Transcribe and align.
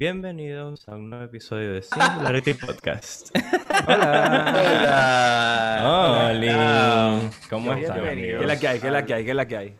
Bienvenidos 0.00 0.88
a 0.88 0.94
un 0.94 1.10
nuevo 1.10 1.26
episodio 1.26 1.74
de 1.74 1.82
Singularity 1.82 2.54
Podcast. 2.54 3.36
Hola. 3.86 5.82
Hola. 6.30 7.30
¿Cómo 7.50 7.74
Bienvenidos. 7.74 7.98
están, 7.98 8.16
¿Qué 8.16 8.16
¿Qué 8.16 8.36
es 8.40 8.46
la 8.46 8.58
que 8.58 8.68
hay? 8.68 8.80
¿Qué 8.80 8.86
es 8.86 8.92
la 8.94 9.04
que 9.04 9.12
hay? 9.12 9.24
¿Qué 9.26 9.30
es 9.30 9.36
la 9.36 9.46
que 9.46 9.56
hay? 9.58 9.76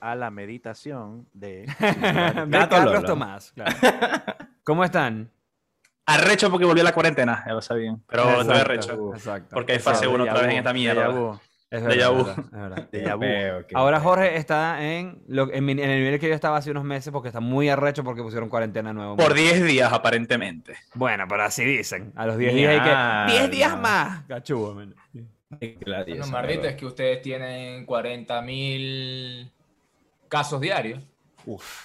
A 0.00 0.14
la 0.14 0.30
meditación 0.30 1.28
de. 1.34 1.66
De 1.78 2.46
Gato 2.46 2.74
Carlos 2.74 2.94
Lolo. 2.94 3.06
Tomás. 3.06 3.52
claro. 3.52 3.76
¿Cómo 4.64 4.82
están? 4.82 5.30
Arrecho 6.06 6.50
porque 6.50 6.64
volvió 6.64 6.82
la 6.82 6.94
cuarentena, 6.94 7.44
ya 7.46 7.52
lo 7.52 7.60
sabían. 7.60 8.02
Pero 8.08 8.22
es 8.30 8.30
Exacto, 8.46 8.52
arrecho. 8.54 9.12
Exacto. 9.14 9.50
Porque 9.52 9.72
hay 9.72 9.78
fase 9.78 10.06
Déjà 10.06 10.14
1 10.14 10.24
otra 10.24 10.40
vez 10.40 10.52
en 10.52 10.56
esta 10.56 10.72
mierda. 10.72 11.38
Es 11.70 11.82
verdad, 11.84 12.88
es 12.90 13.02
es 13.02 13.08
Ahora. 13.74 14.00
Jorge 14.00 14.36
está 14.36 14.82
en, 14.84 15.22
lo- 15.28 15.52
en, 15.52 15.64
mi- 15.64 15.72
en 15.72 15.78
el 15.90 16.00
nivel 16.02 16.18
que 16.18 16.28
yo 16.28 16.34
estaba 16.34 16.56
hace 16.56 16.70
unos 16.72 16.82
meses 16.82 17.12
porque 17.12 17.28
está 17.28 17.38
muy 17.38 17.68
arrecho 17.68 18.02
porque 18.02 18.22
pusieron 18.22 18.48
cuarentena 18.48 18.92
nuevo. 18.92 19.16
Por 19.16 19.34
10 19.34 19.62
días, 19.64 19.92
aparentemente. 19.92 20.74
Bueno, 20.94 21.26
pero 21.28 21.44
así 21.44 21.64
dicen. 21.64 22.12
A 22.16 22.26
los 22.26 22.36
10 22.38 22.54
días 22.54 22.72
hay 22.80 23.28
que... 23.28 23.38
10 23.38 23.50
días 23.52 23.80
más. 23.80 24.24
Cachugo, 24.26 24.74
man. 24.74 24.94
Verdad. 25.50 26.64
es 26.64 26.74
que 26.76 26.86
ustedes 26.86 27.22
tienen 27.22 27.86
40.000 27.86 29.50
casos 30.28 30.60
diarios. 30.60 31.00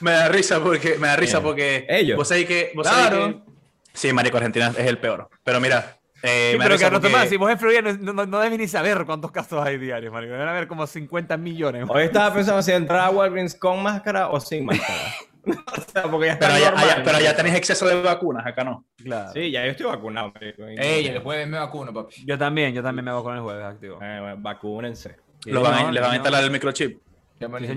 Me 0.02 0.11
da 0.11 0.28
risa 0.30 0.61
porque. 0.61 0.97
Me 1.00 1.08
da 1.08 1.16
risa 1.16 1.41
porque. 1.41 1.86
ellos. 1.89 2.17
Vos 2.17 2.28
sabéis 2.28 2.47
que. 2.47 2.72
Vos 2.75 2.88
Claro. 2.88 3.28
que- 3.45 3.56
Sí, 3.94 4.11
Marico 4.11 4.38
Argentina 4.38 4.67
es 4.78 4.86
el 4.86 4.97
peor. 4.97 5.30
Pero 5.44 5.59
mira. 5.61 5.97
Eh, 6.26 6.50
Sí, 6.54 6.58
pero 6.58 6.78
Carlos 6.78 7.00
porque- 7.02 7.14
Tomás, 7.14 7.30
si 7.30 7.38
vos 7.38 7.50
en 7.52 7.59
Florida 7.59 7.81
no, 7.81 8.14
no, 8.14 8.26
no 8.26 8.40
debes 8.40 8.59
ni 8.59 8.68
saber 8.68 9.06
cuántos 9.06 9.31
casos 9.31 9.66
hay 9.66 9.78
diarios, 9.78 10.12
marico. 10.14 10.34
Deben 10.34 10.48
haber 10.48 10.68
como 10.68 10.86
50 10.88 11.38
millones. 11.38 11.86
Hoy 11.88 12.04
estaba 12.04 12.34
pensando 12.34 12.62
si 12.62 12.72
entrar 12.72 13.02
a 13.02 13.09
Walgreens 13.09 13.56
con 13.56 13.81
máscara 13.84 14.30
o 14.30 14.40
sin 14.40 14.66
máscara. 14.66 15.14
o 15.46 15.92
sea, 15.92 16.03
porque 16.03 16.28
ya 16.28 16.34
está 16.34 16.48
Pero 16.48 16.58
allá, 16.58 16.72
normal. 16.72 16.90
allá- 16.90 17.03
pero 17.03 17.18
allá 17.18 17.36
tenéis 17.36 17.56
exceso 17.56 17.88
de 17.88 18.02
vacunas, 18.02 18.46
acá 18.46 18.64
no. 18.64 18.86
Claro. 18.98 19.31
Sí, 19.34 19.52
ya 19.52 19.64
yo 19.66 19.72
estoy 19.72 19.86
vacunado. 19.86 20.34
Ey, 20.78 21.08
el 21.08 21.20
jueves 21.20 21.48
me 21.48 21.58
vacuno, 21.59 21.94
papi. 21.94 22.23
Yo 22.26 22.38
también, 22.38 22.73
yo 22.73 22.81
también 22.81 23.06
me 23.06 23.12
con 23.22 23.36
el 23.36 23.42
jueves 23.42 23.64
activo. 23.64 24.00
Eh, 24.02 24.18
bueno, 24.20 24.36
vacúnense. 24.40 25.16
Sí, 25.44 25.52
Lo 25.52 25.62
van 25.62 25.94
les 25.94 26.02
van 26.02 26.09
a 26.09 26.14
no. 26.14 26.16
instalar 26.16 26.44
el 26.44 26.50
microchip. 26.50 27.00
Que 27.38 27.48
me 27.48 27.59
Sí, 27.59 27.73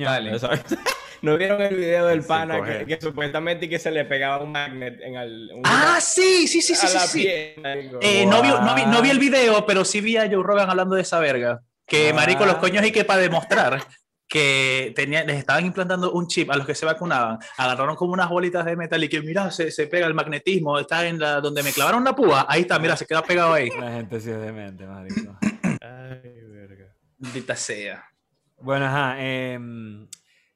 ¿No 1.22 1.36
vieron 1.36 1.60
el 1.62 1.74
video 1.76 2.06
del 2.06 2.22
Sí, 2.22 2.28
pana 2.28 2.62
que, 2.64 2.86
que 2.86 3.00
supuestamente 3.00 3.68
que 3.68 3.78
se 3.78 3.90
le 3.90 4.04
pegaba 4.04 4.42
un 4.42 4.52
magnet 4.52 5.00
en 5.00 5.16
el, 5.16 5.50
un- 5.54 5.62
Ah, 5.64 5.98
sí, 6.00 6.46
sí, 6.46 6.60
sí, 6.62 6.74
sí, 6.74 6.86
sí. 6.86 6.94
la 6.94 7.00
sí. 7.00 7.22
piel? 7.22 7.90
Eh, 8.02 8.24
no, 8.26 8.40
vi, 8.42 8.48
no, 8.48 8.74
vi, 8.74 8.86
no 8.86 9.02
vi 9.02 9.10
el 9.10 9.18
video, 9.18 9.66
pero 9.66 9.84
sí 9.84 10.00
vi 10.00 10.16
a 10.16 10.22
Joe 10.30 10.42
Rogan 10.42 10.70
hablando 10.70 10.94
de 10.96 11.02
esa 11.02 11.18
verga. 11.18 11.60
Que 11.86 12.10
Ah. 12.10 12.14
marico, 12.14 12.44
los 12.46 12.56
coños 12.56 12.84
y 12.86 12.92
que 12.92 13.04
para 13.04 13.20
demostrar 13.22 13.82
que 14.28 14.92
tenía, 14.94 15.24
les 15.24 15.38
estaban 15.38 15.64
implantando 15.64 16.12
un 16.12 16.26
chip 16.28 16.50
a 16.50 16.56
los 16.56 16.66
que 16.66 16.74
se 16.74 16.84
vacunaban, 16.84 17.38
agarraron 17.56 17.96
como 17.96 18.12
unas 18.12 18.28
bolitas 18.28 18.62
de 18.66 18.76
metal 18.76 19.02
y 19.02 19.08
que 19.08 19.22
mira, 19.22 19.50
se, 19.50 19.70
se 19.70 19.86
pega 19.86 20.06
el 20.06 20.12
magnetismo, 20.12 20.78
está 20.78 21.06
en 21.06 21.18
la 21.18 21.40
donde 21.40 21.62
me 21.62 21.72
clavaron 21.72 22.04
la 22.04 22.14
púa, 22.14 22.44
ahí 22.46 22.60
está, 22.60 22.78
mira, 22.78 22.94
se 22.94 23.06
queda 23.06 23.22
pegado 23.22 23.54
ahí. 23.54 23.70
La 23.70 23.90
gente 23.90 24.20
sí 24.20 24.30
es 24.30 24.38
demente, 24.38 24.84
marico. 24.86 25.34
Ay, 25.80 26.42
verga. 26.46 26.92
Maldita 27.18 27.56
sea. 27.56 28.04
Bueno, 28.60 28.84
ajá. 28.86 29.16
em, 29.18 30.06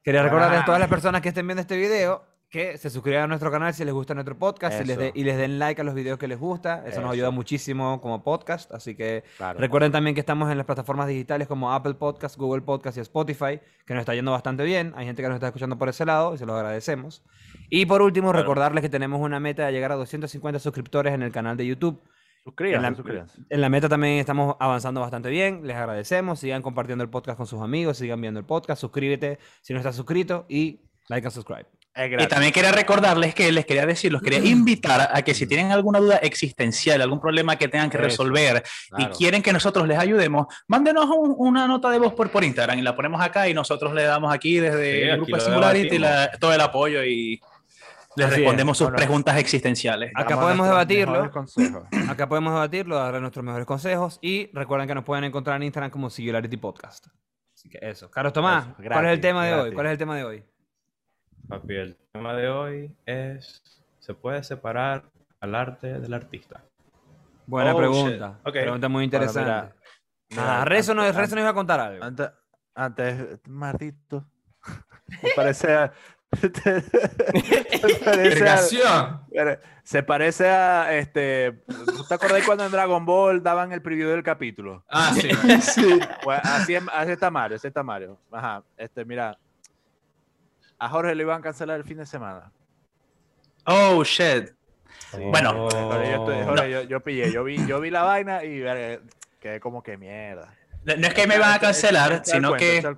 quería 0.02 0.22
recordarles 0.22 0.60
a 0.60 0.64
todas 0.64 0.80
las 0.80 0.88
personas 0.88 1.20
que 1.20 1.28
estén 1.28 1.46
viendo 1.46 1.60
este 1.60 1.76
video 1.76 2.24
que 2.50 2.76
se 2.76 2.90
suscriban 2.90 3.22
a 3.22 3.26
nuestro 3.28 3.50
canal 3.50 3.72
si 3.72 3.82
les 3.82 3.94
gusta 3.94 4.12
nuestro 4.12 4.38
podcast 4.38 4.78
y 4.82 4.84
les, 4.84 4.98
de- 4.98 5.12
y 5.14 5.24
les 5.24 5.38
den 5.38 5.58
like 5.58 5.80
a 5.80 5.84
los 5.84 5.94
videos 5.94 6.18
que 6.18 6.28
les 6.28 6.38
gusta. 6.38 6.84
Eso, 6.86 7.00
nos 7.00 7.10
ayuda 7.12 7.30
muchísimo 7.30 7.98
como 8.02 8.22
podcast. 8.22 8.70
Así 8.74 8.94
que 8.94 9.24
Claro. 9.38 9.58
recuerden 9.58 9.90
también 9.90 10.12
que 10.14 10.20
estamos 10.20 10.50
en 10.50 10.58
las 10.58 10.66
plataformas 10.66 11.08
digitales 11.08 11.48
como 11.48 11.72
Apple 11.72 11.94
Podcast, 11.94 12.36
Google 12.36 12.60
Podcast 12.60 12.98
y 12.98 13.00
Spotify, 13.00 13.58
que 13.86 13.94
nos 13.94 14.02
está 14.02 14.14
yendo 14.14 14.32
bastante 14.32 14.64
bien. 14.64 14.92
Hay 14.96 15.06
gente 15.06 15.22
que 15.22 15.28
nos 15.28 15.36
está 15.36 15.46
escuchando 15.46 15.78
por 15.78 15.88
ese 15.88 16.04
lado 16.04 16.34
y 16.34 16.38
se 16.38 16.44
los 16.44 16.54
agradecemos. 16.54 17.24
Y 17.70 17.86
por 17.86 18.02
último, 18.02 18.32
Claro. 18.32 18.42
recordarles 18.42 18.82
que 18.82 18.90
tenemos 18.90 19.22
una 19.22 19.40
meta 19.40 19.64
de 19.64 19.72
llegar 19.72 19.92
a 19.92 19.94
250 19.94 20.58
suscriptores 20.58 21.14
en 21.14 21.22
el 21.22 21.32
canal 21.32 21.56
de 21.56 21.66
YouTube. 21.66 22.02
Suscríbanse, 22.44 22.76
En 22.76 22.82
la- 22.92 22.96
suscríbanse. 22.96 23.40
En 23.50 23.60
la 23.60 23.68
meta 23.68 23.88
también 23.88 24.14
estamos 24.18 24.56
avanzando 24.58 25.00
bastante 25.00 25.28
bien. 25.30 25.66
Les 25.66 25.76
agradecemos. 25.76 26.40
Sigan 26.40 26.62
compartiendo 26.62 27.04
el 27.04 27.10
podcast 27.10 27.36
con 27.38 27.46
sus 27.46 27.60
amigos. 27.60 27.98
Sigan 27.98 28.20
viendo 28.20 28.40
el 28.40 28.46
podcast. 28.46 28.80
Suscríbete 28.80 29.38
si 29.60 29.72
no 29.72 29.78
estás 29.78 29.94
suscrito. 29.96 30.44
Y 30.48 30.80
like 31.08 31.26
and 31.26 31.34
subscribe. 31.34 31.66
Y 31.94 32.26
también 32.26 32.52
quería 32.54 32.72
recordarles 32.72 33.34
que 33.34 33.52
les 33.52 33.66
quería 33.66 33.84
decir, 33.84 34.10
los 34.10 34.22
quería 34.22 34.38
invitar 34.38 35.10
a 35.12 35.20
que 35.20 35.34
si 35.34 35.46
tienen 35.46 35.72
alguna 35.72 35.98
duda 35.98 36.16
existencial, 36.16 37.02
algún 37.02 37.20
problema 37.20 37.56
que 37.56 37.68
tengan 37.68 37.90
que 37.90 37.98
Eso, 37.98 38.04
resolver 38.24 38.62
y 38.96 39.04
quieren 39.08 39.42
que 39.42 39.52
nosotros 39.52 39.86
les 39.86 39.98
ayudemos, 39.98 40.46
mándenos 40.68 41.04
un- 41.10 41.34
una 41.36 41.66
nota 41.68 41.90
de 41.90 41.98
voz 41.98 42.14
por, 42.14 42.30
por 42.30 42.44
Instagram 42.44 42.78
y 42.78 42.82
la 42.82 42.96
ponemos 42.96 43.20
acá 43.20 43.46
y 43.46 43.52
nosotros 43.52 43.92
le 43.92 44.04
damos 44.04 44.32
aquí 44.32 44.58
desde 44.58 45.02
Sí, 45.02 45.08
el 45.10 45.16
grupo 45.18 45.36
de 45.36 45.42
Singularity 45.42 45.98
la- 45.98 46.30
todo 46.40 46.54
el 46.54 46.62
apoyo 46.62 47.04
y 47.04 47.38
les 48.16 48.26
Así 48.26 48.34
es. 48.34 48.40
respondemos 48.40 48.78
sus 48.78 48.86
Bueno. 48.86 48.96
preguntas 48.96 49.36
existenciales. 49.38 50.10
Acá 50.14 50.30
Damos 50.30 50.44
podemos 50.44 50.66
debatirlo. 50.68 51.24
Acá 52.10 52.28
podemos 52.28 52.52
debatirlo, 52.52 52.96
darle 52.96 53.20
nuestros 53.20 53.44
mejores 53.44 53.66
consejos. 53.66 54.18
Y 54.22 54.50
recuerden 54.52 54.86
que 54.88 54.94
nos 54.94 55.04
pueden 55.04 55.24
encontrar 55.24 55.56
en 55.56 55.64
Instagram 55.64 55.90
como 55.90 56.10
Singularity 56.10 56.56
Podcast. 56.56 57.06
Así 57.54 57.68
que 57.68 57.78
eso. 57.82 58.10
Carlos 58.10 58.32
Tomás, 58.32 58.64
Eso, 58.64 58.74
¿cuál 58.76 58.84
es 58.84 58.86
el 58.86 58.98
gratis, 59.02 59.20
tema 59.20 59.46
de 59.46 59.54
hoy? 59.54 59.72
¿Cuál 59.72 59.86
es 59.86 59.92
el 59.92 59.98
tema 59.98 60.16
de 60.16 60.24
hoy? 60.24 60.44
Papi, 61.48 61.74
el 61.74 61.96
tema 62.12 62.34
de 62.34 62.48
hoy 62.48 62.96
es: 63.06 63.62
¿se 63.98 64.14
puede 64.14 64.42
separar 64.42 65.04
al 65.40 65.54
arte 65.54 65.98
del 66.00 66.12
artista? 66.14 66.62
Buena 67.46 67.74
Oh, 67.74 67.78
pregunta. 67.78 68.38
Pregunta 68.44 68.88
muy 68.88 68.94
Bueno, 69.00 69.04
interesante. 69.04 69.40
mira, 69.50 69.74
mira, 70.30 70.60
Ah, 70.62 70.64
Rezo, 70.64 70.94
no, 70.94 71.02
antes- 71.02 71.16
Rezo 71.16 71.34
nos 71.34 71.42
iba 71.42 71.50
a 71.50 71.54
contar 71.54 71.80
algo. 71.80 72.04
Antes, 72.04 72.30
antes, 72.74 73.40
maldito. 73.48 74.24
Me 75.22 75.30
parece. 75.36 75.90
Se 76.40 77.98
parece 78.04 78.82
a, 78.84 79.20
Se 79.84 80.02
parece 80.02 80.48
a 80.48 80.96
este. 80.96 81.62
¿tú 81.66 82.04
¿Te 82.08 82.14
acordás 82.14 82.44
cuando 82.44 82.64
en 82.64 82.72
Dragon 82.72 83.04
Ball 83.04 83.42
daban 83.42 83.72
el 83.72 83.82
preview 83.82 84.08
del 84.10 84.22
capítulo? 84.22 84.84
Ah, 84.88 85.12
sí. 85.14 85.28
Sí. 85.60 86.00
Pues 86.22 86.40
así, 86.44 86.74
es- 86.74 86.82
así 86.92 87.12
está 87.12 87.30
Mario, 87.30 87.56
así 87.56 87.66
está 87.68 87.82
Mario. 87.82 88.18
Ajá. 88.30 88.62
Este, 88.76 89.04
mira. 89.04 89.38
A 90.78 90.88
Jorge 90.88 91.14
le 91.14 91.22
iban 91.22 91.40
a 91.40 91.42
cancelar 91.42 91.76
el 91.78 91.84
fin 91.84 91.98
de 91.98 92.06
semana. 92.06 92.50
Oh, 93.66 94.02
shit. 94.02 94.50
Bueno. 95.12 95.68
Pero 95.70 96.04
yo, 96.04 96.10
estoy-. 96.10 96.44
Jorge, 96.44 96.70
yo, 96.70 96.82
yo 96.82 97.00
pillé, 97.00 97.30
yo 97.32 97.44
vi, 97.44 97.64
yo 97.66 97.80
vi 97.80 97.90
la 97.90 98.02
vaina 98.02 98.44
y 98.44 98.62
eh, 98.64 99.00
quedé 99.38 99.60
como 99.60 99.82
que 99.82 99.96
mierda. 99.96 100.54
No 100.84 100.96
no 100.96 101.06
es 101.06 101.14
que 101.14 101.26
me 101.28 101.38
van 101.38 101.52
a 101.54 101.58
cancelar, 101.60 102.22
sino 102.24 102.48
cuento, 102.48 102.56
que... 102.58 102.96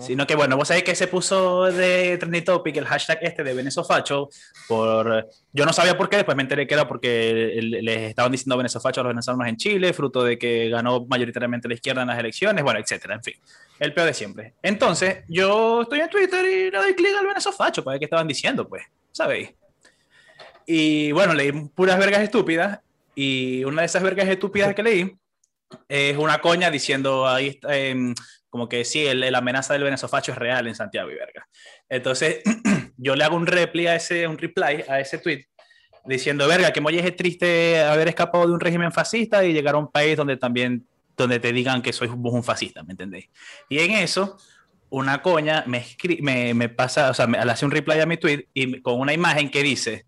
Sino 0.00 0.26
que, 0.26 0.34
bueno, 0.34 0.56
vos 0.56 0.68
sabés 0.68 0.84
que 0.84 0.94
se 0.94 1.08
puso 1.08 1.64
de 1.64 2.16
trending 2.18 2.44
topic 2.44 2.76
el 2.76 2.86
hashtag 2.86 3.18
este 3.22 3.42
de 3.42 3.54
Venezofacho 3.54 4.28
por... 4.68 5.28
Yo 5.52 5.66
no 5.66 5.72
sabía 5.72 5.96
por 5.96 6.08
qué, 6.08 6.16
después 6.16 6.36
me 6.36 6.42
enteré 6.42 6.66
que 6.66 6.74
era 6.74 6.86
porque 6.86 7.58
les 7.60 8.10
estaban 8.10 8.30
diciendo 8.30 8.56
Venezofacho 8.56 9.00
a 9.00 9.04
los 9.04 9.10
venezolanos 9.10 9.48
en 9.48 9.56
Chile, 9.56 9.92
fruto 9.92 10.22
de 10.22 10.38
que 10.38 10.68
ganó 10.68 11.04
mayoritariamente 11.06 11.68
la 11.68 11.74
izquierda 11.74 12.02
en 12.02 12.08
las 12.08 12.18
elecciones, 12.18 12.62
bueno, 12.62 12.80
etcétera, 12.80 13.16
en 13.16 13.22
fin. 13.22 13.34
El 13.78 13.92
peor 13.92 14.06
de 14.06 14.14
siempre. 14.14 14.54
Entonces, 14.62 15.24
yo 15.28 15.82
estoy 15.82 16.00
en 16.00 16.10
Twitter 16.10 16.44
y 16.44 16.70
le 16.70 16.78
doy 16.78 16.94
clic 16.94 17.16
al 17.18 17.26
Venezofacho 17.26 17.82
para 17.82 17.94
ver 17.94 18.00
qué 18.00 18.04
estaban 18.04 18.28
diciendo, 18.28 18.68
pues, 18.68 18.84
¿sabéis? 19.12 19.50
Y 20.66 21.12
bueno, 21.12 21.34
leí 21.34 21.50
puras 21.50 21.98
vergas 21.98 22.20
estúpidas 22.20 22.80
y 23.14 23.64
una 23.64 23.82
de 23.82 23.86
esas 23.86 24.02
vergas 24.02 24.28
estúpidas 24.28 24.74
que 24.74 24.82
leí 24.82 25.16
es 25.88 26.16
una 26.16 26.38
coña 26.38 26.70
diciendo 26.70 27.26
ahí 27.26 27.48
está, 27.48 27.76
em, 27.76 28.14
como 28.50 28.68
que 28.68 28.84
sí, 28.84 29.06
la 29.14 29.38
amenaza 29.38 29.74
del 29.74 29.84
venezofacho 29.84 30.32
es 30.32 30.38
real 30.38 30.66
en 30.66 30.74
Santiago 30.74 31.10
y 31.10 31.14
verga. 31.14 31.46
Entonces, 31.88 32.42
yo 32.96 33.14
le 33.14 33.24
hago 33.24 33.36
un 33.36 33.46
reply 33.46 33.86
a 33.86 33.96
ese, 33.96 34.26
un 34.26 34.38
reply 34.38 34.84
a 34.88 35.00
ese 35.00 35.18
tweet 35.18 35.46
diciendo, 36.04 36.48
verga, 36.48 36.72
que 36.72 36.80
es 36.80 37.16
triste 37.16 37.80
haber 37.82 38.08
escapado 38.08 38.46
de 38.46 38.52
un 38.52 38.60
régimen 38.60 38.92
fascista 38.92 39.44
y 39.44 39.52
llegar 39.52 39.74
a 39.74 39.78
un 39.78 39.90
país 39.90 40.16
donde 40.16 40.36
también, 40.36 40.86
donde 41.16 41.38
te 41.38 41.52
digan 41.52 41.82
que 41.82 41.92
sois 41.92 42.10
vos 42.10 42.32
un 42.32 42.42
fascista, 42.42 42.82
¿me 42.82 42.92
entendéis? 42.92 43.28
Y 43.68 43.78
en 43.80 43.90
eso, 43.92 44.38
una 44.90 45.20
coña 45.20 45.64
me, 45.66 45.84
me, 46.54 46.68
pasa, 46.70 47.10
o 47.10 47.14
sea, 47.14 47.26
me, 47.26 47.38
hace 47.38 47.66
un 47.66 47.70
reply 47.70 48.00
a 48.00 48.06
mi 48.06 48.16
tweet 48.16 48.48
y 48.54 48.80
con 48.80 48.98
una 48.98 49.12
imagen 49.12 49.50
que 49.50 49.62
dice, 49.62 50.06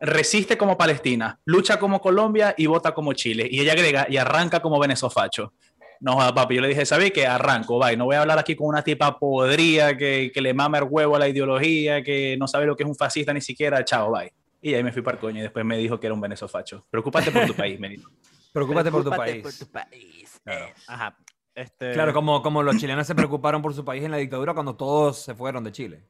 resiste 0.00 0.56
como 0.56 0.78
Palestina, 0.78 1.40
lucha 1.44 1.78
como 1.78 2.00
Colombia 2.00 2.54
y 2.56 2.66
vota 2.66 2.94
como 2.94 3.12
Chile. 3.12 3.48
Y 3.50 3.60
ella 3.60 3.72
agrega, 3.72 4.06
y 4.08 4.16
arranca 4.16 4.60
como 4.60 4.78
venezofacho. 4.78 5.52
No, 6.00 6.16
papi, 6.34 6.56
yo 6.56 6.60
le 6.60 6.68
dije, 6.68 6.86
¿sabes 6.86 7.12
qué? 7.12 7.26
Arranco, 7.26 7.78
bye. 7.78 7.96
No 7.96 8.04
voy 8.04 8.16
a 8.16 8.22
hablar 8.22 8.38
aquí 8.38 8.54
con 8.54 8.68
una 8.68 8.82
tipa 8.82 9.18
podrida 9.18 9.96
que, 9.96 10.30
que 10.32 10.40
le 10.40 10.54
mama 10.54 10.78
el 10.78 10.84
huevo 10.84 11.16
a 11.16 11.18
la 11.18 11.28
ideología, 11.28 12.02
que 12.02 12.36
no 12.38 12.46
sabe 12.46 12.66
lo 12.66 12.76
que 12.76 12.84
es 12.84 12.88
un 12.88 12.94
fascista 12.94 13.32
ni 13.32 13.40
siquiera. 13.40 13.84
Chao, 13.84 14.12
bye. 14.12 14.32
Y 14.60 14.74
ahí 14.74 14.82
me 14.82 14.92
fui 14.92 15.02
para 15.02 15.16
el 15.16 15.20
coño 15.20 15.38
y 15.38 15.42
después 15.42 15.64
me 15.64 15.76
dijo 15.76 15.98
que 15.98 16.06
era 16.06 16.14
un 16.14 16.20
venezofacho. 16.20 16.86
Preocúpate 16.90 17.30
por 17.30 17.46
tu 17.46 17.54
país, 17.56 17.78
me 17.78 17.88
dijo. 17.88 18.10
Preocúpate 18.52 18.90
por 18.90 19.04
tu 19.04 19.10
país. 19.10 19.42
por 19.42 19.52
tu 19.52 19.66
país. 19.70 20.40
Claro. 20.44 20.64
Eh, 20.64 20.74
Ajá. 20.86 21.16
Este, 21.54 21.92
Claro, 21.92 22.12
como, 22.12 22.40
como 22.42 22.62
los 22.62 22.76
chilenos 22.76 23.06
se 23.06 23.14
preocuparon 23.14 23.60
por 23.62 23.74
su 23.74 23.84
país 23.84 24.04
en 24.04 24.10
la 24.12 24.16
dictadura 24.16 24.54
cuando 24.54 24.76
todos 24.76 25.18
se 25.18 25.34
fueron 25.34 25.64
de 25.64 25.72
Chile. 25.72 26.04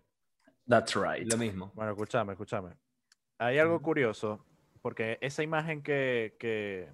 That's 0.67 0.95
right. 0.95 1.31
Lo 1.31 1.39
mismo. 1.39 1.73
Bueno, 1.75 1.93
escúchame, 1.93 2.33
escúchame. 2.33 2.75
Hay 3.39 3.59
algo 3.59 3.81
curioso, 3.81 4.45
porque 4.83 5.17
esa 5.23 5.43
imagen 5.43 5.83
que, 5.83 6.37
que, 6.39 6.89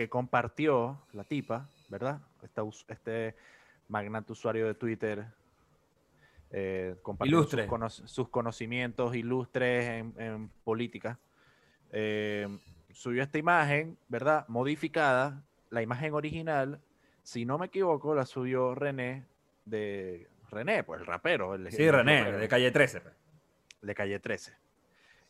que 0.00 0.08
compartió 0.08 0.98
la 1.12 1.24
tipa, 1.24 1.68
¿verdad? 1.90 2.22
Esta 2.42 2.62
este 2.88 3.36
magnate 3.88 4.32
usuario 4.32 4.66
de 4.66 4.72
Twitter, 4.72 5.26
eh, 6.52 6.96
compartiendo 7.02 7.42
sus, 7.42 7.52
Ilustre. 7.52 7.68
cono- 7.68 7.90
sus 7.90 8.30
conocimientos 8.30 9.14
ilustres 9.14 9.84
en, 9.90 10.14
en 10.16 10.48
política. 10.64 11.18
Eh, 11.92 12.48
subió 12.92 13.22
esta 13.22 13.36
imagen, 13.36 13.98
¿verdad? 14.08 14.46
Modificada. 14.48 15.44
La 15.68 15.82
imagen 15.82 16.14
original, 16.14 16.80
si 17.22 17.44
no 17.44 17.58
me 17.58 17.66
equivoco, 17.66 18.14
la 18.14 18.24
subió 18.24 18.74
René 18.74 19.26
de 19.66 20.30
René, 20.50 20.82
pues 20.82 21.00
el 21.00 21.06
rapero. 21.06 21.54
el- 21.56 21.70
Sí, 21.72 21.82
el 21.82 21.92
René, 21.92 22.20
rapero 22.20 22.38
de 22.38 22.48
calle 22.48 22.70
13. 22.70 23.02
pues. 23.02 23.14
de 23.82 23.94
calle 23.94 24.18
13. 24.18 24.54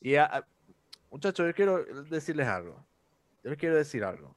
Y 0.00 0.14
a- 0.14 0.26
a- 0.26 0.46
muchachos, 1.11 1.44
yo 1.44 1.55
quiero 1.56 1.84
decirles 2.05 2.46
algo. 2.46 2.87
Yo 3.43 3.50
les 3.50 3.58
quiero 3.58 3.75
decir 3.75 4.05
algo. 4.05 4.37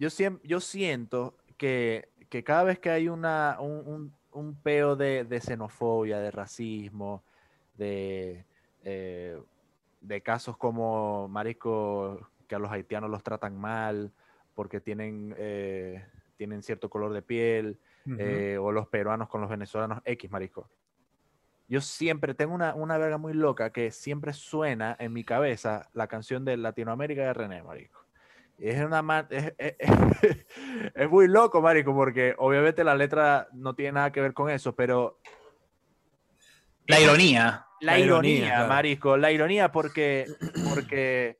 Yo, 0.00 0.08
yo 0.44 0.60
siento 0.60 1.36
que, 1.58 2.08
que 2.30 2.42
cada 2.42 2.64
vez 2.64 2.78
que 2.78 2.90
hay 2.90 3.08
una, 3.08 3.58
un, 3.60 3.86
un- 3.86 4.20
un 4.32 4.54
peo 4.62 4.96
de, 4.96 5.24
de 5.24 5.40
xenofobia, 5.40 6.18
de 6.20 6.30
racismo, 6.30 7.24
de, 7.74 8.46
eh, 8.84 9.38
de 10.00 10.22
casos 10.22 10.56
como 10.56 11.28
Marisco, 11.28 12.30
que 12.48 12.54
a 12.54 12.58
los 12.58 12.70
haitianos 12.72 13.10
los 13.10 13.22
tratan 13.22 13.58
mal 13.60 14.12
porque 14.54 14.80
tienen, 14.80 15.34
eh, 15.36 16.06
tienen 16.36 16.62
cierto 16.62 16.88
color 16.88 17.12
de 17.12 17.22
piel, 17.22 17.78
eh, 18.18 18.56
o 18.60 18.72
los 18.72 18.88
peruanos 18.88 19.28
con 19.28 19.40
los 19.42 19.50
venezolanos 19.50 20.00
X, 20.04 20.30
marisco. 20.30 20.70
Yo 21.68 21.80
siempre 21.80 22.34
tengo 22.34 22.54
una, 22.54 22.74
una 22.74 22.98
verga 22.98 23.18
muy 23.18 23.34
loca 23.34 23.70
que 23.72 23.90
siempre 23.92 24.32
suena 24.32 24.96
en 24.98 25.12
mi 25.12 25.24
cabeza 25.24 25.88
la 25.92 26.08
canción 26.08 26.44
de 26.44 26.56
Latinoamérica 26.56 27.22
de 27.22 27.32
René, 27.34 27.62
marisco. 27.62 27.99
Es, 28.60 28.84
una 28.84 29.26
es, 29.30 29.54
es- 29.56 29.76
es 30.94 31.10
muy 31.10 31.26
loco, 31.28 31.62
marico, 31.62 31.94
porque 31.94 32.34
obviamente 32.38 32.84
la 32.84 32.94
letra 32.94 33.48
no 33.52 33.74
tiene 33.74 33.92
nada 33.92 34.12
que 34.12 34.20
ver 34.20 34.34
con 34.34 34.50
eso, 34.50 34.74
pero 34.76 35.18
La 36.86 37.00
ironía. 37.00 37.66
la, 37.80 37.92
La 37.92 37.98
ironía, 37.98 38.30
ironía, 38.32 38.54
claro. 38.56 38.68
marisco, 38.68 39.16
la 39.16 39.32
ironía 39.32 39.72
porque, 39.72 40.26
porque, 40.68 41.38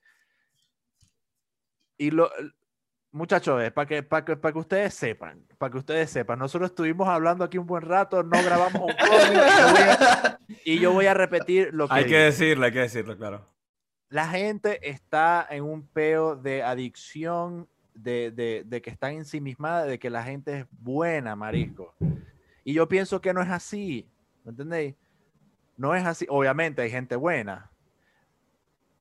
y 1.98 2.10
lo, 2.10 2.30
muchachos, 3.12 3.70
para 3.72 3.86
que, 3.86 4.02
para 4.02 4.24
que, 4.24 4.36
para 4.36 4.52
que 4.52 4.58
ustedes 4.58 4.94
sepan, 4.94 5.44
para 5.58 5.70
que 5.72 5.78
ustedes 5.78 6.08
sepan, 6.10 6.38
nosotros 6.38 6.70
estuvimos 6.70 7.06
hablando 7.08 7.44
aquí 7.44 7.58
un 7.58 7.66
buen 7.66 7.82
rato, 7.82 8.22
no 8.22 8.42
grabamos 8.42 8.80
un 8.82 8.96
cómic, 8.96 9.42
yo 9.58 9.70
voy 9.72 9.82
a- 9.82 10.38
y 10.64 10.78
yo 10.78 10.92
voy 10.92 11.06
a 11.06 11.14
repetir 11.14 11.68
lo 11.74 11.86
que 11.88 11.94
Hay 11.94 12.06
que 12.06 12.16
decirlo, 12.16 12.64
hay 12.64 12.72
que 12.72 12.78
decirlo, 12.80 13.16
claro. 13.18 13.46
La 14.10 14.28
gente 14.28 14.90
está 14.90 15.46
en 15.48 15.64
un 15.64 15.86
peo 15.86 16.36
de 16.36 16.62
adicción, 16.62 17.68
de, 17.94 18.30
de, 18.30 18.64
de 18.66 18.82
que 18.82 18.90
están 18.90 19.12
ensimismada, 19.14 19.84
de 19.84 19.98
que 19.98 20.10
la 20.10 20.22
gente 20.22 20.58
es 20.60 20.66
buena, 20.80 21.36
marisco. 21.36 21.94
Y 22.64 22.72
yo 22.74 22.88
pienso 22.88 23.20
que 23.20 23.32
no 23.32 23.40
es 23.40 23.48
así, 23.48 24.08
¿me 24.44 24.50
entendéis? 24.50 24.94
No 25.76 25.94
es 25.94 26.04
así. 26.04 26.26
Obviamente 26.28 26.82
hay 26.82 26.90
gente 26.90 27.16
buena, 27.16 27.70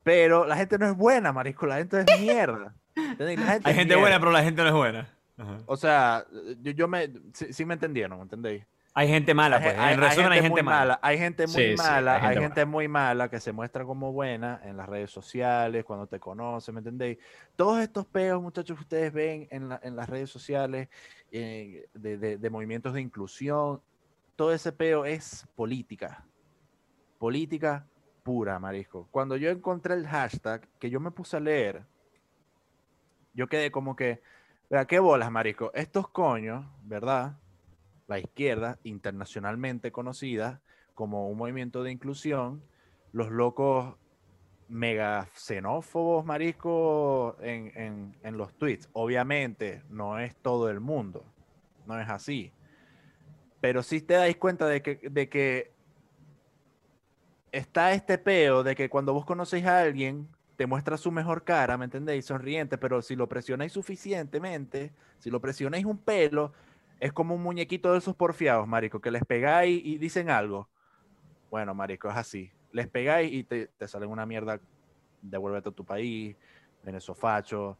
pero 0.03 0.45
la 0.45 0.55
gente 0.55 0.77
no 0.77 0.85
es 0.87 0.95
buena, 0.95 1.33
marisco. 1.33 1.65
La 1.65 1.77
gente 1.77 2.01
es 2.07 2.19
mierda. 2.21 2.73
¿entendéis? 2.95 3.39
La 3.39 3.45
gente 3.53 3.69
Hay 3.69 3.71
es 3.73 3.77
gente 3.79 3.95
mierda. 3.95 4.01
buena, 4.01 4.19
pero 4.19 4.31
la 4.31 4.43
gente 4.43 4.61
no 4.61 4.67
es 4.69 4.73
buena. 4.75 5.13
Ajá. 5.37 5.57
O 5.65 5.75
sea, 5.77 6.25
yo, 6.61 6.71
yo 6.71 6.87
me... 6.87 7.11
Sí, 7.33 7.51
sí 7.53 7.65
me 7.65 7.73
entendieron, 7.73 8.17
¿me 8.17 8.23
entendéis? 8.23 8.65
Hay 8.93 9.07
gente 9.07 9.33
mala, 9.33 9.57
Hay, 9.57 9.63
pues. 9.63 9.75
hay- 9.77 9.93
en 9.93 9.99
hay 9.99 10.09
resumen, 10.09 10.31
hay 10.31 10.41
gente 10.41 10.49
muy 10.51 10.63
mala. 10.63 10.99
Hay 11.01 11.17
gente 11.17 11.47
muy 11.47 11.53
Sí, 11.55 11.71
sí, 11.71 11.77
mala, 11.77 12.15
hay 12.15 12.21
hay 12.21 12.27
gente 12.29 12.41
gente 12.41 12.65
muy 12.65 12.87
mala 12.87 13.29
que 13.29 13.39
se 13.39 13.51
muestra 13.51 13.85
como 13.85 14.11
buena 14.11 14.59
en 14.63 14.75
las 14.77 14.89
redes 14.89 15.11
sociales, 15.11 15.85
cuando 15.85 16.07
te 16.07 16.19
conocen, 16.19 16.75
¿me 16.75 16.79
entendéis? 16.79 17.17
Todos 17.55 17.79
estos 17.79 18.05
peos, 18.07 18.41
muchachos, 18.41 18.77
que 18.77 18.81
ustedes 18.83 19.13
ven 19.13 19.47
en, 19.51 19.69
la- 19.69 19.79
en 19.83 19.95
las 19.95 20.09
redes 20.09 20.29
sociales 20.29 20.89
eh, 21.31 21.87
de, 21.93 22.17
de- 22.17 22.37
de 22.37 22.49
movimientos 22.49 22.93
de 22.93 23.01
inclusión, 23.01 23.81
todo 24.35 24.51
ese 24.53 24.71
peo 24.71 25.05
es 25.05 25.47
política. 25.55 26.25
Política 27.17 27.85
pura, 28.23 28.59
marisco. 28.59 29.07
Cuando 29.11 29.35
yo 29.37 29.49
encontré 29.49 29.93
el 29.93 30.07
hashtag, 30.07 30.67
que 30.79 30.89
yo 30.89 30.99
me 30.99 31.11
puse 31.11 31.37
a 31.37 31.39
leer, 31.39 31.83
yo 33.33 33.47
quedé 33.47 33.71
como 33.71 33.95
que, 33.95 34.21
vea, 34.69 34.85
qué 34.85 34.99
bolas, 34.99 35.31
marisco. 35.31 35.71
Estos 35.73 36.09
coños, 36.09 36.65
¿verdad? 36.83 37.37
La 38.09 38.19
izquierda, 38.19 38.77
internacionalmente 38.83 39.91
conocida 39.91 40.61
como 40.95 41.29
un 41.29 41.37
movimiento 41.37 41.83
de 41.83 41.91
inclusión, 41.91 42.61
los 43.13 43.29
locos 43.31 43.95
mega 44.67 45.27
xenófobos, 45.35 46.25
marisco, 46.25 47.37
en, 47.41 48.15
en- 48.23 48.37
los 48.37 48.53
tweets. 48.55 48.89
Obviamente, 48.93 49.83
no 49.89 50.19
es 50.19 50.35
todo 50.41 50.69
el 50.69 50.79
mundo, 50.79 51.23
no 51.85 51.99
es 51.99 52.09
así. 52.09 52.51
Pero 53.61 53.83
sí 53.83 54.01
te 54.01 54.13
dais 54.15 54.37
cuenta 54.37 54.67
de 54.67 54.81
que, 54.81 54.99
de 55.09 55.29
que 55.29 55.71
está 57.51 57.93
este 57.93 58.17
peo 58.17 58.63
de 58.63 58.75
que 58.75 58.89
cuando 58.89 59.13
vos 59.13 59.25
conocéis 59.25 59.65
a 59.65 59.79
alguien, 59.81 60.27
te 60.55 60.67
muestra 60.67 60.97
su 60.97 61.11
mejor 61.11 61.43
cara, 61.43 61.77
¿me 61.77 61.85
entendéis? 61.85 62.25
Sonriente, 62.25 62.77
pero 62.77 63.01
si 63.01 63.15
lo 63.15 63.29
presionáis 63.29 63.71
suficientemente, 63.71 64.91
si 65.19 65.29
lo 65.29 65.39
presionáis 65.39 65.85
un 65.85 65.97
pelo, 65.97 66.53
es 66.99 67.13
como 67.13 67.35
un 67.35 67.43
muñequito 67.43 67.91
de 67.93 67.99
esos 67.99 68.15
porfiados, 68.15 68.67
marico, 68.67 69.01
que 69.01 69.11
les 69.11 69.23
pegáis 69.25 69.81
y 69.83 69.97
dicen 69.97 70.29
algo. 70.29 70.69
Bueno, 71.49 71.73
marico, 71.73 72.09
es 72.09 72.15
así. 72.17 72.51
Les 72.71 72.87
pegáis 72.89 73.33
y 73.33 73.43
te, 73.43 73.67
te 73.67 73.87
salen 73.87 74.09
una 74.09 74.25
mierda, 74.25 74.59
devuélvete 75.21 75.69
a 75.69 75.71
tu 75.71 75.85
país, 75.85 76.35
venezofacho. 76.83 77.79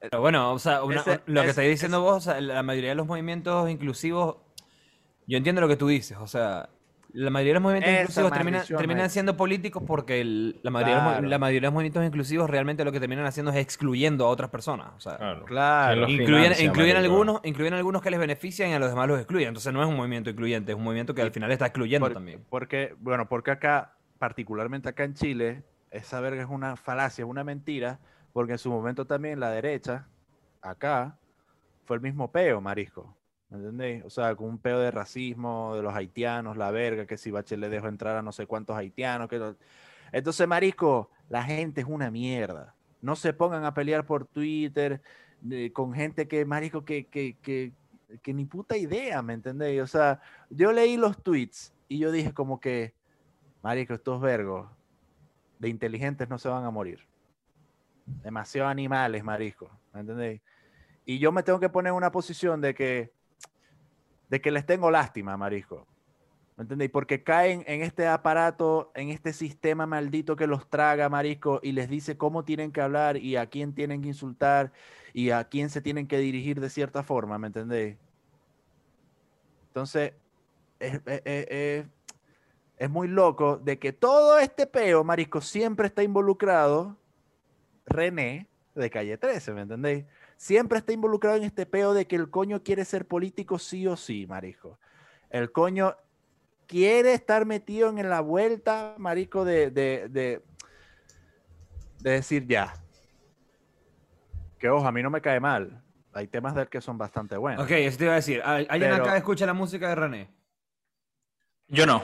Pero 0.00 0.20
bueno, 0.20 0.52
o 0.52 0.58
sea, 0.58 0.84
una- 0.84 1.00
Ese- 1.00 1.22
lo 1.26 1.42
que 1.44 1.50
estáis 1.50 1.70
diciendo 1.70 2.00
vos, 2.02 2.16
o 2.18 2.20
sea, 2.20 2.40
la 2.40 2.62
mayoría 2.62 2.90
de 2.90 2.96
los 2.96 3.06
movimientos 3.06 3.68
inclusivos, 3.70 4.38
yo 5.26 5.38
entiendo 5.38 5.60
lo 5.60 5.68
que 5.68 5.76
tú 5.76 5.88
dices, 5.88 6.18
o 6.18 6.26
sea, 6.26 6.70
la 7.12 7.30
mayoría 7.30 7.50
de 7.50 7.54
los 7.54 7.62
movimientos 7.62 7.90
Esa 7.90 8.00
inclusivos 8.02 8.32
terminan, 8.32 8.52
maldición, 8.58 8.78
terminan 8.78 9.10
siendo 9.10 9.36
políticos 9.36 9.82
porque 9.86 10.20
el- 10.20 10.60
la, 10.62 10.70
mayoría 10.70 11.20
los, 11.20 11.30
la 11.30 11.38
mayoría 11.38 11.60
de 11.60 11.66
los 11.66 11.72
movimientos 11.72 12.04
inclusivos 12.04 12.50
realmente 12.50 12.84
lo 12.84 12.92
que 12.92 13.00
terminan 13.00 13.24
haciendo 13.26 13.50
es 13.52 13.56
excluyendo 13.58 14.26
a 14.26 14.28
otras 14.28 14.50
personas, 14.50 14.88
o 14.96 15.00
sea, 15.00 15.16
Claro. 15.16 15.44
Claro. 15.46 15.88
¿Quién 15.92 16.00
los 16.00 16.10
incluyen, 16.10 16.42
financia, 16.42 16.64
incluyen 16.64 16.96
algunos, 16.96 17.40
incluyen 17.44 17.74
algunos 17.74 18.02
que 18.02 18.10
les 18.10 18.20
benefician 18.20 18.70
y 18.70 18.74
a 18.74 18.78
los 18.78 18.90
demás 18.90 19.08
los 19.08 19.18
excluyen, 19.18 19.48
entonces 19.48 19.72
no 19.72 19.82
es 19.82 19.88
un 19.88 19.96
movimiento 19.96 20.30
incluyente, 20.30 20.72
es 20.72 20.78
un 20.78 20.84
movimiento 20.84 21.14
que 21.14 21.22
al 21.22 21.30
final 21.30 21.50
está 21.52 21.66
excluyendo 21.66 22.06
Por- 22.06 22.14
también. 22.14 22.44
Porque, 22.50 22.94
bueno, 23.00 23.28
porque 23.28 23.50
acá, 23.52 23.94
particularmente 24.18 24.88
acá 24.88 25.04
en 25.04 25.14
Chile, 25.14 25.62
esa 25.90 26.20
verga 26.20 26.42
es 26.42 26.48
una 26.48 26.76
falacia, 26.76 27.24
es 27.24 27.28
una 27.30 27.44
mentira, 27.44 27.98
porque 28.32 28.52
en 28.52 28.58
su 28.58 28.70
momento 28.70 29.06
también 29.06 29.40
la 29.40 29.50
derecha, 29.50 30.06
acá, 30.60 31.16
fue 31.86 31.96
el 31.96 32.02
mismo 32.02 32.30
peo, 32.32 32.60
marisco. 32.60 33.16
¿Me 33.48 33.58
entendéis? 33.58 34.04
O 34.04 34.10
sea, 34.10 34.34
con 34.34 34.48
un 34.48 34.58
peo 34.58 34.78
de 34.78 34.90
racismo, 34.90 35.74
de 35.76 35.82
los 35.82 35.94
haitianos, 35.94 36.56
la 36.56 36.70
verga, 36.70 37.06
que 37.06 37.16
si 37.16 37.30
Bachelet 37.30 37.70
dejó 37.70 37.88
entrar 37.88 38.16
a 38.16 38.22
no 38.22 38.32
sé 38.32 38.46
cuántos 38.46 38.76
haitianos. 38.76 39.28
Entonces, 40.12 40.48
marisco, 40.48 41.10
la 41.28 41.42
gente 41.42 41.82
es 41.82 41.86
una 41.86 42.10
mierda. 42.10 42.74
No 43.00 43.14
se 43.14 43.32
pongan 43.32 43.64
a 43.64 43.74
pelear 43.74 44.04
por 44.04 44.26
Twitter 44.26 45.00
eh, 45.50 45.70
con 45.72 45.92
gente 45.92 46.26
que, 46.26 46.44
marisco, 46.44 46.84
que, 46.84 47.06
que, 47.06 47.36
que, 47.40 47.72
que 48.22 48.34
ni 48.34 48.44
puta 48.46 48.76
idea, 48.76 49.22
¿me 49.22 49.34
entendéis? 49.34 49.82
O 49.82 49.86
sea, 49.86 50.20
yo 50.50 50.72
leí 50.72 50.96
los 50.96 51.22
tweets 51.22 51.72
y 51.88 51.98
yo 51.98 52.10
dije 52.10 52.32
como 52.32 52.60
que, 52.60 52.94
marico, 53.62 53.94
estos 53.94 54.20
vergos 54.20 54.68
de 55.58 55.68
inteligentes 55.68 56.28
no 56.28 56.38
se 56.38 56.48
van 56.48 56.64
a 56.64 56.70
morir. 56.70 57.06
Demasiado 58.22 58.68
animales, 58.68 59.22
marisco, 59.22 59.70
¿me 59.92 60.00
entendéis? 60.00 60.40
Y 61.04 61.18
yo 61.18 61.30
me 61.30 61.42
tengo 61.42 61.60
que 61.60 61.68
poner 61.68 61.90
en 61.90 61.96
una 61.96 62.10
posición 62.10 62.60
de 62.60 62.74
que, 62.74 63.12
de 64.28 64.40
que 64.40 64.50
les 64.50 64.66
tengo 64.66 64.90
lástima, 64.90 65.36
marisco. 65.36 65.86
¿Me 66.56 66.62
entendéis? 66.62 66.90
Porque 66.90 67.22
caen 67.22 67.64
en 67.66 67.82
este 67.82 68.06
aparato, 68.06 68.90
en 68.94 69.10
este 69.10 69.32
sistema 69.34 69.86
maldito 69.86 70.36
que 70.36 70.46
los 70.46 70.68
traga, 70.70 71.08
marisco, 71.10 71.60
y 71.62 71.72
les 71.72 71.88
dice 71.90 72.16
cómo 72.16 72.44
tienen 72.44 72.72
que 72.72 72.80
hablar 72.80 73.18
y 73.18 73.36
a 73.36 73.46
quién 73.46 73.74
tienen 73.74 74.00
que 74.00 74.08
insultar 74.08 74.72
y 75.12 75.30
a 75.30 75.44
quién 75.44 75.68
se 75.68 75.82
tienen 75.82 76.06
que 76.08 76.18
dirigir 76.18 76.60
de 76.60 76.70
cierta 76.70 77.02
forma, 77.02 77.38
¿me 77.38 77.48
entendéis? 77.48 77.96
Entonces, 79.68 80.14
es, 80.78 80.94
es- 81.06 81.22
es- 81.26 81.86
es- 82.78 82.90
muy 82.90 83.08
loco 83.08 83.56
de 83.58 83.78
que 83.78 83.92
todo 83.92 84.38
este 84.38 84.66
peo, 84.66 85.04
marisco, 85.04 85.40
siempre 85.40 85.86
está 85.88 86.02
involucrado 86.02 86.96
René 87.86 88.46
de 88.74 88.90
Calle 88.90 89.16
13, 89.18 89.52
¿me 89.52 89.62
entendéis? 89.62 90.04
Siempre 90.36 90.78
está 90.78 90.92
involucrado 90.92 91.36
en 91.36 91.44
este 91.44 91.66
peo 91.66 91.94
de 91.94 92.06
que 92.06 92.16
el 92.16 92.30
coño 92.30 92.62
quiere 92.62 92.84
ser 92.84 93.06
político 93.06 93.58
sí 93.58 93.86
o 93.86 93.96
sí, 93.96 94.26
marisco. 94.26 94.78
El 95.30 95.50
coño 95.50 95.96
quiere 96.66 97.14
estar 97.14 97.46
metido 97.46 97.88
en 97.88 98.08
la 98.08 98.20
vuelta, 98.20 98.94
marisco, 98.98 99.44
de, 99.44 99.70
de, 99.70 100.08
de, 100.10 100.42
de 102.00 102.10
decir 102.10 102.46
ya. 102.46 102.74
Que 104.58 104.68
ojo, 104.68 104.86
a 104.86 104.92
mí 104.92 105.02
no 105.02 105.10
me 105.10 105.20
cae 105.20 105.40
mal. 105.40 105.82
Hay 106.12 106.28
temas 106.28 106.54
de 106.54 106.62
él 106.62 106.68
que 106.68 106.80
son 106.80 106.96
bastante 106.96 107.36
buenos. 107.36 107.64
Ok, 107.64 107.70
eso 107.72 107.98
te 107.98 108.04
iba 108.04 108.12
a 108.14 108.16
decir, 108.16 108.40
¿al- 108.42 108.66
¿alguien 108.70 108.90
Pero- 108.92 109.04
acá 109.04 109.16
escucha 109.16 109.44
la 109.46 109.52
música 109.54 109.88
de 109.88 109.94
René? 109.94 110.30
Yo 111.68 111.84
no. 111.86 112.02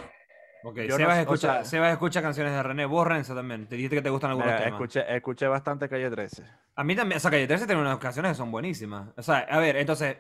Ok, 0.64 0.76
Yo 0.76 0.88
no 0.90 0.96
Sebas, 0.96 1.14
sé, 1.14 1.20
o 1.20 1.22
escucha, 1.22 1.52
sea- 1.54 1.64
Sebas 1.64 1.92
escucha 1.92 2.22
canciones 2.22 2.52
de 2.52 2.62
René, 2.62 2.86
vos 2.86 3.06
Renzo 3.06 3.34
también, 3.34 3.66
te 3.66 3.76
dijiste 3.76 3.96
que 3.96 4.02
te 4.02 4.10
gustan 4.10 4.30
algunos 4.30 4.52
Mira, 4.52 4.64
temas. 4.64 4.80
escuché, 4.80 5.16
escuché 5.16 5.46
bastante 5.48 5.88
Calle 5.88 6.10
13. 6.10 6.44
A 6.76 6.84
mí 6.84 6.94
también, 6.94 7.16
o 7.16 7.20
sea, 7.20 7.30
Calle 7.30 7.46
13 7.46 7.66
tiene 7.66 7.80
unas 7.80 7.98
canciones 7.98 8.32
que 8.32 8.36
son 8.36 8.50
buenísimas. 8.50 9.10
O 9.16 9.22
sea, 9.22 9.38
a 9.38 9.58
ver, 9.58 9.76
entonces, 9.76 10.16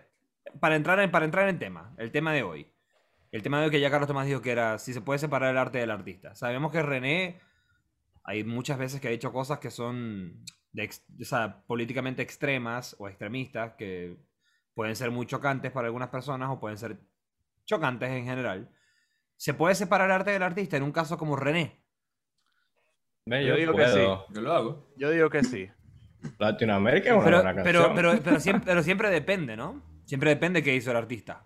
para 0.60 0.74
entrar 0.76 0.98
en, 1.00 1.10
para 1.10 1.24
entrar 1.24 1.48
en 1.48 1.58
tema, 1.58 1.94
el 1.98 2.10
tema 2.10 2.32
de 2.32 2.42
hoy. 2.42 2.72
El 3.30 3.42
tema 3.42 3.60
de 3.62 3.70
que 3.70 3.80
ya 3.80 3.90
Carlos 3.90 4.08
Tomás 4.08 4.26
dijo 4.26 4.42
que 4.42 4.50
era 4.50 4.78
si 4.78 4.92
se 4.92 5.00
puede 5.00 5.18
separar 5.18 5.50
el 5.52 5.58
arte 5.58 5.78
del 5.78 5.90
artista. 5.90 6.34
Sabemos 6.34 6.70
que 6.72 6.82
René 6.82 7.40
hay 8.24 8.44
muchas 8.44 8.78
veces 8.78 9.00
que 9.00 9.08
ha 9.08 9.12
dicho 9.12 9.32
cosas 9.32 9.58
que 9.58 9.70
son 9.70 10.44
de 10.72 10.88
o 11.20 11.24
sea, 11.24 11.62
políticamente 11.66 12.22
extremas 12.22 12.94
o 12.98 13.08
extremistas 13.08 13.72
que 13.78 14.16
pueden 14.74 14.96
ser 14.96 15.10
muy 15.10 15.26
chocantes 15.26 15.70
para 15.72 15.86
algunas 15.86 16.08
personas 16.08 16.50
o 16.50 16.58
pueden 16.60 16.78
ser 16.78 16.98
chocantes 17.64 18.10
en 18.10 18.24
general. 18.24 18.70
¿Se 19.42 19.54
puede 19.54 19.74
separar 19.74 20.08
el 20.08 20.14
arte 20.14 20.30
del 20.30 20.44
artista 20.44 20.76
en 20.76 20.84
un 20.84 20.92
caso 20.92 21.18
como 21.18 21.34
René? 21.34 21.82
Yo 23.26 23.40
yo, 23.40 23.56
digo 23.56 23.74
que 23.74 23.88
sí. 23.88 23.98
Yo 24.28 24.40
lo 24.40 24.52
hago. 24.52 24.86
Yo 24.96 25.10
digo 25.10 25.30
que 25.30 25.42
sí. 25.42 25.68
Latinoamérica 26.38 27.08
es 27.08 27.14
una 27.16 27.24
Pero, 27.24 27.42
buena 27.42 27.64
pero, 27.64 27.80
canción. 27.80 27.96
pero, 27.96 28.22
pero, 28.22 28.38
siempre, 28.38 28.64
pero 28.66 28.82
siempre 28.84 29.10
depende, 29.10 29.56
¿no? 29.56 29.82
Siempre 30.04 30.30
depende 30.30 30.62
qué 30.62 30.76
hizo 30.76 30.92
el 30.92 30.96
artista. 30.96 31.42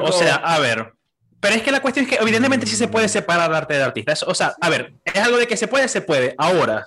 O 0.00 0.12
sea, 0.12 0.36
a 0.36 0.58
ver. 0.60 0.94
Pero 1.40 1.54
es 1.54 1.62
que 1.62 1.72
la 1.72 1.82
cuestión 1.82 2.06
es 2.06 2.10
que 2.10 2.22
evidentemente 2.22 2.64
sí 2.64 2.74
se 2.74 2.88
puede 2.88 3.10
separar 3.10 3.50
el 3.50 3.56
arte 3.56 3.74
del 3.74 3.82
artista. 3.82 4.14
O 4.26 4.34
sea, 4.34 4.54
a 4.58 4.70
ver, 4.70 4.94
es 5.04 5.18
algo 5.22 5.36
de 5.36 5.46
que 5.46 5.58
se 5.58 5.68
puede, 5.68 5.88
se 5.88 6.00
puede. 6.00 6.34
Ahora, 6.38 6.86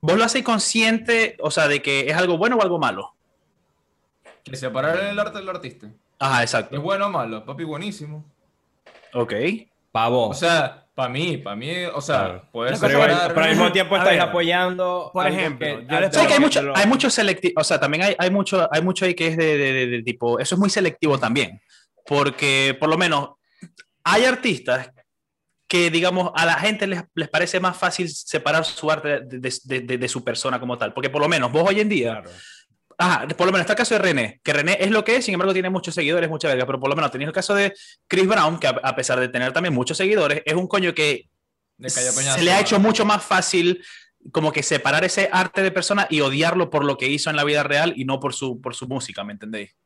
vos 0.00 0.16
lo 0.16 0.24
haces 0.24 0.42
consciente, 0.42 1.36
o 1.40 1.50
sea, 1.50 1.68
de 1.68 1.82
que 1.82 2.08
es 2.08 2.16
algo 2.16 2.38
bueno 2.38 2.56
o 2.56 2.62
algo 2.62 2.78
malo. 2.78 3.14
que 4.42 4.56
separar 4.56 4.98
el 5.00 5.18
arte 5.18 5.36
del 5.36 5.50
artista. 5.50 5.90
Ajá, 6.18 6.42
¿Es 6.42 6.54
exacto. 6.54 6.80
bueno 6.80 7.08
o 7.08 7.10
malo? 7.10 7.44
Papi, 7.44 7.64
buenísimo. 7.64 8.24
Ok. 9.14 9.32
Pavo. 9.92 10.28
O 10.28 10.34
sea, 10.34 10.86
para 10.94 11.08
mí, 11.08 11.38
para 11.38 11.56
mí, 11.56 11.70
o 11.92 12.00
sea, 12.00 12.16
Claro. 12.18 12.48
poder 12.52 12.76
pero, 12.80 12.98
pero 13.28 13.42
al 13.42 13.50
mismo 13.50 13.72
tiempo 13.72 13.96
estáis 13.96 14.18
ver, 14.18 14.28
apoyando. 14.28 15.10
por 15.12 15.26
ejemplo, 15.26 15.66
que- 15.66 15.86
yo 15.88 16.00
les 16.00 16.10
que 16.10 16.34
hay 16.34 16.40
mucho, 16.40 16.72
hay 16.74 16.86
mucho 16.86 17.10
selectivo, 17.10 17.60
o 17.60 17.64
sea, 17.64 17.80
también 17.80 18.02
hay, 18.04 18.16
hay 18.18 18.30
mucho, 18.30 18.68
hay 18.72 18.82
mucho 18.82 19.04
ahí 19.04 19.14
que 19.14 19.28
es 19.28 19.36
de, 19.36 19.56
de- 19.58 19.72
de- 19.72 19.86
de 19.88 20.02
tipo, 20.02 20.38
eso 20.38 20.54
es 20.54 20.58
muy 20.58 20.70
selectivo 20.70 21.18
también, 21.18 21.60
porque 22.06 22.76
por 22.78 22.88
lo 22.88 22.96
menos 22.98 23.30
hay 24.04 24.24
artistas 24.24 24.90
que, 25.66 25.90
digamos, 25.90 26.30
a 26.36 26.44
la 26.46 26.54
gente 26.54 26.86
les, 26.86 27.02
les 27.14 27.28
parece 27.28 27.58
más 27.58 27.76
fácil 27.76 28.08
separar 28.08 28.64
su 28.64 28.90
arte 28.90 29.20
de, 29.20 29.38
de- 29.38 29.52
de- 29.64 29.80
de- 29.80 29.98
de 29.98 30.08
su 30.08 30.22
persona 30.22 30.60
como 30.60 30.76
tal, 30.78 30.92
porque 30.92 31.10
por 31.10 31.22
lo 31.22 31.28
menos 31.28 31.50
vos 31.50 31.64
hoy 31.68 31.80
en 31.80 31.88
día, 31.88 32.12
Claro. 32.22 32.30
Ajá, 32.98 33.26
por 33.28 33.46
lo 33.46 33.52
menos 33.52 33.62
está 33.62 33.72
el 33.72 33.78
caso 33.78 33.94
de 33.94 33.98
René, 34.00 34.40
que 34.42 34.52
René 34.52 34.76
es 34.80 34.90
lo 34.90 35.04
que 35.04 35.16
es, 35.16 35.24
sin 35.24 35.34
embargo 35.34 35.52
tiene 35.52 35.70
muchos 35.70 35.94
seguidores, 35.94 36.30
mucha 36.30 36.48
verga, 36.48 36.66
pero 36.66 36.78
por 36.78 36.88
lo 36.88 36.96
menos 36.96 37.10
tenéis 37.10 37.28
el 37.28 37.34
caso 37.34 37.54
de 37.54 37.74
Chris 38.06 38.26
Brown, 38.26 38.58
que 38.58 38.68
a, 38.68 38.80
a 38.82 38.94
pesar 38.94 39.18
de 39.18 39.28
tener 39.28 39.52
también 39.52 39.74
muchos 39.74 39.96
seguidores, 39.96 40.42
es 40.44 40.54
un 40.54 40.68
coño 40.68 40.94
que 40.94 41.28
se 41.86 42.42
le 42.42 42.52
ha 42.52 42.60
hecho 42.60 42.78
mucho 42.78 43.04
más 43.04 43.24
fácil 43.24 43.82
como 44.32 44.52
que 44.52 44.62
separar 44.62 45.04
ese 45.04 45.28
arte 45.32 45.62
de 45.62 45.70
persona 45.70 46.06
y 46.08 46.20
odiarlo 46.20 46.70
por 46.70 46.84
lo 46.84 46.96
que 46.96 47.08
hizo 47.08 47.30
en 47.30 47.36
la 47.36 47.44
vida 47.44 47.62
real 47.62 47.92
y 47.96 48.04
no 48.04 48.20
por 48.20 48.34
su, 48.34 48.60
por 48.60 48.74
su 48.74 48.88
música, 48.88 49.24
¿me 49.24 49.32
entendéis? 49.32 49.76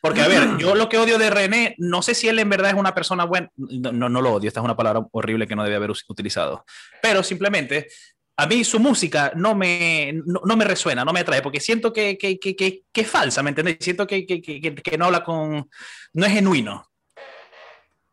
Porque, 0.00 0.22
a 0.22 0.28
ver, 0.28 0.56
yo 0.56 0.74
lo 0.74 0.88
que 0.88 0.98
odio 0.98 1.18
de 1.18 1.28
René, 1.28 1.74
no 1.78 2.00
sé 2.00 2.14
si 2.14 2.28
él 2.28 2.38
en 2.38 2.48
verdad 2.48 2.70
es 2.70 2.76
una 2.76 2.94
persona 2.94 3.24
buena, 3.24 3.50
no, 3.56 3.92
no, 3.92 4.08
no 4.08 4.22
lo 4.22 4.34
odio, 4.34 4.48
esta 4.48 4.60
es 4.60 4.64
una 4.64 4.76
palabra 4.76 5.06
horrible 5.12 5.46
que 5.46 5.56
no 5.56 5.64
debe 5.64 5.76
haber 5.76 5.90
utilizado, 5.90 6.64
pero 7.02 7.22
simplemente 7.22 7.88
a 8.42 8.46
mí 8.46 8.64
su 8.64 8.78
música 8.80 9.32
no 9.36 9.54
me, 9.54 10.12
no, 10.24 10.40
no 10.44 10.56
me 10.56 10.64
resuena, 10.64 11.04
no 11.04 11.12
me 11.12 11.20
atrae, 11.20 11.42
porque 11.42 11.60
siento 11.60 11.92
que, 11.92 12.16
que, 12.18 12.38
que, 12.38 12.56
que, 12.56 12.84
que 12.92 13.00
es 13.02 13.08
falsa, 13.10 13.42
¿me 13.42 13.50
entendéis? 13.50 13.78
Siento 13.80 14.06
que, 14.06 14.26
que, 14.26 14.40
que, 14.40 14.60
que- 14.60 14.74
que 14.74 14.98
no 14.98 15.06
habla 15.06 15.22
con, 15.24 15.68
no 16.14 16.26
es 16.26 16.32
genuino. 16.32 16.86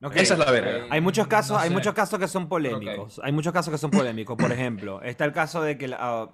Ok. 0.03 0.15
Esa 0.17 0.34
es 0.36 0.39
la 0.39 0.51
verga. 0.51 0.86
Hay 0.91 1.01
muchos 1.01 1.25
casos, 1.25 1.57
No 1.57 1.60
hay 1.60 1.69
sé. 1.69 1.74
muchos 1.74 1.93
casos 1.96 2.19
que 2.19 2.27
son 2.27 2.48
polémicos. 2.48 3.19
Hay 3.24 3.31
muchos 3.31 3.51
casos 3.51 3.72
que 3.72 3.79
son 3.79 3.89
polémicos. 3.89 4.38
Por 4.38 4.51
ejemplo, 4.51 5.01
está 5.01 5.25
el 5.25 5.31
caso 5.34 5.63
de 5.63 5.75
que 5.75 5.91
ah, 5.98 6.29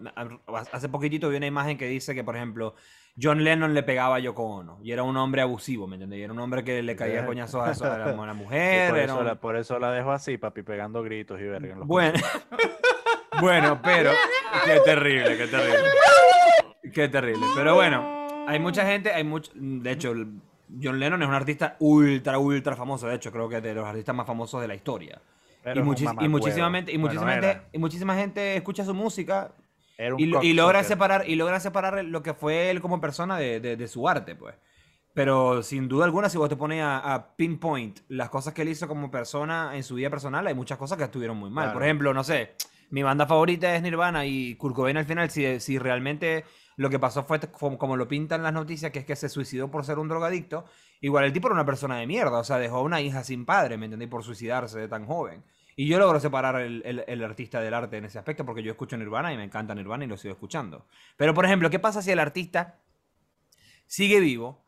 hace 0.73 0.89
poquitito 0.89 1.29
vi 1.29 1.37
una 1.37 1.45
imagen 1.47 1.77
que 1.77 1.87
dice 1.87 2.13
que, 2.13 2.25
por 2.25 2.35
ejemplo, 2.35 2.75
John 3.21 3.41
Lennon 3.41 3.73
le 3.73 3.83
pegaba 3.83 4.17
a 4.17 4.19
Yoko 4.19 4.43
Ono 4.43 4.79
y 4.83 4.91
era 4.91 5.03
un 5.03 5.15
hombre 5.15 5.41
abusivo, 5.43 5.87
¿me 5.87 5.95
entiendes? 5.95 6.19
Y 6.19 6.23
era 6.23 6.33
un 6.33 6.39
hombre 6.39 6.65
que 6.65 6.83
le 6.83 6.95
caía 6.97 7.25
coñazos 7.25 7.65
a, 7.65 7.71
eso- 7.71 7.85
a 7.85 7.97
la, 7.97 8.05
a 8.23 8.25
la 8.27 8.33
mujer. 8.43 8.89
por, 8.89 8.99
eso 8.99 9.17
un- 9.19 9.25
la, 9.27 9.35
por 9.35 9.55
eso 9.55 9.79
la 9.79 9.91
dejo 9.93 10.11
así, 10.11 10.37
papi, 10.37 10.63
pegando 10.63 11.01
gritos 11.01 11.39
y 11.39 11.43
verga. 11.43 11.71
en 11.71 11.79
los 11.79 11.87
Bueno, 11.87 12.19
bueno, 13.41 13.79
pero 13.83 14.11
qué 14.65 14.79
terrible, 14.85 15.37
qué 15.37 15.47
terrible. 15.47 15.89
Qué 16.93 17.07
terrible. 17.07 17.45
Pero 17.55 17.75
bueno, 17.75 18.27
hay 18.47 18.59
mucha 18.59 18.85
gente, 18.85 19.11
hay 19.11 19.23
mucho, 19.23 19.51
de 19.55 19.91
hecho, 19.91 20.13
John 20.81 20.99
Lennon 20.99 21.21
es 21.21 21.27
un 21.27 21.33
artista 21.33 21.75
ultra, 21.79 22.37
ultra 22.39 22.75
famoso. 22.75 23.07
De 23.07 23.15
hecho, 23.15 23.31
creo 23.31 23.49
que 23.49 23.57
es 23.57 23.63
de 23.63 23.73
los 23.73 23.85
artistas 23.85 24.15
más 24.15 24.27
famosos 24.27 24.61
de 24.61 24.67
la 24.67 24.75
historia. 24.75 25.21
Pero 25.63 25.79
y, 25.79 25.83
muchis- 25.83 26.01
y 26.01 26.05
mamacuevo. 26.05 26.29
muchísimamente, 26.31 26.91
y, 26.91 26.97
Bueno, 26.97 27.13
muchísima 27.21 27.31
gente, 27.41 27.61
y 27.71 27.77
muchísima 27.79 28.15
gente 28.15 28.55
escucha 28.57 28.83
su 28.83 28.93
música 28.93 29.51
Era 29.97 30.13
un 30.15 30.19
y, 30.19 30.23
y 30.49 30.53
logra 30.53 30.83
separar 30.83 31.23
y 31.27 31.35
logra 31.35 31.59
separar 31.61 32.03
lo 32.03 32.21
que 32.21 32.33
fue 32.33 32.69
él 32.69 32.81
como 32.81 32.99
persona 32.99 33.37
de, 33.37 33.59
de- 33.61 33.77
de 33.77 33.87
su 33.87 34.07
arte, 34.09 34.35
pues. 34.35 34.55
Pero 35.13 35.61
sin 35.63 35.87
duda 35.87 36.05
alguna, 36.05 36.27
si 36.27 36.37
vos 36.37 36.49
te 36.49 36.55
pones 36.57 36.81
a, 36.83 37.13
a 37.13 37.35
pinpoint 37.35 37.99
las 38.09 38.29
cosas 38.29 38.53
que 38.53 38.63
él 38.63 38.69
hizo 38.69 38.87
como 38.87 39.09
persona 39.11 39.71
en 39.75 39.83
su 39.83 39.95
vida 39.95 40.09
personal, 40.09 40.45
hay 40.47 40.53
muchas 40.55 40.77
cosas 40.77 40.97
que 40.97 41.03
estuvieron 41.05 41.37
muy 41.37 41.49
mal. 41.51 41.65
Por 41.67 41.73
Claro. 41.73 41.85
ejemplo, 41.85 42.13
no 42.13 42.23
sé, 42.23 42.55
mi 42.93 43.03
banda 43.03 43.25
favorita 43.27 43.75
es 43.75 43.81
Nirvana 43.81 44.25
y 44.25 44.55
Kurt 44.55 44.75
Cobain 44.75 44.97
al 44.97 45.05
final, 45.05 45.29
si, 45.29 45.59
si 45.59 45.79
realmente 45.79 46.45
lo 46.77 46.89
que 46.89 46.99
pasó 46.99 47.23
fue 47.23 47.39
como, 47.77 47.97
lo 47.97 48.07
pintan 48.07 48.43
las 48.43 48.53
noticias, 48.53 48.91
que 48.91 48.99
es 48.99 49.05
que 49.05 49.15
se 49.15 49.29
suicidó 49.29 49.69
por 49.71 49.85
ser 49.85 49.99
un 49.99 50.07
drogadicto, 50.09 50.65
igual 51.01 51.25
el 51.25 51.33
tipo 51.33 51.47
era 51.47 51.55
una 51.55 51.65
persona 51.65 51.97
de 51.97 52.07
mierda, 52.07 52.39
o 52.39 52.43
sea, 52.43 52.57
dejó 52.59 52.77
a 52.77 52.81
una 52.81 53.01
hija 53.01 53.23
sin 53.23 53.45
padre, 53.45 53.77
¿me 53.77 53.85
entendí? 53.85 54.07
Por 54.07 54.23
suicidarse 54.23 54.79
de 54.79 54.87
tan 54.87 55.05
joven. 55.05 55.43
Y 55.75 55.87
yo 55.87 55.97
logro 55.99 56.19
separar 56.19 56.61
el, 56.61 56.83
el- 56.85 57.03
el 57.07 57.23
artista 57.23 57.59
del 57.61 57.73
arte 57.73 57.97
en 57.97 58.05
ese 58.05 58.19
aspecto 58.19 58.45
porque 58.45 58.61
yo 58.63 58.71
escucho 58.71 58.95
Nirvana 58.97 59.33
y 59.33 59.37
me 59.37 59.43
encanta 59.43 59.73
Nirvana 59.75 60.05
y 60.05 60.07
lo 60.07 60.17
sigo 60.17 60.33
escuchando. 60.33 60.85
Pero, 61.17 61.33
por 61.33 61.45
ejemplo, 61.45 61.69
¿qué 61.71 61.79
pasa 61.79 62.01
si 62.03 62.11
el 62.11 62.19
artista 62.19 62.79
sigue 63.87 64.19
vivo? 64.19 64.65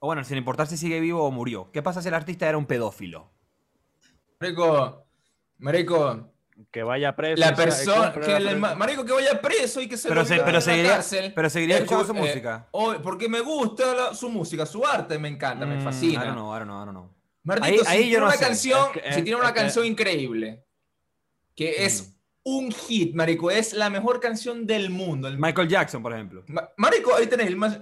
O 0.00 0.06
bueno, 0.08 0.24
sin 0.24 0.38
importar 0.38 0.66
si 0.66 0.76
sigue 0.76 1.00
vivo 1.00 1.24
o 1.24 1.30
murió. 1.30 1.70
¿Qué 1.72 1.82
pasa 1.82 2.02
si 2.02 2.08
el 2.08 2.14
artista 2.14 2.48
era 2.48 2.58
un 2.58 2.66
pedófilo? 2.66 3.30
Marico, 4.40 4.68
marico, 5.58 6.31
Que 6.70 6.82
vaya 6.82 7.16
preso. 7.16 7.40
la 7.40 7.54
persona, 7.54 8.12
que 8.12 8.38
la 8.38 8.50
el 8.50 8.58
marico 8.58 9.04
que 9.04 9.12
vaya 9.12 9.40
preso 9.40 9.80
y 9.80 9.88
que 9.88 9.96
se 9.96 10.08
Pero, 10.08 10.20
lo 10.22 10.26
se- 10.26 10.36
pero, 10.36 10.48
en 10.48 10.54
la 10.54 10.60
seguiría, 10.60 10.90
cárcel. 10.92 11.32
pero 11.34 11.50
seguiría 11.50 11.76
escuchando 11.78 12.04
su 12.04 12.12
eh, 12.12 12.20
música. 12.20 12.68
oh, 12.72 12.94
porque 13.02 13.28
me 13.28 13.40
gusta 13.40 13.94
la- 13.94 14.14
su 14.14 14.28
música, 14.28 14.66
su 14.66 14.86
arte 14.86 15.18
me 15.18 15.28
encanta, 15.28 15.64
me 15.66 15.76
Mm, 15.76 15.82
fascina. 15.82 16.22
I 16.22 16.26
don't 16.26 16.34
know, 16.34 16.54
I 16.54 16.58
don't 16.58 16.68
know, 16.68 16.82
I 16.82 16.84
don't 16.84 16.90
know. 16.96 17.10
Martito, 17.44 17.66
Ahí- 17.66 17.78
si 17.78 17.86
ahí 17.86 17.98
yo 17.98 18.04
tiene 18.04 18.20
no 18.20 18.26
una 18.26 18.34
sé. 18.36 18.44
canción, 18.44 18.86
Es 18.86 18.92
que- 18.92 19.00
si 19.12 19.18
es- 19.18 19.24
tiene 19.24 19.36
una 19.36 19.46
es 19.48 19.52
que- 19.52 19.60
canción 19.60 19.86
increíble, 19.86 20.64
que 21.56 21.84
es 21.84 22.14
un 22.44 22.70
hit, 22.70 23.14
marico, 23.14 23.50
es 23.50 23.72
la 23.72 23.88
mejor 23.90 24.20
canción 24.20 24.66
del 24.66 24.90
mundo. 24.90 25.28
El- 25.28 25.38
Michael 25.38 25.68
Jackson, 25.68 26.02
por 26.02 26.12
ejemplo. 26.12 26.44
Ma- 26.48 26.68
marico, 26.76 27.14
ahí 27.14 27.26
tenés 27.26 27.46
el 27.48 27.56
más... 27.56 27.80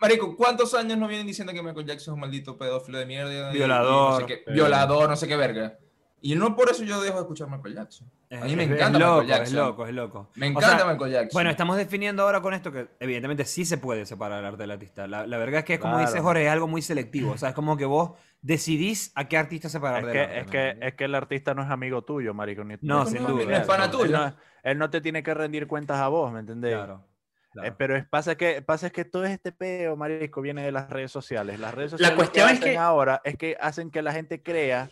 Marico, 0.00 0.34
¿cuántos 0.36 0.72
años 0.74 0.96
nos 0.98 1.08
vienen 1.08 1.26
diciendo 1.26 1.52
que 1.52 1.62
Michael 1.62 1.86
Jackson 1.86 2.12
es 2.12 2.14
un 2.14 2.20
maldito 2.20 2.56
pedófilo 2.56 2.98
de 2.98 3.06
mierda? 3.06 3.50
y- 3.50 3.54
y 3.54 3.58
Violador. 3.58 4.12
no 4.12 4.18
sé 4.20 4.26
qué- 4.44 4.52
violador, 4.52 5.08
no 5.10 5.16
sé 5.16 5.28
qué 5.28 5.36
verga. 5.36 5.78
Y 6.22 6.34
no 6.34 6.54
por 6.54 6.70
eso 6.70 6.84
yo 6.84 7.00
dejo 7.00 7.14
de 7.16 7.20
escuchar 7.22 7.48
Michael 7.48 7.74
Jackson. 7.76 8.10
A 8.30 8.44
mí 8.44 8.54
me 8.54 8.64
Es- 8.64 8.70
es 8.70 8.76
encanta 8.76 8.98
loco, 8.98 9.20
Michael 9.22 9.28
Jackson. 9.28 9.46
Es 9.46 9.52
loco, 9.52 9.86
es 9.86 9.94
loco. 9.94 10.30
Me 10.34 10.46
O 10.46 10.50
encanta 10.50 10.78
sea, 10.78 10.86
Michael 10.92 11.12
Jackson. 11.12 11.30
Bueno, 11.32 11.50
estamos 11.50 11.76
definiendo 11.78 12.22
ahora 12.22 12.40
con 12.42 12.52
esto 12.54 12.70
que 12.70 12.88
evidentemente 13.00 13.44
sí 13.46 13.64
se 13.64 13.78
puede 13.78 14.04
separar 14.04 14.40
el 14.40 14.44
arte 14.44 14.58
del 14.58 14.70
artista. 14.72 15.06
La, 15.06 15.26
la 15.26 15.38
verdad 15.38 15.60
es 15.60 15.64
que 15.64 15.74
es 15.74 15.80
como 15.80 15.94
Claro. 15.94 16.08
dice 16.10 16.20
Jorge, 16.20 16.44
es 16.44 16.50
algo 16.50 16.68
muy 16.68 16.82
selectivo. 16.82 17.32
O 17.32 17.38
sea, 17.38 17.48
es 17.50 17.54
como 17.54 17.76
que 17.76 17.86
vos 17.86 18.12
decidís 18.42 19.12
a 19.14 19.28
qué 19.28 19.38
artista 19.38 19.68
separar 19.68 20.00
Es 20.00 20.06
del 20.06 20.12
que, 20.12 20.20
arte. 20.20 20.38
es, 20.40 20.44
¿me 20.46 20.50
que, 20.52 20.86
es 20.88 20.94
que 20.94 21.04
el 21.04 21.14
artista 21.14 21.54
no 21.54 21.62
es 21.62 21.70
amigo 21.70 22.02
tuyo, 22.02 22.34
marico. 22.34 22.64
Ni, 22.64 22.76
No, 22.82 23.04
ni- 23.04 23.10
sin 23.10 23.22
duda. 23.22 23.32
viceversa. 23.34 23.62
Es 23.62 23.66
pana 23.68 23.84
Él 23.86 23.90
tuyo. 23.90 24.16
no- 24.18 24.36
Él 24.62 24.78
no 24.78 24.90
te 24.90 25.00
tiene 25.00 25.22
que 25.22 25.32
rendir 25.32 25.66
cuentas 25.66 25.98
a 25.98 26.08
vos, 26.08 26.30
¿me 26.32 26.40
entendés? 26.40 26.74
Claro. 26.74 27.06
claro. 27.52 27.68
Eh, 27.68 27.74
pero 27.76 27.96
es, 27.96 28.06
pasa, 28.06 28.34
que, 28.36 28.60
pasa 28.60 28.88
es 28.88 28.92
que 28.92 29.06
todo 29.06 29.24
este 29.24 29.52
peo, 29.52 29.96
marico, 29.96 30.42
viene 30.42 30.62
de 30.62 30.70
las 30.70 30.90
redes 30.90 31.10
sociales. 31.10 31.58
Las 31.58 31.74
redes 31.74 31.92
La 31.92 31.96
sociales 31.98 32.10
que 32.12 32.16
cuestión 32.16 32.48
es 32.50 32.58
hacen 32.58 32.72
que- 32.72 32.76
ahora 32.78 33.20
es 33.24 33.36
que 33.36 33.56
hacen 33.58 33.90
que 33.90 34.02
la 34.02 34.12
gente 34.12 34.42
crea 34.42 34.90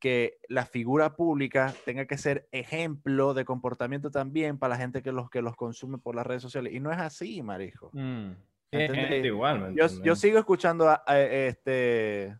que 0.00 0.38
la 0.48 0.64
figura 0.66 1.14
pública 1.14 1.72
tenga 1.84 2.06
que 2.06 2.18
ser 2.18 2.48
ejemplo 2.50 3.34
de 3.34 3.44
comportamiento 3.44 4.10
también 4.10 4.58
para 4.58 4.74
la 4.74 4.78
gente 4.80 5.02
que 5.02 5.12
los, 5.12 5.30
que 5.30 5.42
los 5.42 5.54
consume 5.54 5.98
por 5.98 6.16
las 6.16 6.26
redes 6.26 6.42
sociales. 6.42 6.72
Y 6.72 6.80
no 6.80 6.90
es 6.90 6.98
así, 6.98 7.42
marico. 7.42 7.90
Mm. 7.92 8.30
Es 8.72 8.88
¿entendés? 8.90 9.24
igual, 9.24 9.72
¿me 9.72 9.74
Yo, 9.76 10.16
sigo 10.16 10.38
escuchando 10.38 10.88
a, 10.88 11.02
a- 11.06 11.20
este... 11.20 12.36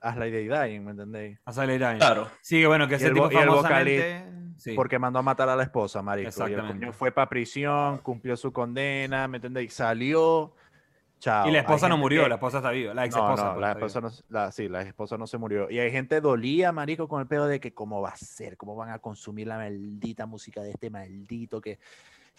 As 0.00 0.16
Like 0.18 0.36
They 0.36 0.48
Dying, 0.48 0.84
¿me 0.84 0.90
entendéis? 0.90 1.38
A 1.46 1.52
Silent 1.52 1.80
Night. 1.80 1.98
Claro. 1.98 2.28
Sí, 2.42 2.64
bueno, 2.66 2.86
que 2.86 2.94
Y 2.94 2.96
ese 2.96 3.06
el 3.06 3.14
tipo 3.14 3.26
vo- 3.28 3.32
y 3.32 3.36
el 3.36 3.46
famosamente... 3.48 4.26
Sí. 4.56 4.72
Porque 4.74 4.98
mandó 5.00 5.18
a 5.18 5.22
matar 5.22 5.48
a 5.48 5.56
la 5.56 5.64
esposa, 5.64 6.00
marico. 6.00 6.22
Y 6.22 6.26
el 6.26 6.28
Exactamente. 6.52 6.92
fue 6.92 7.10
para 7.10 7.28
prisión, 7.28 7.98
cumplió 7.98 8.36
su 8.36 8.52
condena, 8.52 9.26
¿me 9.28 9.38
entendéis? 9.38 9.74
Salió, 9.74 10.54
chao. 11.24 11.48
Y 11.48 11.52
la 11.52 11.58
Hay 11.60 11.64
esposa 11.64 11.88
no 11.88 11.96
murió, 11.96 12.22
que- 12.24 12.28
la 12.28 12.34
esposa 12.34 12.58
está 12.58 12.70
viva. 12.70 12.92
La 12.94 13.04
ex 13.06 13.16
No, 13.16 13.24
esposa. 13.24 13.54
no, 13.54 13.60
la 13.60 13.72
esposa 13.72 14.00
no, 14.02 14.10
la, 14.28 14.52
sí, 14.52 14.68
la 14.68 14.82
esposa 14.82 15.16
no 15.16 15.26
se 15.26 15.38
murió. 15.38 15.70
Y 15.70 15.78
hay 15.78 15.90
gente 15.90 16.20
dolía, 16.20 16.70
marico, 16.72 17.08
con 17.08 17.20
el 17.20 17.26
pedo 17.26 17.46
de 17.46 17.60
que 17.60 17.72
cómo 17.72 18.02
va 18.02 18.10
a 18.10 18.16
ser, 18.16 18.56
cómo 18.56 18.76
van 18.76 18.90
a 18.90 18.98
consumir 18.98 19.46
la 19.46 19.56
maldita 19.56 20.26
música 20.26 20.62
de 20.62 20.70
este 20.72 20.90
maldito 20.90 21.60
que... 21.60 21.78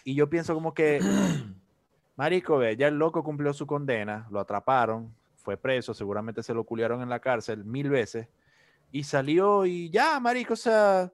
Y 0.04 0.14
yo 0.14 0.30
pienso 0.30 0.54
como 0.54 0.72
que, 0.72 1.00
marico, 2.16 2.58
ve, 2.58 2.76
ya 2.76 2.88
el 2.88 2.96
loco 2.98 3.24
cumplió 3.24 3.52
su 3.52 3.66
condena, 3.66 4.26
lo 4.30 4.38
atraparon, 4.40 5.12
fue 5.36 5.56
preso, 5.56 5.92
seguramente 5.94 6.42
se 6.42 6.54
lo 6.54 6.64
culiaron 6.64 7.02
en 7.02 7.08
la 7.08 7.18
cárcel 7.18 7.64
mil 7.64 7.90
veces, 7.90 8.28
y 8.92 9.02
salió 9.02 9.66
y 9.66 9.90
ya, 9.90 10.18
marico, 10.20 10.52
o 10.54 10.56
sea... 10.56 11.10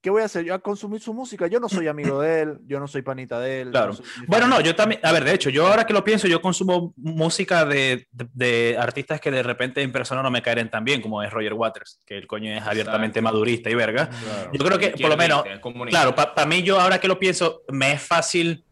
¿qué 0.00 0.10
voy 0.10 0.22
a 0.22 0.26
hacer? 0.26 0.44
Yo 0.44 0.54
a 0.54 0.58
consumir 0.60 1.00
su 1.00 1.12
música. 1.12 1.46
Yo 1.46 1.60
no 1.60 1.68
soy 1.68 1.86
amigo 1.88 2.20
de 2.20 2.42
él, 2.42 2.58
yo 2.66 2.78
no 2.80 2.86
soy 2.86 3.02
panita 3.02 3.38
de 3.40 3.62
él. 3.62 3.70
Claro. 3.70 3.92
ni 4.20 4.26
Bueno, 4.26 4.46
no, 4.46 4.60
yo 4.60 4.74
también, 4.74 5.00
a 5.04 5.12
ver, 5.12 5.24
de 5.24 5.34
hecho, 5.34 5.50
yo 5.50 5.66
ahora 5.66 5.84
que 5.86 5.92
lo 5.92 6.04
pienso, 6.04 6.26
yo 6.28 6.40
consumo 6.40 6.92
música 6.96 7.64
de, 7.64 8.06
de- 8.12 8.28
de 8.32 8.76
artistas 8.78 9.20
que 9.20 9.30
de 9.30 9.42
repente 9.42 9.82
en 9.82 9.92
persona 9.92 10.22
no 10.22 10.30
me 10.30 10.42
caen 10.42 10.70
tan 10.70 10.84
bien, 10.84 11.00
como 11.02 11.22
es 11.22 11.32
Roger 11.32 11.54
Waters, 11.54 12.00
que 12.06 12.16
el 12.16 12.26
coño 12.26 12.52
es 12.52 12.62
abiertamente 12.62 13.18
Exacto. 13.18 13.34
madurista 13.34 13.70
y 13.70 13.74
verga. 13.74 14.08
Claro. 14.08 14.50
Yo 14.52 14.64
creo 14.64 14.78
que, 14.78 14.90
por 15.00 15.10
lo 15.10 15.16
menos, 15.16 15.42
claro, 15.88 16.14
para 16.14 16.46
mí 16.46 16.62
yo 16.62 16.80
ahora 16.80 17.00
que 17.00 17.08
lo 17.08 17.18
pienso, 17.18 17.62
me 17.68 17.92
es 17.92 18.02
fácil, 18.02 18.64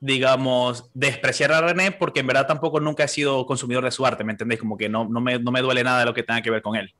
digamos, 0.00 0.90
despreciar 0.94 1.52
a 1.52 1.60
René 1.60 1.90
porque 1.92 2.20
en 2.20 2.26
verdad 2.28 2.46
tampoco 2.46 2.78
nunca 2.78 3.04
he 3.04 3.08
sido 3.08 3.44
consumidor 3.46 3.82
de 3.84 3.90
su 3.90 4.06
arte, 4.06 4.22
¿me 4.22 4.32
entendéis? 4.32 4.60
Como 4.60 4.76
que 4.76 4.88
no, 4.88 5.08
no, 5.08 5.20
me, 5.20 5.38
no 5.40 5.50
me 5.50 5.60
duele 5.60 5.82
nada 5.82 6.00
de 6.00 6.06
lo 6.06 6.14
que 6.14 6.22
tenga 6.22 6.40
que 6.40 6.50
ver 6.50 6.62
con 6.62 6.76
él. 6.76 6.94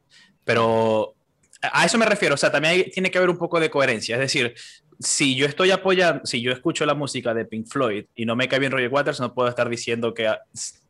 Pero 0.45 1.14
a 1.61 1.85
eso 1.85 1.99
me 1.99 2.07
refiero, 2.07 2.35
o 2.35 2.38
sea, 2.38 2.50
también 2.53 2.75
hay- 2.75 2.91
tiene 2.91 3.11
que 3.11 3.19
haber 3.19 3.31
un 3.31 3.38
poco 3.38 3.59
de 3.61 3.71
coherencia, 3.71 4.15
es 4.17 4.21
decir, 4.21 4.55
si 5.00 5.37
yo 5.37 5.47
estoy 5.47 5.71
apoyando, 5.71 6.25
si 6.27 6.41
yo 6.43 6.50
escucho 6.53 6.85
la 6.85 6.95
música 6.95 7.33
de 7.35 7.45
Pink 7.45 7.69
Floyd 7.69 8.07
y 8.17 8.27
no 8.27 8.35
me 8.35 8.49
cae 8.49 8.59
bien 8.59 8.73
Roger 8.73 8.88
Waters, 8.91 9.21
no 9.21 9.33
puedo 9.33 9.49
estar 9.49 9.69
diciendo 9.69 10.12
que 10.12 10.27
ah, 10.27 10.41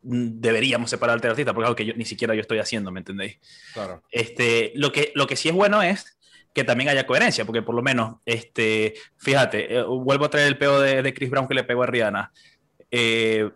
deberíamos 0.03 0.89
separar 0.91 1.19
al 1.23 1.31
artista, 1.31 1.53
porque 1.53 1.65
es 1.65 1.69
algo 1.69 1.77
que 1.77 1.85
yo, 1.87 1.95
ni 1.95 2.05
siquiera 2.07 2.35
yo 2.35 2.41
estoy 2.41 2.59
haciendo, 2.59 2.91
¿me 2.91 3.01
entendéis? 3.01 3.39
Claro. 3.75 4.03
Este, 4.11 4.73
lo, 4.77 4.93
que, 4.93 5.13
lo 5.15 5.27
que 5.27 5.37
sí 5.37 5.49
es 5.49 5.55
bueno 5.55 5.83
es 5.83 6.17
que 6.55 6.65
también 6.65 6.89
haya 6.89 7.07
coherencia, 7.07 7.45
porque 7.45 7.61
por 7.63 7.75
lo 7.75 7.83
menos, 7.83 8.17
este, 8.25 8.95
fíjate, 9.19 9.77
eh, 9.77 9.83
vuelvo 9.83 10.25
a 10.25 10.31
traer 10.31 10.49
el 10.49 10.57
peo 10.59 10.81
de, 10.81 11.03
de 11.03 11.13
Chris 11.15 11.29
Brown 11.31 11.47
que 11.47 11.55
le 11.55 11.65
pegó 11.65 11.83
a 11.83 11.87
Rihanna. 11.87 12.33
Eh, 12.91 13.51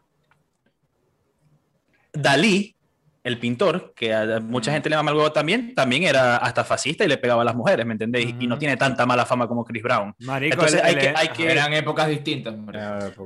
Dalí, 2.13 2.77
el 3.25 3.39
pintor, 3.39 3.93
que 3.95 4.13
a 4.13 4.41
mucha 4.41 4.73
gente 4.73 4.91
le 4.91 4.97
mama 4.97 5.13
el 5.13 5.17
huevo 5.17 5.31
también, 5.33 5.75
también 5.75 6.03
era 6.03 6.37
hasta 6.39 6.65
fascista 6.65 7.05
y 7.05 7.09
le 7.09 7.19
pegaba 7.19 7.43
a 7.43 7.45
las 7.45 7.55
mujeres, 7.55 7.87
¿me 7.87 7.93
entendéis? 7.93 8.35
Y 8.41 8.47
no 8.49 8.55
Ujú. 8.55 8.61
tiene 8.61 8.77
tanta 8.77 9.07
mala 9.07 9.25
fama 9.25 9.47
como 9.47 9.65
Chris 9.65 9.83
Brown. 9.83 10.15
Marico, 10.21 10.55
Entonces 10.55 10.83
hay 10.83 10.97
que, 10.97 11.13
hay 11.17 11.29
que- 11.29 11.51
Eran 11.53 11.73
épocas 11.73 12.09
distintas. 12.09 12.55
porque- 12.65 12.81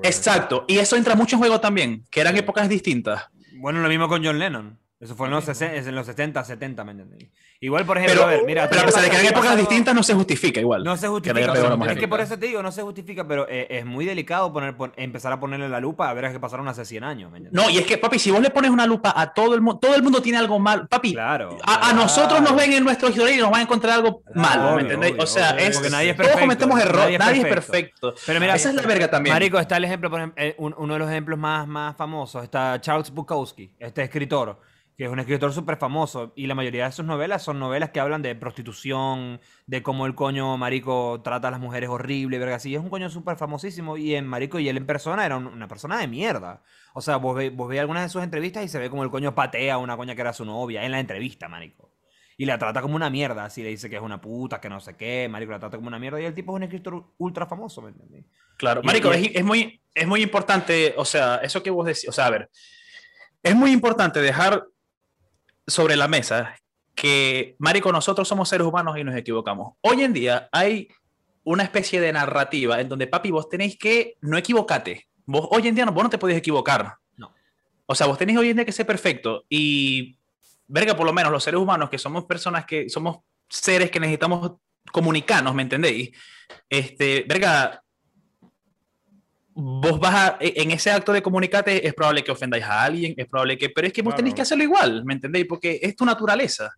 Exacto, 0.08 0.64
y 0.68 0.78
eso 0.78 0.96
entra 0.96 1.14
mucho 1.14 1.36
en 1.36 1.40
juego 1.40 1.60
también, 1.60 2.04
que 2.10 2.20
eran 2.20 2.36
épocas 2.36 2.68
distintas. 2.68 3.26
Bueno, 3.54 3.80
lo 3.80 3.88
mismo 3.88 4.06
con 4.08 4.22
John 4.24 4.38
Lennon. 4.38 4.78
Eso 4.98 5.14
fue 5.14 5.26
en 5.26 5.32
los, 5.34 5.60
en 5.60 5.94
los 5.94 6.06
70, 6.06 6.42
70, 6.42 6.82
¿me 6.82 6.92
entendés? 6.92 7.28
Igual, 7.60 7.84
por 7.84 7.98
ejemplo, 7.98 8.22
Pero, 8.22 8.26
a 8.28 8.30
ver, 8.30 8.44
mira, 8.46 8.66
pero 8.66 8.80
a 8.80 8.84
pesar 8.86 9.02
de 9.02 9.10
que 9.10 9.16
eran 9.16 9.26
épocas 9.26 9.42
pasado- 9.42 9.58
distintas, 9.58 9.94
no 9.94 10.02
se 10.02 10.14
justifica 10.14 10.58
igual. 10.58 10.84
No 10.84 10.96
se 10.96 11.02
que 11.02 11.08
justifica. 11.08 11.38
haya 11.38 11.46
pegado 11.52 11.58
a 11.58 11.62
la 11.64 11.68
pero 11.68 11.78
mujer. 11.78 11.92
es 11.92 11.98
que 12.00 12.08
por 12.08 12.20
eso 12.22 12.38
te 12.38 12.46
digo, 12.46 12.62
no 12.62 12.72
se 12.72 12.80
justifica, 12.80 13.28
pero 13.28 13.46
eh, 13.46 13.66
es 13.68 13.84
muy 13.84 14.06
delicado 14.06 14.50
poner, 14.54 14.74
pon- 14.74 14.94
empezar 14.96 15.34
a 15.34 15.38
ponerle 15.38 15.68
la 15.68 15.80
lupa 15.80 16.08
a 16.08 16.14
ver 16.14 16.32
que 16.32 16.40
pasaron 16.40 16.66
hace 16.68 16.86
100 16.86 17.04
años. 17.04 17.30
¿me 17.30 17.36
entiendes? 17.38 17.62
No, 17.62 17.68
y 17.68 17.76
es 17.76 17.84
que, 17.84 17.98
papi, 17.98 18.18
si 18.18 18.30
vos 18.30 18.40
le 18.40 18.48
pones 18.48 18.70
una 18.70 18.86
lupa 18.86 19.12
a 19.14 19.34
todo 19.34 19.54
el 19.54 19.60
mundo, 19.60 19.78
todo 19.80 19.94
el 19.94 20.02
mundo 20.02 20.22
tiene 20.22 20.38
algo 20.38 20.58
mal. 20.58 20.88
Papi, 20.88 21.12
Claro. 21.12 21.58
a, 21.62 21.74
a 21.74 21.78
claro. 21.80 21.96
nosotros 21.96 22.40
nos 22.40 22.56
ven 22.56 22.72
en 22.72 22.82
nuestro 22.82 23.10
historial 23.10 23.34
y 23.36 23.40
nos 23.42 23.50
van 23.50 23.60
a 23.60 23.62
encontrar 23.64 23.94
algo 23.96 24.22
malo, 24.34 24.64
obvio, 24.68 24.76
¿me 24.76 24.82
entendéis? 24.82 25.12
obvio, 25.12 25.24
o 25.24 25.26
sea, 25.26 25.50
obvio, 25.52 25.64
es, 25.66 25.74
porque 25.76 25.90
nadie 25.90 26.10
es 26.12 26.16
todos 26.16 26.30
perfecto, 26.30 26.40
cometemos 26.40 26.80
errores, 26.80 27.00
nadie 27.04 27.18
nadie, 27.18 27.40
es 27.42 27.46
perfecto. 27.48 28.00
perfecto. 28.12 28.22
Pero 28.26 28.40
mira, 28.40 28.54
esa 28.54 28.70
es 28.70 28.74
la 28.74 28.80
verga 28.82 29.08
también. 29.10 29.34
Marico, 29.34 29.58
está 29.58 29.76
el 29.76 29.84
ejemplo, 29.84 30.08
por 30.08 30.20
ejemplo, 30.20 30.42
eh, 30.42 30.54
un- 30.56 30.74
uno 30.78 30.94
de 30.94 30.98
los 31.00 31.10
ejemplos 31.10 31.38
más, 31.38 31.68
más 31.68 31.94
famosos, 31.98 32.42
está 32.42 32.80
Charles 32.80 33.10
Bukowski, 33.10 33.70
este 33.78 34.02
escritor, 34.02 34.58
que 34.96 35.04
es 35.04 35.10
un 35.10 35.18
escritor 35.18 35.52
súper 35.52 35.76
famoso, 35.76 36.32
y 36.36 36.46
la 36.46 36.54
mayoría 36.54 36.86
de 36.86 36.92
sus 36.92 37.04
novelas 37.04 37.42
son 37.42 37.58
novelas 37.58 37.90
que 37.90 38.00
hablan 38.00 38.22
de 38.22 38.34
prostitución, 38.34 39.40
de 39.66 39.82
cómo 39.82 40.06
el 40.06 40.14
coño 40.14 40.56
marico 40.56 41.20
trata 41.22 41.48
a 41.48 41.50
las 41.50 41.60
mujeres 41.60 41.90
horrible, 41.90 42.38
verga, 42.38 42.56
así. 42.56 42.74
Es 42.74 42.80
un 42.80 42.88
coño 42.88 43.10
súper 43.10 43.36
famosísimo, 43.36 43.96
y 43.98 44.14
en 44.14 44.26
marico, 44.26 44.58
y 44.58 44.68
él 44.68 44.76
en 44.78 44.86
persona 44.86 45.26
era 45.26 45.36
un- 45.36 45.46
una 45.48 45.68
persona 45.68 45.98
de 45.98 46.08
mierda. 46.08 46.62
O 46.94 47.02
sea, 47.02 47.16
vos 47.16 47.36
veis 47.36 47.80
algunas 47.80 48.04
de 48.04 48.08
sus 48.08 48.22
entrevistas 48.22 48.64
y 48.64 48.68
se 48.68 48.78
ve 48.78 48.88
como 48.88 49.04
el 49.04 49.10
coño 49.10 49.34
patea 49.34 49.74
a 49.74 49.78
una 49.78 49.96
coña 49.98 50.14
que 50.14 50.22
era 50.22 50.32
su 50.32 50.46
novia, 50.46 50.82
en 50.84 50.92
la 50.92 51.00
entrevista, 51.00 51.46
marico. 51.46 51.92
Y 52.38 52.46
la 52.46 52.58
trata 52.58 52.80
como 52.82 52.96
una 52.96 53.10
mierda, 53.10 53.44
así 53.44 53.62
le 53.62 53.68
dice 53.70 53.90
que 53.90 53.96
es 53.96 54.02
una 54.02 54.20
puta, 54.20 54.60
que 54.60 54.68
no 54.70 54.80
sé 54.80 54.96
qué, 54.96 55.28
marico, 55.28 55.52
la 55.52 55.58
trata 55.58 55.76
como 55.76 55.88
una 55.88 55.98
mierda, 55.98 56.20
y 56.20 56.24
el 56.24 56.34
tipo 56.34 56.52
es 56.52 56.56
un 56.56 56.62
escritor 56.62 57.12
ultra 57.18 57.46
famoso, 57.46 57.82
¿me 57.82 57.90
entendés? 57.90 58.24
Claro, 58.56 58.80
Y- 58.82 58.86
Marico, 58.86 59.12
es 59.12 59.44
muy, 59.44 59.82
es 59.94 60.06
muy 60.06 60.22
importante, 60.22 60.94
o 60.96 61.04
sea, 61.04 61.36
eso 61.36 61.62
que 61.62 61.70
vos 61.70 61.86
decís, 61.86 62.08
o 62.08 62.12
sea, 62.12 62.26
a 62.26 62.30
ver, 62.30 62.50
es 63.42 63.54
muy 63.54 63.72
importante 63.72 64.20
dejar 64.20 64.66
sobre 65.66 65.96
la 65.96 66.08
mesa 66.08 66.54
que, 66.94 67.56
Marico, 67.58 67.92
nosotros 67.92 68.26
somos 68.26 68.48
seres 68.48 68.66
humanos 68.66 68.96
y 68.98 69.04
nos 69.04 69.14
equivocamos. 69.16 69.74
Hoy 69.82 70.02
en 70.02 70.12
día 70.12 70.48
hay 70.50 70.88
una 71.44 71.62
especie 71.62 72.00
de 72.00 72.12
narrativa 72.12 72.80
en 72.80 72.88
donde, 72.88 73.06
papi, 73.06 73.30
vos 73.30 73.48
tenéis 73.48 73.78
que 73.78 74.16
no 74.20 74.36
equivocarte. 74.36 75.06
Vos 75.26 75.46
hoy 75.50 75.68
en 75.68 75.74
día 75.74 75.84
no, 75.84 75.92
vos 75.92 76.04
no 76.04 76.10
te 76.10 76.18
podés 76.18 76.38
equivocar. 76.38 76.94
No. 77.16 77.32
O 77.86 77.94
sea, 77.94 78.06
vos 78.06 78.18
tenéis 78.18 78.38
hoy 78.38 78.50
en 78.50 78.56
día 78.56 78.64
que 78.64 78.72
ser 78.72 78.86
perfecto 78.86 79.44
y, 79.48 80.18
verga, 80.66 80.96
por 80.96 81.06
lo 81.06 81.12
menos 81.12 81.30
los 81.30 81.44
seres 81.44 81.60
humanos 81.60 81.90
que 81.90 81.98
somos 81.98 82.24
personas 82.24 82.64
que 82.64 82.88
somos 82.88 83.18
seres 83.48 83.90
que 83.90 84.00
necesitamos 84.00 84.52
comunicarnos, 84.90 85.54
¿me 85.54 85.62
entendéis? 85.62 86.10
Este, 86.68 87.24
verga, 87.28 87.82
vos 89.58 89.98
vas 89.98 90.14
a, 90.14 90.36
e- 90.38 90.52
en 90.62 90.70
ese 90.70 90.90
acto 90.90 91.12
de 91.12 91.22
comunicarte, 91.22 91.86
es 91.86 91.94
probable 91.94 92.22
que 92.22 92.30
ofendáis 92.30 92.64
a 92.64 92.84
alguien, 92.84 93.14
es 93.16 93.26
probable 93.26 93.56
que, 93.56 93.70
pero 93.70 93.86
es 93.86 93.92
que 93.92 94.02
vos 94.02 94.10
Claro. 94.10 94.16
tenéis 94.18 94.34
que 94.34 94.42
hacerlo 94.42 94.64
igual, 94.64 95.04
¿me 95.04 95.14
entendéis? 95.14 95.46
Porque 95.46 95.78
es 95.82 95.96
tu 95.96 96.04
naturaleza. 96.04 96.70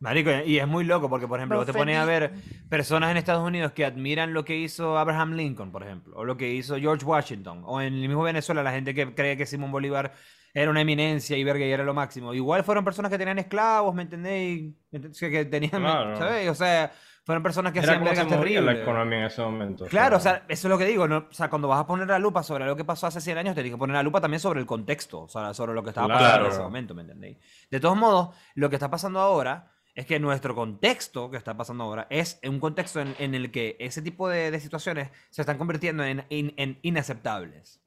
Marico, 0.00 0.30
y 0.44 0.58
es 0.58 0.66
muy 0.68 0.84
loco 0.84 1.08
porque, 1.08 1.26
por 1.26 1.38
ejemplo, 1.38 1.56
vos 1.56 1.66
te 1.66 1.72
pones 1.72 1.96
a 1.96 2.04
ver 2.04 2.32
personas 2.68 3.10
en 3.10 3.16
Estados 3.16 3.46
Unidos 3.46 3.72
que 3.72 3.84
admiran 3.86 4.34
lo 4.34 4.44
que 4.44 4.56
hizo 4.56 4.98
Abraham 4.98 5.32
Lincoln, 5.34 5.72
por 5.72 5.82
ejemplo, 5.82 6.14
o 6.16 6.24
lo 6.24 6.36
que 6.36 6.52
hizo 6.52 6.76
George 6.76 7.04
Washington, 7.06 7.62
o 7.64 7.80
en 7.80 7.94
el 7.94 8.00
mismo 8.08 8.22
Venezuela, 8.22 8.62
la 8.62 8.72
gente 8.72 8.92
que 8.94 9.14
cree 9.14 9.36
que 9.36 9.46
Simón 9.46 9.72
Bolívar 9.72 10.12
era 10.52 10.70
una 10.70 10.82
eminencia 10.82 11.36
y 11.38 11.42
verga 11.44 11.64
y 11.64 11.70
era 11.70 11.84
lo 11.84 11.94
máximo. 11.94 12.34
Igual 12.34 12.64
fueron 12.64 12.84
personas 12.84 13.10
que 13.10 13.18
tenían 13.18 13.38
esclavos, 13.38 13.94
¿me 13.94 14.02
entendéis? 14.02 14.74
Que 15.18 15.46
tenían, 15.46 15.80
Claro. 15.80 16.16
¿sabes? 16.16 16.48
O 16.50 16.54
sea, 16.54 16.92
fueron 17.24 17.42
personas 17.42 17.72
que 17.72 17.80
hacían 17.80 18.04
vergas 18.04 18.24
movía 18.26 18.36
la 18.36 18.42
terribles. 18.42 18.82
economía 18.82 19.18
en 19.20 19.24
ese 19.24 19.42
momento. 19.42 19.86
Claro, 19.86 20.18
o 20.18 20.20
sea, 20.20 20.44
eso 20.46 20.68
es 20.68 20.70
lo 20.70 20.76
que 20.78 20.84
digo, 20.84 21.08
¿no? 21.08 21.26
O 21.30 21.32
sea, 21.32 21.48
cuando 21.48 21.68
vas 21.68 21.80
a 21.80 21.86
poner 21.86 22.06
la 22.06 22.18
lupa 22.18 22.42
sobre 22.42 22.66
lo 22.66 22.76
que 22.76 22.84
pasó 22.84 23.06
hace 23.06 23.20
100 23.20 23.38
años, 23.38 23.54
tenés 23.54 23.72
que 23.72 23.78
poner 23.78 23.94
la 23.94 24.02
lupa 24.02 24.20
también 24.20 24.40
sobre 24.40 24.60
el 24.60 24.66
contexto, 24.66 25.22
o 25.22 25.28
sea, 25.28 25.54
sobre 25.54 25.72
lo 25.72 25.82
que 25.82 25.88
estaba 25.90 26.08
pasando 26.08 26.46
en 26.46 26.52
ese 26.52 26.60
momento, 26.60 26.94
¿me 26.94 27.02
entendéis? 27.02 27.38
De 27.70 27.80
todos 27.80 27.96
modos, 27.96 28.36
lo 28.54 28.68
que 28.68 28.76
está 28.76 28.90
pasando 28.90 29.20
ahora 29.20 29.73
es 29.94 30.06
que 30.06 30.18
nuestro 30.18 30.56
contexto 30.56 31.30
que 31.30 31.36
está 31.36 31.56
pasando 31.56 31.84
ahora 31.84 32.08
es 32.10 32.40
un 32.42 32.58
contexto 32.58 33.00
en, 33.00 33.14
en 33.18 33.34
el 33.34 33.52
que 33.52 33.76
ese 33.78 34.02
tipo 34.02 34.28
de, 34.28 34.50
de 34.50 34.58
situaciones 34.58 35.10
se 35.30 35.42
están 35.42 35.56
convirtiendo 35.56 36.02
en, 36.04 36.24
in- 36.30 36.52
en 36.56 36.78
inaceptables. 36.82 37.80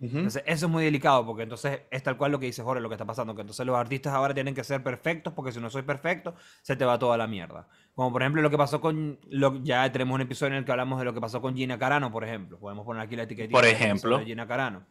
Entonces, 0.00 0.42
eso 0.46 0.66
es 0.66 0.72
muy 0.72 0.84
delicado 0.84 1.26
porque 1.26 1.42
entonces 1.42 1.82
es 1.90 2.02
tal 2.02 2.16
cual 2.16 2.32
lo 2.32 2.40
que 2.40 2.46
dice 2.46 2.62
Jorge, 2.62 2.80
lo 2.80 2.88
que 2.88 2.94
está 2.94 3.04
pasando, 3.04 3.34
que 3.34 3.42
entonces 3.42 3.66
los 3.66 3.76
artistas 3.76 4.14
ahora 4.14 4.32
tienen 4.32 4.54
que 4.54 4.64
ser 4.64 4.82
perfectos 4.82 5.34
porque 5.34 5.52
si 5.52 5.60
no 5.60 5.68
soy 5.68 5.82
perfecto, 5.82 6.34
se 6.62 6.76
te 6.76 6.84
va 6.86 6.98
toda 6.98 7.18
la 7.18 7.26
mierda. 7.26 7.68
Como 7.94 8.10
por 8.10 8.22
ejemplo 8.22 8.40
lo 8.40 8.48
que 8.48 8.56
pasó 8.56 8.80
con, 8.80 9.18
lo, 9.28 9.62
ya 9.62 9.92
tenemos 9.92 10.14
un 10.14 10.22
episodio 10.22 10.52
en 10.52 10.58
el 10.60 10.64
que 10.64 10.70
hablamos 10.72 10.98
de 10.98 11.04
lo 11.04 11.12
que 11.12 11.20
pasó 11.20 11.42
con 11.42 11.54
Gina 11.54 11.78
Carano, 11.78 12.10
por 12.10 12.24
ejemplo. 12.24 12.58
Podemos 12.58 12.86
poner 12.86 13.02
aquí 13.02 13.16
la 13.16 13.24
etiqueta. 13.24 13.50
Por 13.52 13.66
ejemplo. 13.66 14.18
De 14.18 14.24
Gina 14.24 14.46
Carano. 14.46 14.86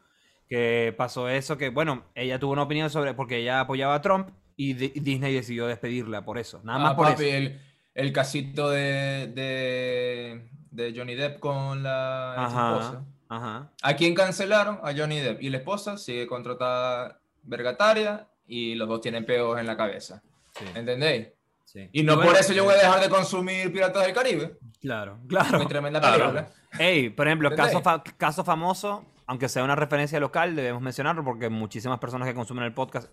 Que 0.48 0.94
pasó 0.98 1.30
eso, 1.30 1.58
que 1.58 1.70
bueno, 1.70 2.06
ella 2.16 2.40
tuvo 2.40 2.54
una 2.54 2.64
opinión 2.64 2.90
sobre, 2.90 3.14
porque 3.14 3.38
ella 3.38 3.62
apoyaba 3.62 3.96
a 3.96 4.02
Trump 4.02 4.30
y 4.62 4.74
Di- 4.74 4.94
Disney 5.00 5.34
decidió 5.34 5.68
despedirla 5.68 6.26
por 6.26 6.38
eso. 6.38 6.60
Nada 6.64 6.80
más 6.80 6.92
Ah, 6.92 6.96
por 6.98 7.08
papi, 7.08 7.24
eso. 7.26 7.36
El, 7.38 7.62
el 7.96 8.12
casito 8.12 8.70
de, 8.70 9.32
de, 9.34 10.50
de 10.72 10.94
Johnny 10.96 11.16
Depp 11.16 11.40
con 11.40 11.82
la 11.84 12.36
esposa. 12.38 13.04
Ajá, 13.30 13.46
ajá. 13.58 13.72
¿A 13.82 13.94
quién 13.96 14.14
cancelaron? 14.16 14.80
A 14.84 14.94
Johnny 14.96 15.20
Depp. 15.20 15.42
Y 15.42 15.50
la 15.50 15.58
esposa 15.58 15.98
sigue 15.98 16.28
contratada 16.28 17.20
vergataria 17.44 18.28
y 18.48 18.76
los 18.76 18.88
dos 18.90 19.00
tienen 19.02 19.26
peos 19.26 19.60
en 19.60 19.66
la 19.68 19.78
cabeza. 19.78 20.22
Sí, 20.58 20.66
¿Entendéis? 20.76 21.28
sí. 21.66 21.88
Y 21.94 22.04
no 22.04 22.16
bueno, 22.18 22.32
por 22.32 22.40
eso 22.42 22.52
yo 22.54 22.64
voy 22.66 22.74
a 22.74 22.78
dejar 22.78 23.00
de 23.00 23.10
consumir 23.10 23.72
Piratas 23.72 24.04
del 24.04 24.14
Caribe. 24.14 24.58
Claro, 24.82 25.20
claro. 25.28 25.58
Muy 25.58 25.68
tremenda 25.68 26.00
Claro. 26.00 26.18
película. 26.18 26.50
Ey, 26.80 27.10
por 27.10 27.28
ejemplo, 27.28 27.56
caso, 27.56 27.82
fa- 27.82 28.04
caso 28.18 28.44
famoso, 28.44 29.06
aunque 29.26 29.48
sea 29.48 29.64
una 29.64 29.76
referencia 29.76 30.20
local, 30.20 30.56
debemos 30.56 30.82
mencionarlo 30.82 31.24
porque 31.24 31.50
muchísimas 31.50 32.00
personas 32.00 32.28
que 32.28 32.34
consumen 32.34 32.64
el 32.66 32.74
podcast 32.74 33.10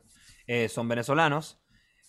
eh, 0.47 0.69
son 0.69 0.89
venezolanos. 0.89 1.61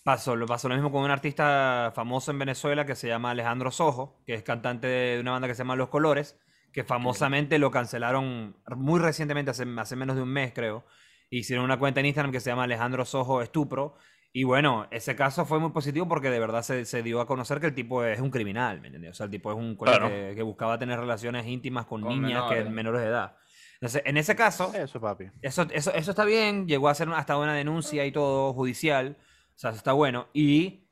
Pasó, 0.04 0.36
lo 0.36 0.46
pasó 0.46 0.68
lo 0.68 0.74
mismo 0.74 0.90
con 0.90 1.02
un 1.02 1.10
artista 1.10 1.92
famoso 1.94 2.30
en 2.30 2.38
Venezuela 2.38 2.86
que 2.86 2.94
se 2.94 3.08
llama 3.08 3.30
Alejandro 3.32 3.70
Sojo, 3.70 4.22
que 4.24 4.34
es 4.34 4.42
cantante 4.42 4.86
de 4.86 5.20
una 5.20 5.32
banda 5.32 5.48
que 5.48 5.54
se 5.54 5.58
llama 5.58 5.76
Los 5.76 5.88
Colores, 5.90 6.38
que 6.72 6.82
famosamente 6.84 7.58
lo 7.58 7.70
cancelaron 7.70 8.56
muy 8.76 9.00
recientemente, 9.00 9.50
hace, 9.50 9.66
hace 9.76 9.96
menos 9.96 10.16
de 10.16 10.22
un 10.22 10.28
mes 10.30 10.52
creo. 10.54 10.86
Hicieron 11.30 11.64
una 11.64 11.78
cuenta 11.78 12.00
en 12.00 12.06
Instagram 12.06 12.32
que 12.32 12.40
se 12.40 12.48
llama 12.50 12.64
Alejandro 12.64 13.04
Sojo 13.04 13.42
Estupro. 13.42 13.96
Y 14.32 14.44
bueno, 14.44 14.86
ese 14.90 15.14
caso 15.16 15.44
fue 15.44 15.58
muy 15.58 15.70
positivo 15.72 16.06
porque 16.08 16.30
de 16.30 16.38
verdad 16.38 16.62
se, 16.62 16.84
se 16.86 17.02
dio 17.02 17.20
a 17.20 17.26
conocer 17.26 17.60
que 17.60 17.66
el 17.66 17.74
tipo 17.74 18.04
es 18.04 18.20
un 18.20 18.30
criminal, 18.30 18.80
¿me 18.80 18.88
entiendes? 18.88 19.10
O 19.12 19.14
sea, 19.14 19.24
el 19.24 19.30
tipo 19.30 19.50
es 19.50 19.58
un 19.58 19.76
Claro. 19.76 20.08
que, 20.08 20.32
que 20.36 20.42
buscaba 20.42 20.78
tener 20.78 20.98
relaciones 20.98 21.46
íntimas 21.46 21.84
con, 21.86 22.00
Con 22.02 22.22
niñas 22.22 22.44
que 22.44 22.54
menores. 22.56 22.72
menores 22.72 23.00
de 23.02 23.08
edad. 23.08 23.36
Entonces, 23.80 24.02
en 24.04 24.16
ese 24.16 24.34
caso, 24.34 24.72
Eso, 24.74 25.00
papi. 25.00 25.30
eso, 25.40 25.62
eso, 25.70 25.92
eso 25.94 26.10
está 26.10 26.24
bien, 26.24 26.66
llegó 26.66 26.88
a 26.88 26.94
ser 26.94 27.08
hasta 27.10 27.36
una 27.38 27.54
denuncia 27.54 28.04
y 28.06 28.10
todo 28.12 28.52
judicial, 28.52 29.16
o 29.20 29.58
sea, 29.58 29.70
eso 29.70 29.76
está 29.78 29.92
bueno. 29.92 30.26
Y, 30.32 30.84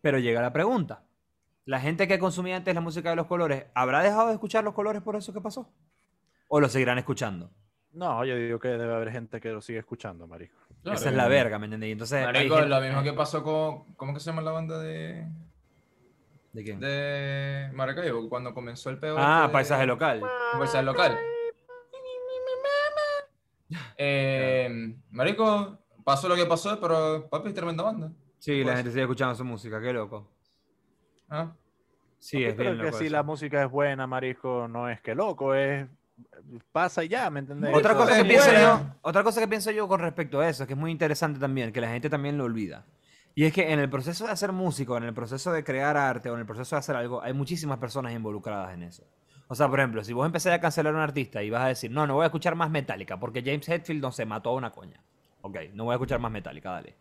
pero 0.00 0.18
llega 0.18 0.40
la 0.40 0.52
pregunta, 0.52 1.02
¿la 1.66 1.78
gente 1.78 2.08
que 2.08 2.18
consumía 2.18 2.56
antes 2.56 2.74
la 2.74 2.80
música 2.80 3.10
de 3.10 3.16
los 3.16 3.26
colores, 3.26 3.66
¿habrá 3.74 4.02
dejado 4.02 4.28
de 4.28 4.34
escuchar 4.34 4.64
los 4.64 4.72
colores 4.72 5.02
por 5.02 5.14
eso 5.16 5.32
que 5.34 5.40
pasó? 5.42 5.70
¿O 6.48 6.58
lo 6.60 6.68
seguirán 6.70 6.96
escuchando? 6.96 7.50
No, 7.92 8.24
yo 8.24 8.36
digo 8.36 8.58
que 8.60 8.68
debe 8.68 8.94
haber 8.94 9.10
gente 9.12 9.40
que 9.40 9.50
lo 9.50 9.60
sigue 9.60 9.78
escuchando, 9.80 10.26
marico. 10.26 10.56
Claro. 10.82 10.98
Esa 10.98 11.08
es 11.10 11.14
la 11.16 11.28
verga, 11.28 11.58
¿me 11.58 11.64
entendés? 11.66 11.88
Y 11.88 11.92
Entonces, 11.92 12.24
Marico, 12.24 12.54
gente- 12.56 12.68
lo 12.70 12.80
mismo 12.80 13.02
que 13.02 13.12
pasó 13.14 13.42
con. 13.42 13.94
¿Cómo 13.94 14.14
que 14.14 14.20
se 14.20 14.26
llama 14.30 14.42
la 14.42 14.52
banda 14.52 14.78
de. 14.78 15.26
¿De 16.52 16.62
quién? 16.62 16.78
de 16.78 17.70
Maracaibo, 17.74 18.28
cuando 18.28 18.54
comenzó 18.54 18.90
el 18.90 18.98
peo. 18.98 19.16
Ah, 19.18 19.38
este 19.40 19.48
de- 19.48 19.52
paisaje 19.52 19.86
local. 19.86 20.22
paisaje 20.58 20.84
local. 20.84 21.18
Eh, 23.98 24.96
marico, 25.10 25.78
pasó 26.04 26.28
lo 26.28 26.36
que 26.36 26.46
pasó, 26.46 26.78
pero 26.80 27.28
papi 27.28 27.48
es 27.48 27.54
tremenda 27.54 27.82
banda. 27.82 28.12
Sí, 28.38 28.58
la 28.60 28.64
Pues- 28.66 28.76
gente 28.76 28.90
sigue 28.92 29.02
escuchando 29.02 29.34
su 29.34 29.44
música, 29.44 29.80
qué 29.80 29.92
loco. 29.92 30.30
Ah, 31.28 31.52
Sí, 32.18 32.42
es 32.44 32.56
bien 32.56 32.76
que 32.76 32.82
loco 32.84 32.96
si 32.98 33.04
eso. 33.06 33.12
la 33.12 33.22
música 33.22 33.62
es 33.64 33.70
buena, 33.70 34.06
marisco, 34.06 34.66
no 34.68 34.88
es 34.88 35.00
que 35.00 35.14
loco, 35.14 35.54
es 35.54 35.86
pasa 36.72 37.04
y 37.04 37.08
ya, 37.08 37.28
¿me 37.30 37.40
entendés? 37.40 37.74
Otra 37.74 37.94
cosa, 37.94 38.16
que 38.16 38.24
pienso 38.24 38.50
yo, 38.52 38.80
otra 39.02 39.22
cosa 39.22 39.40
que 39.40 39.48
pienso 39.48 39.70
yo 39.70 39.86
con 39.86 40.00
respecto 40.00 40.40
a 40.40 40.48
eso, 40.48 40.66
que 40.66 40.72
es 40.72 40.78
muy 40.78 40.90
interesante 40.90 41.38
también, 41.38 41.72
que 41.72 41.80
la 41.80 41.88
gente 41.88 42.08
también 42.08 42.38
lo 42.38 42.44
olvida. 42.44 42.86
Y 43.34 43.44
es 43.44 43.52
que 43.52 43.70
en 43.70 43.80
el 43.80 43.90
proceso 43.90 44.24
de 44.24 44.32
hacer 44.32 44.50
música, 44.52 44.96
en 44.96 45.04
el 45.04 45.12
proceso 45.12 45.52
de 45.52 45.62
crear 45.62 45.96
arte 45.96 46.30
o 46.30 46.34
en 46.34 46.40
el 46.40 46.46
proceso 46.46 46.74
de 46.74 46.78
hacer 46.80 46.96
algo, 46.96 47.20
hay 47.22 47.34
muchísimas 47.34 47.78
personas 47.78 48.14
involucradas 48.14 48.72
en 48.72 48.84
eso. 48.84 49.04
O 49.48 49.54
sea, 49.54 49.68
por 49.68 49.78
ejemplo, 49.78 50.02
si 50.02 50.12
vos 50.12 50.26
empezás 50.26 50.52
a 50.54 50.60
cancelar 50.60 50.92
a 50.92 50.96
un 50.96 51.02
artista 51.02 51.42
y 51.42 51.50
vas 51.50 51.62
a 51.62 51.68
decir, 51.68 51.90
no, 51.90 52.06
no 52.06 52.14
voy 52.14 52.24
a 52.24 52.26
escuchar 52.26 52.54
más 52.56 52.70
Metallica 52.70 53.18
porque 53.20 53.42
James 53.44 53.68
Hetfield 53.68 54.02
no 54.02 54.10
se 54.12 54.24
mató 54.26 54.50
a 54.50 54.54
una 54.54 54.70
coña. 54.72 55.00
Ok, 55.42 55.56
no 55.74 55.84
voy 55.84 55.92
a 55.92 55.96
escuchar 55.96 56.18
más 56.18 56.32
Metallica, 56.32 56.70
dale. 56.72 56.96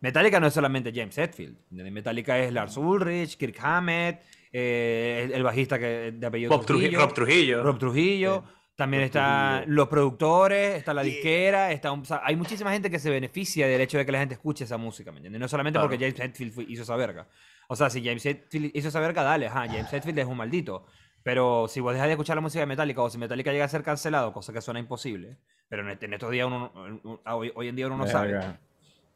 Metallica 0.00 0.38
no 0.38 0.46
es 0.46 0.52
solamente 0.54 0.92
James 0.94 1.16
Hetfield. 1.16 1.56
Metallica 1.70 2.38
es 2.38 2.52
Lars 2.52 2.76
Ulrich, 2.76 3.38
Kirk 3.38 3.56
Hammett, 3.62 4.20
eh, 4.52 5.22
el, 5.24 5.32
el 5.32 5.42
bajista 5.42 5.78
que, 5.78 6.12
de 6.12 6.26
apellido 6.26 6.50
Bob 6.50 6.66
Trujillo. 6.66 6.98
Rob 7.00 7.14
Trujillo. 7.14 7.62
Rob 7.62 7.78
Trujillo. 7.78 8.44
También 8.76 9.00
Rob 9.00 9.06
están 9.06 9.54
Trujillo. 9.62 9.74
los 9.74 9.88
productores, 9.88 10.74
está 10.76 10.92
la 10.92 11.02
disquera, 11.02 11.72
está 11.72 11.92
un- 11.92 12.00
o 12.00 12.04
sea, 12.04 12.20
hay 12.22 12.36
muchísima 12.36 12.70
gente 12.72 12.90
que 12.90 12.98
se 12.98 13.08
beneficia 13.08 13.66
del 13.66 13.80
hecho 13.80 13.96
de 13.96 14.04
que 14.04 14.12
la 14.12 14.18
gente 14.18 14.34
escuche 14.34 14.64
esa 14.64 14.76
música, 14.76 15.10
¿me 15.12 15.16
entiendes? 15.16 15.40
No 15.40 15.48
solamente 15.48 15.78
Claro. 15.78 15.88
porque 15.88 16.04
James 16.04 16.20
Hetfield 16.20 16.68
hizo 16.70 16.82
esa 16.82 16.94
verga. 16.94 17.26
O 17.68 17.74
sea, 17.74 17.88
si 17.88 18.04
James 18.04 18.24
Hetfield 18.26 18.72
hizo 18.74 18.88
esa 18.88 19.00
verga, 19.00 19.22
dale, 19.22 19.46
ajá, 19.46 19.66
James 19.66 19.90
Hetfield 19.90 20.18
es 20.18 20.26
un 20.26 20.36
maldito. 20.36 20.84
Pero 21.26 21.66
si 21.66 21.80
vos 21.80 21.92
dejas 21.92 22.06
de 22.06 22.12
escuchar 22.12 22.36
la 22.36 22.40
música 22.40 22.60
de 22.60 22.66
Metallica 22.66 23.02
o 23.02 23.10
si 23.10 23.18
Metallica 23.18 23.50
llega 23.50 23.64
a 23.64 23.68
ser 23.68 23.82
cancelado, 23.82 24.32
cosa 24.32 24.52
que 24.52 24.60
suena 24.60 24.78
imposible, 24.78 25.38
pero 25.68 25.82
en, 25.82 25.98
en 26.00 26.14
estos 26.14 26.30
días 26.30 26.46
uno, 26.46 26.70
no- 27.02 27.20
hoy, 27.34 27.50
hoy 27.56 27.66
en 27.66 27.74
día 27.74 27.88
uno 27.88 27.96
no 27.96 28.06
sabe. 28.06 28.38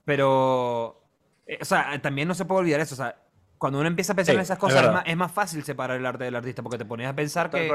Pero, 0.04 1.02
eh, 1.46 1.58
o 1.60 1.64
sea, 1.64 2.00
también 2.02 2.26
no 2.26 2.34
se 2.34 2.44
puede 2.44 2.62
olvidar 2.62 2.80
eso. 2.80 2.94
O 2.94 2.96
sea, 2.96 3.14
cuando 3.58 3.78
uno 3.78 3.86
empieza 3.86 4.14
a 4.14 4.16
pensar 4.16 4.32
Sí, 4.32 4.36
en 4.38 4.42
esas 4.42 4.56
es 4.56 4.60
cosas, 4.60 4.82
es, 4.86 4.92
más, 4.92 5.04
es 5.06 5.16
más 5.16 5.30
fácil 5.30 5.62
separar 5.62 5.98
el 5.98 6.04
arte 6.06 6.24
del 6.24 6.34
artista 6.34 6.62
porque 6.64 6.78
te 6.78 6.84
pones 6.84 7.06
a 7.06 7.14
pensar 7.14 7.48
¿Te 7.48 7.58
que 7.58 7.68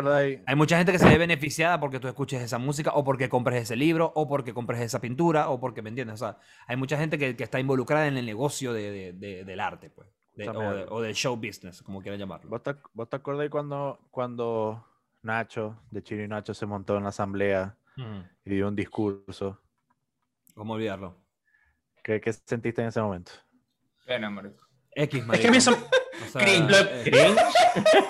hay 0.45 0.55
mucha 0.57 0.77
gente 0.77 0.91
que 0.91 0.99
se 0.99 1.07
ve 1.07 1.17
beneficiada 1.17 1.79
porque 1.79 2.01
tú 2.01 2.09
escuches 2.09 2.41
esa 2.41 2.57
música 2.57 2.91
o 2.93 3.05
porque 3.05 3.29
compres 3.29 3.61
ese 3.63 3.77
libro 3.77 4.11
o 4.15 4.27
porque 4.27 4.53
compres 4.53 4.81
esa 4.81 4.99
pintura 4.99 5.47
o 5.49 5.61
porque, 5.61 5.81
¿me 5.81 5.89
entiendes? 5.89 6.15
O 6.15 6.17
sea, 6.25 6.39
hay 6.67 6.75
mucha 6.75 6.97
gente 6.97 7.17
que, 7.17 7.37
que 7.37 7.43
está 7.45 7.59
involucrada 7.61 8.07
en 8.07 8.17
el 8.17 8.25
negocio 8.25 8.73
de- 8.73 8.91
de- 8.91 9.13
de- 9.13 9.45
del 9.45 9.59
arte, 9.61 9.89
pues. 9.91 10.09
De- 10.35 10.49
o, 10.49 10.73
de- 10.73 10.85
o 10.89 11.01
del 11.01 11.13
show 11.15 11.35
business, 11.35 11.81
como 11.81 12.01
quieran 12.01 12.19
llamarlo. 12.19 12.49
¿Vos 12.49 12.61
te, 12.63 12.75
vos 12.93 13.09
te 13.09 13.15
acordáis 13.15 13.49
cuando, 13.49 13.99
cuando 14.11 14.85
Nacho, 15.23 15.79
de 15.91 16.03
Chino 16.03 16.23
y 16.23 16.27
Nacho, 16.27 16.53
se 16.53 16.65
montó 16.65 16.97
en 16.97 17.03
la 17.03 17.09
asamblea 17.09 17.75
y 18.45 18.49
dio 18.49 18.67
un 18.67 18.75
discurso? 18.75 19.61
¿Cómo 20.53 20.73
olvidarlo? 20.73 21.17
¿Qué, 22.03 22.21
qué 22.21 22.33
sentiste 22.33 22.81
en 22.81 22.89
ese 22.89 23.01
momento? 23.01 23.31
pena, 24.05 24.29
marico. 24.29 24.63
X, 24.91 25.19
Es 25.21 25.25
marico. 25.25 25.41
que 25.41 25.47
a 25.47 25.51
mí 25.51 25.57
eso- 25.57 25.71
O 25.71 26.27
sea, 26.29 26.41
Cringe. 26.41 26.73
eh, 27.03 27.35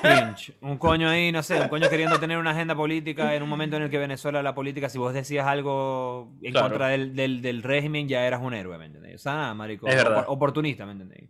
cringe. 0.02 0.58
Un 0.62 0.78
coño 0.78 1.10
ahí, 1.10 1.32
no 1.32 1.42
sé, 1.42 1.60
un 1.60 1.70
coño 1.70 1.90
queriendo 1.90 2.20
tener 2.20 2.38
una 2.38 2.52
agenda 2.52 2.76
política 2.76 3.34
en 3.34 3.42
un 3.42 3.50
momento 3.50 3.78
en 3.78 3.84
el 3.84 3.90
que 3.90 3.98
Venezuela, 3.98 4.44
la 4.44 4.54
política, 4.54 4.90
si 4.90 4.98
vos 5.00 5.12
decías 5.14 5.48
algo 5.48 6.32
en 6.44 6.52
Claro. 6.52 6.68
contra 6.70 6.88
del, 6.90 7.16
del- 7.16 7.42
del 7.42 7.64
régimen, 7.64 8.08
ya 8.08 8.28
eras 8.28 8.42
un 8.44 8.54
héroe, 8.54 8.78
¿me 8.78 8.86
entendéis? 8.86 9.16
O 9.16 9.18
sea, 9.20 9.34
nada, 9.34 9.54
marico. 9.56 9.88
Es 9.88 9.96
verdad. 9.96 10.18
opor- 10.20 10.26
Oportunista, 10.28 10.86
¿me 10.86 10.92
entendéis? 10.92 11.30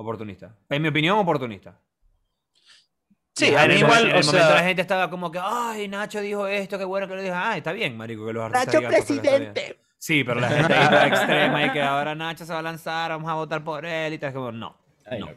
Oportunista. 0.00 0.56
En 0.70 0.80
mi 0.80 0.88
opinión, 0.88 1.18
oportunista. 1.18 1.78
Sí, 3.34 3.54
a 3.54 3.66
mí 3.66 3.74
el, 3.74 3.80
igual, 3.80 4.10
en 4.10 4.16
el 4.16 4.22
o 4.22 4.26
momento 4.26 4.32
la 4.48 4.56
sea, 4.56 4.64
gente 4.66 4.82
estaba 4.82 5.10
como 5.10 5.30
que, 5.30 5.38
ay, 5.42 5.88
Nacho 5.88 6.20
dijo 6.22 6.46
esto, 6.46 6.78
qué 6.78 6.84
bueno 6.84 7.06
que 7.06 7.14
lo 7.16 7.22
dijo. 7.22 7.34
Ah, 7.36 7.56
está 7.56 7.72
bien, 7.72 7.96
marico, 7.96 8.26
que 8.26 8.32
los 8.32 8.44
artistas 8.44 8.82
está 9.10 9.38
bien". 9.38 9.54
Sí, 9.98 10.24
pero 10.24 10.40
la 10.40 10.48
gente 10.48 10.72
está 10.72 11.06
extrema 11.06 11.66
y 11.66 11.70
que 11.72 11.82
ahora 11.82 12.14
Nacho 12.14 12.46
se 12.46 12.52
va 12.54 12.60
a 12.60 12.62
lanzar, 12.62 13.10
vamos 13.10 13.30
a 13.30 13.34
votar 13.34 13.62
por 13.62 13.84
él 13.84 14.14
y 14.14 14.18
tal. 14.18 14.30
Es 14.30 14.34
como, 14.34 14.52
no. 14.52 14.74
Ay, 15.06 15.20
no. 15.20 15.28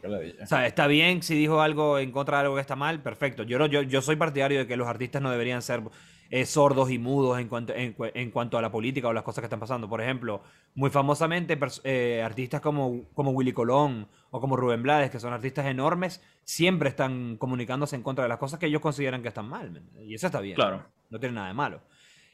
O 0.42 0.46
sea, 0.46 0.66
está 0.66 0.86
bien 0.86 1.22
si 1.22 1.34
dijo 1.34 1.60
algo 1.60 1.98
en 1.98 2.10
contra 2.10 2.38
de 2.38 2.44
algo 2.44 2.54
que 2.54 2.60
está 2.62 2.74
mal, 2.76 3.02
perfecto. 3.02 3.42
Yo, 3.42 3.58
no- 3.58 3.66
yo, 3.66 3.82
yo 3.82 4.00
soy 4.00 4.16
partidario 4.16 4.60
de 4.60 4.66
que 4.66 4.76
los 4.78 4.88
artistas 4.88 5.20
no 5.20 5.30
deberían 5.30 5.60
ser 5.62 5.82
eh, 6.30 6.46
sordos 6.46 6.90
y 6.90 6.98
mudos 6.98 7.38
en 7.38 7.48
cuanto, 7.48 7.74
en, 7.74 7.92
cu- 7.92 8.06
en 8.12 8.30
cuanto 8.30 8.56
a 8.58 8.62
la 8.62 8.70
política 8.70 9.08
o 9.08 9.12
las 9.12 9.22
cosas 9.24 9.42
que 9.42 9.46
están 9.46 9.60
pasando. 9.60 9.88
Por 9.88 10.00
ejemplo, 10.00 10.42
muy 10.74 10.90
famosamente, 10.90 11.58
eh, 11.84 12.22
artistas 12.24 12.60
como, 12.60 13.04
como 13.14 13.30
Willy 13.32 13.52
Colón 13.52 14.08
o 14.36 14.40
como 14.40 14.56
Rubén 14.56 14.82
Blades, 14.82 15.12
que 15.12 15.20
son 15.20 15.32
artistas 15.32 15.64
enormes, 15.66 16.20
siempre 16.42 16.88
están 16.88 17.36
comunicándose 17.36 17.94
en 17.94 18.02
contra 18.02 18.24
de 18.24 18.28
las 18.28 18.38
cosas 18.38 18.58
que 18.58 18.66
ellos 18.66 18.80
consideran 18.80 19.22
que 19.22 19.28
están 19.28 19.48
mal. 19.48 19.80
Y 20.00 20.12
eso 20.14 20.26
está 20.26 20.40
bien. 20.40 20.56
Claro. 20.56 20.82
No 21.08 21.20
tiene 21.20 21.36
nada 21.36 21.46
de 21.46 21.54
malo. 21.54 21.80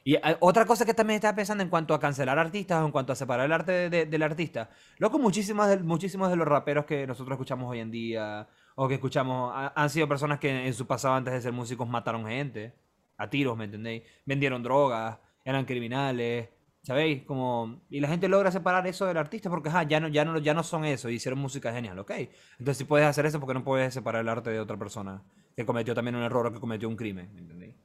Y 0.03 0.15
eh, 0.15 0.21
otra 0.39 0.65
cosa 0.65 0.83
que 0.83 0.95
también 0.95 1.17
estaba 1.17 1.35
pensando 1.35 1.63
en 1.63 1.69
cuanto 1.69 1.93
a 1.93 1.99
cancelar 1.99 2.39
artistas 2.39 2.81
o 2.81 2.85
en 2.87 2.91
cuanto 2.91 3.13
a 3.13 3.15
separar 3.15 3.45
el 3.45 3.51
arte 3.51 3.71
de- 3.71 3.89
de- 3.91 4.05
del 4.07 4.23
artista. 4.23 4.71
Loco, 4.97 5.19
muchísimos 5.19 5.67
de, 5.67 5.77
muchísimos 5.77 6.31
de 6.31 6.37
los 6.37 6.47
raperos 6.47 6.85
que 6.85 7.05
nosotros 7.05 7.35
escuchamos 7.35 7.69
hoy 7.69 7.81
en 7.81 7.91
día 7.91 8.47
o 8.73 8.87
que 8.87 8.95
escuchamos 8.95 9.51
ha- 9.55 9.71
han 9.75 9.89
sido 9.91 10.07
personas 10.07 10.39
que 10.39 10.65
en 10.65 10.73
su 10.73 10.87
pasado 10.87 11.13
antes 11.13 11.31
de 11.35 11.41
ser 11.41 11.51
músicos 11.53 11.87
mataron 11.87 12.25
gente 12.25 12.73
a 13.15 13.29
tiros, 13.29 13.55
¿me 13.55 13.65
entendéis? 13.65 14.01
Vendieron 14.25 14.63
drogas, 14.63 15.19
eran 15.45 15.65
criminales, 15.65 16.49
¿sabéis? 16.83 17.23
Como, 17.23 17.81
y 17.89 17.99
la 17.99 18.07
gente 18.07 18.27
logra 18.27 18.51
separar 18.51 18.85
eso 18.87 19.05
del 19.05 19.17
artista 19.17 19.49
porque 19.49 19.69
ajá, 19.69 19.83
ya, 19.83 19.99
no, 19.99 20.07
ya, 20.07 20.25
no, 20.25 20.37
ya 20.39 20.53
no 20.53 20.63
son 20.63 20.85
eso, 20.85 21.09
hicieron 21.09 21.39
música 21.39 21.71
genial, 21.71 21.99
¿ok? 21.99 22.11
Entonces 22.59 22.77
si 22.77 22.83
puedes 22.85 23.07
hacer 23.07 23.25
eso, 23.25 23.39
porque 23.39 23.53
no 23.53 23.63
puedes 23.63 23.93
separar 23.93 24.21
el 24.21 24.29
arte 24.29 24.49
de 24.49 24.59
otra 24.59 24.77
persona 24.77 25.23
que 25.55 25.65
cometió 25.65 25.93
también 25.93 26.15
un 26.15 26.23
error 26.23 26.47
o 26.47 26.53
que 26.53 26.59
cometió 26.59 26.89
un 26.89 26.95
crimen, 26.95 27.33
¿me 27.33 27.41
entendéis? 27.41 27.75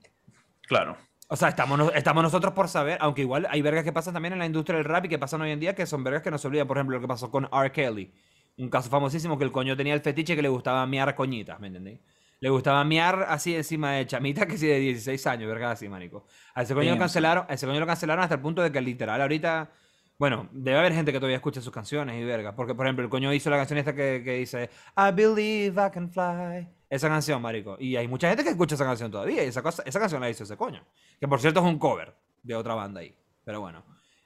claro. 0.66 0.96
O 1.28 1.34
sea, 1.34 1.48
estamos, 1.48 1.90
estamos 1.96 2.22
nosotros 2.22 2.52
por 2.54 2.68
saber, 2.68 2.98
aunque 3.00 3.22
igual 3.22 3.48
hay 3.50 3.60
vergas 3.60 3.82
que 3.82 3.92
pasan 3.92 4.14
también 4.14 4.34
en 4.34 4.38
la 4.38 4.46
industria 4.46 4.76
del 4.76 4.84
rap 4.84 5.06
y 5.06 5.08
que 5.08 5.18
pasan 5.18 5.40
hoy 5.40 5.50
en 5.50 5.58
día 5.58 5.74
que 5.74 5.84
son 5.84 6.04
vergas 6.04 6.22
que 6.22 6.30
no 6.30 6.38
se 6.38 6.46
olvidan. 6.46 6.68
Por 6.68 6.76
ejemplo, 6.76 6.96
lo 6.96 7.00
que 7.00 7.08
pasó 7.08 7.32
con 7.32 7.48
R. 7.52 7.72
Kelly. 7.72 8.12
Un 8.58 8.68
caso 8.68 8.88
famosísimo 8.88 9.36
que 9.36 9.42
el 9.42 9.50
coño 9.50 9.76
tenía 9.76 9.92
el 9.94 10.02
fetiche 10.02 10.36
que 10.36 10.42
le 10.42 10.48
gustaba 10.48 10.86
miar 10.86 11.16
coñitas, 11.16 11.58
¿me 11.58 11.66
entendéis? 11.66 11.98
Le 12.40 12.50
gustaba 12.50 12.84
miar 12.84 13.26
así 13.28 13.54
encima 13.54 13.92
de 13.92 14.06
chamitas 14.06 14.46
que 14.46 14.58
sí 14.58 14.66
de 14.66 14.78
16 14.78 15.26
años, 15.26 15.48
vergas 15.48 15.72
así, 15.72 15.88
marico. 15.88 16.26
A 16.54 16.62
ese 16.62 16.74
coño 16.74 16.92
lo 16.92 16.98
cancelaron, 16.98 17.46
a 17.48 17.54
ese 17.54 17.66
coño 17.66 17.80
lo 17.80 17.86
cancelaron 17.86 18.22
hasta 18.22 18.34
el 18.34 18.40
punto 18.40 18.62
de 18.62 18.70
que 18.72 18.80
literal 18.80 19.20
ahorita... 19.20 19.70
Bueno, 20.18 20.48
debe 20.50 20.78
haber 20.78 20.94
gente 20.94 21.12
que 21.12 21.18
todavía 21.18 21.36
escucha 21.36 21.60
sus 21.60 21.72
canciones 21.72 22.18
y 22.18 22.24
verga. 22.24 22.54
Porque, 22.56 22.74
por 22.74 22.86
ejemplo, 22.86 23.04
el 23.04 23.10
coño 23.10 23.32
hizo 23.34 23.50
la 23.50 23.58
canción 23.58 23.78
esta 23.78 23.94
que, 23.94 24.22
que 24.24 24.38
dice 24.38 24.70
I 24.96 25.12
believe 25.12 25.74
I 25.80 25.90
can 25.90 26.10
fly. 26.10 26.66
Esa 26.88 27.08
canción, 27.08 27.42
marico. 27.42 27.76
Y 27.78 27.96
hay 27.96 28.08
mucha 28.08 28.28
gente 28.28 28.42
que 28.42 28.50
escucha 28.50 28.76
esa 28.76 28.84
canción 28.84 29.10
todavía. 29.10 29.44
Y 29.44 29.48
esa, 29.48 29.62
cosa, 29.62 29.82
esa 29.84 30.00
canción 30.00 30.20
la 30.22 30.30
hizo 30.30 30.44
ese 30.44 30.56
coño. 30.56 30.82
Que 31.20 31.28
por 31.28 31.38
cierto 31.40 31.60
es 31.60 31.66
un 31.66 31.78
cover 31.78 32.14
de 32.42 32.54
otra 32.54 32.74
banda 32.74 33.00
ahí. 33.00 33.14
Pero 33.44 33.60
bueno. 33.60 33.84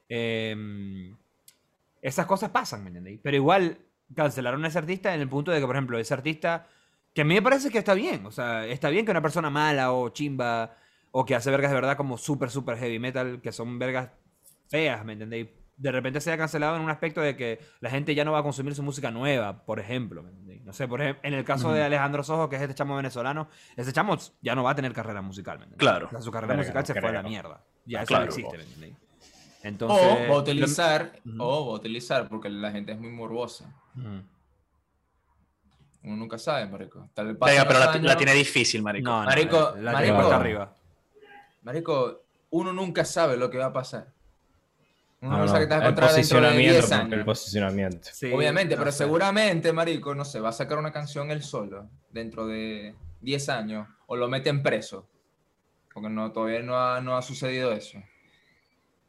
em, 0.09 1.17
esas 2.03 2.27
cosas 2.27 2.51
pasan, 2.51 2.83
¿me 2.83 2.89
entendéis? 2.89 3.21
Pero 3.23 3.37
igual 3.37 3.79
cancelaron 4.15 4.65
a 4.65 4.69
ese 4.69 4.79
artista 4.79 5.15
en 5.15 5.21
el 5.21 5.29
punto 5.29 5.51
de 5.51 5.61
que, 5.61 5.67
por 5.67 5.75
ejemplo, 5.75 5.99
ese 5.99 6.15
artista. 6.15 6.67
Que 7.15 7.23
a 7.23 7.25
mí 7.25 7.35
me 7.35 7.43
parece 7.43 7.71
que 7.71 7.79
está 7.79 7.95
bien. 7.95 8.25
O 8.27 8.31
sea, 8.31 8.67
está 8.67 8.89
bien 8.91 9.05
que 9.05 9.11
una 9.11 9.23
persona 9.23 9.51
mala 9.51 9.93
o 9.93 10.09
chimba. 10.11 10.77
O 11.13 11.25
que 11.25 11.35
hace 11.35 11.51
vergas 11.51 11.71
de 11.71 11.75
verdad 11.75 11.97
como 11.97 12.17
súper, 12.17 12.51
súper 12.51 12.77
heavy 12.79 12.99
metal. 12.99 13.41
Que 13.43 13.51
son 13.53 13.79
vergas 13.79 14.11
feas, 14.69 15.05
¿me 15.05 15.15
entendéis? 15.15 15.49
De 15.77 15.91
repente 15.91 16.21
se 16.21 16.31
ha 16.31 16.37
cancelado 16.37 16.77
en 16.77 16.83
un 16.83 16.91
aspecto 16.91 17.21
de 17.23 17.35
que 17.37 17.59
la 17.81 17.89
gente 17.91 18.15
ya 18.15 18.23
no 18.25 18.33
va 18.33 18.41
a 18.41 18.43
consumir 18.43 18.75
su 18.75 18.83
música 18.83 19.11
nueva, 19.11 19.65
por 19.65 19.81
ejemplo. 19.81 20.23
¿me 20.23 20.29
entendéis? 20.29 20.63
No 20.63 20.73
sé, 20.75 20.87
por 20.87 21.01
ejemplo, 21.01 21.21
en 21.27 21.33
el 21.35 21.43
caso 21.43 21.73
de 21.73 21.83
Alejandro 21.83 22.23
Sojo, 22.23 22.49
que 22.51 22.57
es 22.57 22.63
este 22.63 22.75
chamo 22.75 22.95
venezolano, 22.97 23.49
ese 23.77 23.91
chamo 23.93 24.17
ya 24.43 24.55
no 24.55 24.63
va 24.63 24.73
a 24.73 24.75
tener 24.75 24.93
carrera 24.93 25.23
musical, 25.23 25.59
¿me 25.59 25.65
entendéis? 25.65 25.89
Claro. 25.91 26.07
O 26.09 26.11
sea, 26.11 26.21
su 26.21 26.31
carrera 26.31 26.55
musical 26.55 26.85
se 26.87 26.93
fue 27.01 27.09
a 27.09 27.13
la 27.13 27.23
mierda. 27.23 27.65
Ya 27.87 28.01
eso 28.03 28.09
Claro. 28.09 28.25
no 28.27 28.29
existe, 28.29 28.57
¿me 28.59 28.63
entendéis? 28.65 28.95
O 28.95 29.67
Entonces. 29.67 30.07
va 30.07 30.13
a 30.25 30.27
lo- 30.29 30.37
utilizar, 30.39 31.13
o 31.39 31.67
va 31.67 31.73
a 31.73 31.77
utilizar, 31.77 32.29
porque 32.29 32.51
la 32.51 32.71
gente 32.73 32.93
es 32.93 33.01
muy 33.01 33.11
morbosa. 33.11 33.75
Ujú. 33.97 34.23
Uno 36.03 36.17
nunca 36.17 36.39
sabe, 36.39 36.67
marico. 36.67 37.11
Tal 37.15 37.27
vez 37.27 37.39
Venga, 37.39 37.67
pero 37.67 37.79
la, 37.79 37.95
la 37.97 38.17
tiene 38.17 38.33
difícil, 38.35 38.83
marico. 38.83 39.09
No, 39.11 39.21
no, 39.21 39.27
Marico, 39.27 39.75
la 39.79 39.93
marico. 39.93 40.03
tiene 40.15 40.19
hasta 40.23 40.37
arriba. 40.37 40.77
Marico, 41.63 42.23
uno 42.51 42.73
nunca 42.73 43.05
sabe 43.05 43.37
lo 43.37 43.51
que 43.51 43.59
va 43.59 43.67
a 43.67 43.73
pasar. 43.73 44.09
Uno 45.21 45.37
No, 45.39 45.49
sabe 45.49 45.61
que 45.61 45.67
te 45.67 45.75
vas 45.75 45.83
a 45.83 45.85
el 45.85 45.91
encontrar 45.91 46.13
dentro 46.15 46.41
de 46.41 46.47
posicionamiento, 46.49 46.73
10 46.73 46.85
porque 46.85 46.95
años. 46.95 47.13
el 47.13 47.25
posicionamiento. 47.27 48.09
Sí, 48.13 48.33
Obviamente, 48.33 48.75
no 48.75 48.81
pero 48.81 48.93
sé. 48.93 48.99
seguramente, 48.99 49.73
marico, 49.75 50.15
no 50.15 50.25
sé, 50.25 50.41
va 50.41 50.49
a 50.49 50.53
sacar 50.53 50.79
una 50.79 50.93
canción 50.93 51.31
él 51.31 51.43
solo 51.43 51.91
dentro 52.11 52.47
de 52.47 52.95
10 53.21 53.49
años 53.51 53.87
o 54.07 54.17
lo 54.17 54.29
meten 54.29 54.63
preso. 54.63 55.07
Porque 55.93 56.09
no, 56.09 56.33
todavía 56.33 56.63
no 56.63 56.79
ha, 56.79 57.01
no 57.03 57.17
ha 57.19 57.23
sucedido 57.23 57.73
eso. 57.73 57.99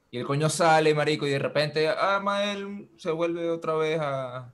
Y 0.09 0.17
el 0.17 0.25
coño 0.25 0.49
sale, 0.49 0.93
marico, 0.93 1.25
y 1.25 1.29
de 1.29 1.39
repente, 1.39 1.87
ah, 1.87 2.19
Mael 2.21 2.89
se 2.97 3.11
vuelve 3.11 3.49
otra 3.49 3.75
vez 3.75 3.97
a... 4.01 4.51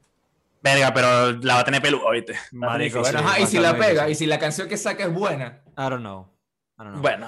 Verga, 0.62 0.94
pero 0.94 1.32
la 1.34 1.56
va 1.56 1.60
a 1.62 1.64
tener 1.66 1.82
peluda, 1.82 2.12
¿viste? 2.12 2.34
Marico, 2.52 3.00
Bueno, 3.02 3.20
ajá, 3.20 3.40
y 3.40 3.46
si 3.46 3.60
la 3.60 3.74
pega, 3.74 4.06
difícil. 4.06 4.12
y 4.12 4.16
si 4.16 4.26
la 4.26 4.40
canción 4.40 4.68
que 4.68 4.78
saca 4.78 5.04
es 5.06 5.14
buena. 5.14 5.62
I 5.78 5.82
don't 5.90 6.00
know. 6.00 6.34
I 6.80 6.84
don't 6.84 6.92
know. 6.94 7.02
Bueno, 7.02 7.28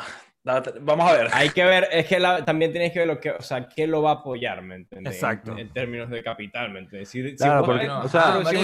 vamos 0.81 1.09
a 1.09 1.13
ver. 1.13 1.27
Hay 1.33 1.49
que 1.51 1.63
ver, 1.63 1.87
es 1.91 2.07
que 2.07 2.19
la- 2.19 2.43
también 2.43 2.71
tienes 2.71 2.91
que 2.91 2.99
ver 2.99 3.07
lo 3.07 3.19
que, 3.19 3.31
o 3.31 3.41
sea, 3.41 3.67
qué 3.67 3.85
lo 3.85 4.01
va 4.01 4.11
a 4.11 4.13
apoyar, 4.15 4.61
¿me 4.63 4.75
entiendes? 4.75 5.13
Exacto. 5.13 5.51
En, 5.51 5.59
en 5.59 5.73
términos 5.73 6.09
de 6.09 6.23
capital, 6.23 6.71
¿me 6.71 6.79
entiendes? 6.79 7.09
Si, 7.09 7.35
Claro, 7.35 7.63
porque, 7.65 7.85
Bueno, 7.85 8.01
o 8.01 8.07
sea, 8.09 8.21
ah, 8.35 8.39
marico, 8.43 8.61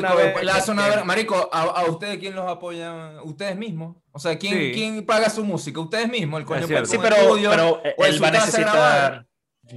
una 0.71 0.87
vez- 0.87 0.97
que- 0.97 1.03
marico, 1.03 1.49
a, 1.51 1.61
a 1.61 1.85
ustedes 1.85 2.17
quién 2.17 2.35
los 2.35 2.49
apoya, 2.49 3.21
ustedes 3.23 3.55
mismos. 3.55 3.97
O 4.11 4.19
sea, 4.19 4.37
¿quién, 4.37 4.53
Sí. 4.55 4.71
quién 4.73 5.05
paga 5.05 5.29
su 5.29 5.43
música? 5.43 5.79
Ustedes 5.79 6.09
mismos, 6.09 6.39
el 6.39 6.45
coño 6.45 6.61
Es 6.61 6.65
puede 6.67 6.85
cierto. 6.85 7.03
Sí, 7.03 7.09
pero, 7.15 7.21
estudio, 7.23 7.49
pero 7.51 7.81
él 8.07 8.23
va 8.23 8.27
a 8.27 8.31
necesitar. 8.31 9.25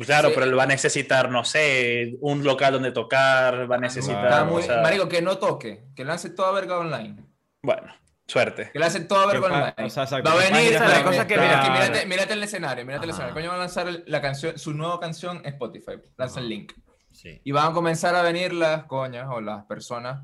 Claro, 0.05 0.29
Sí. 0.29 0.35
pero 0.35 0.46
él 0.46 0.59
va 0.59 0.64
a 0.64 0.66
necesitar, 0.66 1.31
no 1.31 1.44
sé, 1.44 2.16
un 2.20 2.44
local 2.44 2.74
donde 2.74 2.92
tocar, 2.92 3.70
va 3.70 3.77
a 3.77 3.81
necesitar. 3.81 4.16
Está 4.24 4.29
Claro, 4.29 4.46
muy- 4.53 4.62
o 4.62 4.66
sea, 4.66 4.83
marico, 4.83 5.09
que 5.09 5.22
no 5.22 5.38
toque, 5.38 5.85
que 5.96 6.05
lance 6.05 6.31
toda 6.31 6.53
verga 6.53 6.79
online. 6.79 7.16
Bueno, 7.62 7.92
suerte. 8.27 8.70
Que 8.72 8.79
lance 8.79 9.01
toda 9.01 9.27
verga 9.27 9.46
online. 9.46 9.87
o 9.87 9.90
sea, 9.90 10.05
va 10.20 10.33
a 10.33 10.37
venir, 10.37 10.72
mira, 10.72 11.03
cosas 11.03 11.27
que 11.27 11.38
mira, 11.38 11.62
que 11.62 11.70
mírate, 11.70 12.07
mírate 12.07 12.33
el 12.35 12.42
escenario, 12.42 12.85
mírate 12.85 13.05
el 13.05 13.11
escenario. 13.11 13.35
El 13.35 13.40
coño 13.42 13.48
va 13.51 13.55
a 13.57 13.59
lanzar 13.61 13.87
la 14.07 14.20
canción, 14.20 14.59
su 14.59 14.74
nueva 14.74 15.01
canción 15.01 15.38
en 15.38 15.46
Spotify, 15.55 15.92
lanza 16.16 16.40
el 16.40 16.48
link. 16.48 16.72
Sí. 17.12 17.40
Y 17.42 17.51
van 17.53 17.70
a 17.70 17.72
comenzar 17.72 18.14
a 18.14 18.22
venir 18.22 18.53
las 18.53 18.85
coñas 18.85 19.27
o 19.31 19.40
las 19.40 19.64
personas 19.64 20.22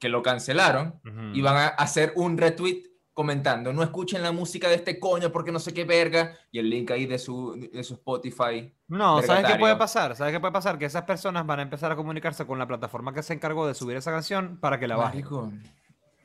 que 0.00 0.08
lo 0.08 0.22
cancelaron 0.22 1.00
y 1.32 1.40
van 1.42 1.56
a 1.56 1.66
hacer 1.68 2.12
un 2.16 2.36
retweet 2.38 2.82
comentando, 3.14 3.72
no 3.72 3.82
escuchen 3.82 4.22
la 4.22 4.32
música 4.32 4.68
de 4.68 4.74
este 4.74 4.98
coño 4.98 5.30
porque 5.32 5.52
no 5.52 5.58
sé 5.60 5.72
qué 5.72 5.84
verga, 5.84 6.36
y 6.50 6.58
el 6.58 6.68
link 6.68 6.90
ahí 6.90 7.06
de 7.06 7.18
su, 7.18 7.54
de 7.72 7.82
su 7.84 7.94
Spotify. 7.94 8.70
No, 8.88 9.22
¿sabes 9.22 9.46
qué 9.46 9.56
puede 9.58 9.76
pasar? 9.76 10.14
¿Sabes 10.16 10.32
qué 10.34 10.40
puede 10.40 10.52
pasar? 10.52 10.76
Que 10.78 10.84
esas 10.86 11.04
personas 11.04 11.46
van 11.46 11.60
a 11.60 11.62
empezar 11.62 11.90
a 11.92 11.96
comunicarse 11.96 12.44
con 12.44 12.58
la 12.58 12.66
plataforma 12.66 13.14
que 13.14 13.22
se 13.22 13.32
encargó 13.32 13.66
de 13.66 13.74
subir 13.74 13.96
esa 13.96 14.10
canción 14.10 14.58
para 14.60 14.78
que 14.78 14.88
la 14.88 14.96
baje. 14.96 15.18
Marico, 15.18 15.52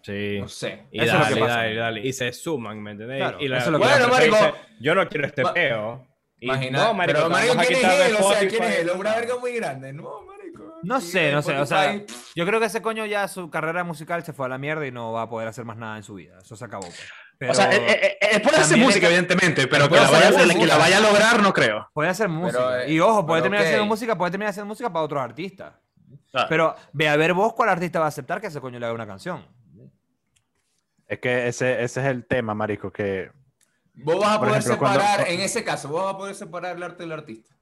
Sí. 0.02 0.40
no 0.40 0.48
sé. 0.48 0.86
Y 0.92 1.02
Eso 1.02 1.12
es 1.12 1.14
lo 1.14 1.20
dale, 1.26 1.36
que 1.36 1.42
pasa. 1.42 1.56
dale, 1.58 1.76
dale. 1.76 2.08
Y 2.08 2.14
se 2.14 2.32
suman, 2.34 2.82
¿me 2.82 2.92
entendés? 2.92 3.18
Claro, 3.18 3.38
y 3.40 3.48
la, 3.50 3.58
eso 3.58 3.66
es 3.68 3.72
lo 3.74 3.80
que 3.80 3.86
Bueno, 3.86 4.06
dice, 4.08 4.32
marico, 4.32 4.58
yo 4.80 4.96
no 4.96 5.08
quiero 5.10 5.28
este 5.28 5.44
ma- 5.44 5.54
peo. 5.54 6.08
Imagina, 6.42 6.86
no, 6.86 6.94
marico, 6.94 7.18
pero 7.20 7.30
marico, 7.30 7.54
¿quién 7.68 7.80
es 7.86 8.00
él? 8.08 8.16
O 8.20 8.34
sea, 8.34 8.48
¿quién 8.48 8.64
es 8.64 8.80
él? 8.80 8.90
Una 8.98 9.14
verga 9.16 9.38
muy 9.38 9.52
grande. 9.54 9.92
No, 9.94 10.22
marico. 10.22 10.39
No 10.84 11.02
sé, 11.02 11.32
no 11.32 11.42
sé, 11.42 11.58
o 11.58 11.66
sea, 11.66 12.02
yo 12.36 12.46
creo 12.46 12.60
que 12.60 12.66
ese 12.68 12.82
coño 12.82 13.06
ya 13.06 13.28
su 13.28 13.50
carrera 13.50 13.84
musical 13.84 14.24
se 14.24 14.34
fue 14.34 14.46
a 14.46 14.50
la 14.50 14.58
mierda 14.58 14.86
y 14.88 14.92
no 14.92 15.12
va 15.12 15.24
a 15.24 15.30
poder 15.30 15.48
hacer 15.48 15.66
más 15.66 15.78
nada 15.78 15.98
en 15.98 16.04
su 16.04 16.16
vida. 16.16 16.38
Eso 16.42 16.56
se 16.56 16.66
acabó. 16.66 16.86
pues. 16.86 17.00
Pero 17.38 17.52
O 17.52 17.56
sea, 17.56 17.72
eh, 17.72 17.78
eh, 17.88 18.18
eh, 18.22 18.28
él 18.34 18.42
puede 18.42 18.58
hacer 18.58 18.78
música, 18.78 19.08
es- 19.08 19.14
evidentemente, 19.14 19.68
pero 19.68 19.88
que 19.88 19.96
la, 19.96 20.10
vaya, 20.10 20.28
hacer 20.30 20.42
que 20.42 20.48
la 20.48 20.54
música. 20.56 20.78
vaya 20.78 20.98
a 20.98 21.00
lograr, 21.02 21.42
no 21.42 21.54
creo. 21.54 21.90
puede 21.94 22.10
hacer 22.10 22.28
música. 22.28 22.84
eh, 22.84 22.92
y 22.94 23.00
ojo, 23.00 23.26
puede 23.26 23.42
pero 23.42 23.44
terminar 23.44 23.66
haciendo 23.66 23.86
música, 23.86 24.18
puede 24.18 24.32
terminar 24.32 24.50
haciendo 24.52 24.68
música 24.68 24.92
para 24.92 25.06
otros 25.06 25.22
artistas. 25.22 25.74
Ah, 26.34 26.46
Pero 26.50 26.76
ve 26.94 27.08
a 27.08 27.16
ver 27.16 27.34
vos 27.34 27.54
cuál 27.54 27.70
artista 27.70 28.00
va 28.00 28.06
a 28.06 28.10
aceptar 28.10 28.42
que 28.42 28.48
ese 28.48 28.60
coño 28.62 28.78
le 28.80 28.86
haga 28.86 28.94
una 28.96 29.08
canción. 29.08 29.46
Es 31.08 31.20
que 31.20 31.48
ese, 31.48 31.82
ese 31.84 32.02
es 32.02 32.06
el 32.08 32.26
tema, 32.28 32.54
marico, 32.54 32.92
que 32.92 33.32
Vos 33.96 34.20
vas 34.20 34.36
a 34.36 34.40
poder 34.40 34.56
ejemplo, 34.58 34.78
cuando- 34.78 35.00
separar, 35.00 35.28
en 35.28 35.40
ese 35.42 35.64
caso, 35.64 35.88
vos 35.90 36.04
vas 36.04 36.14
a 36.14 36.18
poder 36.18 36.36
separar 36.36 36.76
el 36.76 36.84
arte 36.84 37.04
del 37.04 37.12
artista. 37.14 37.56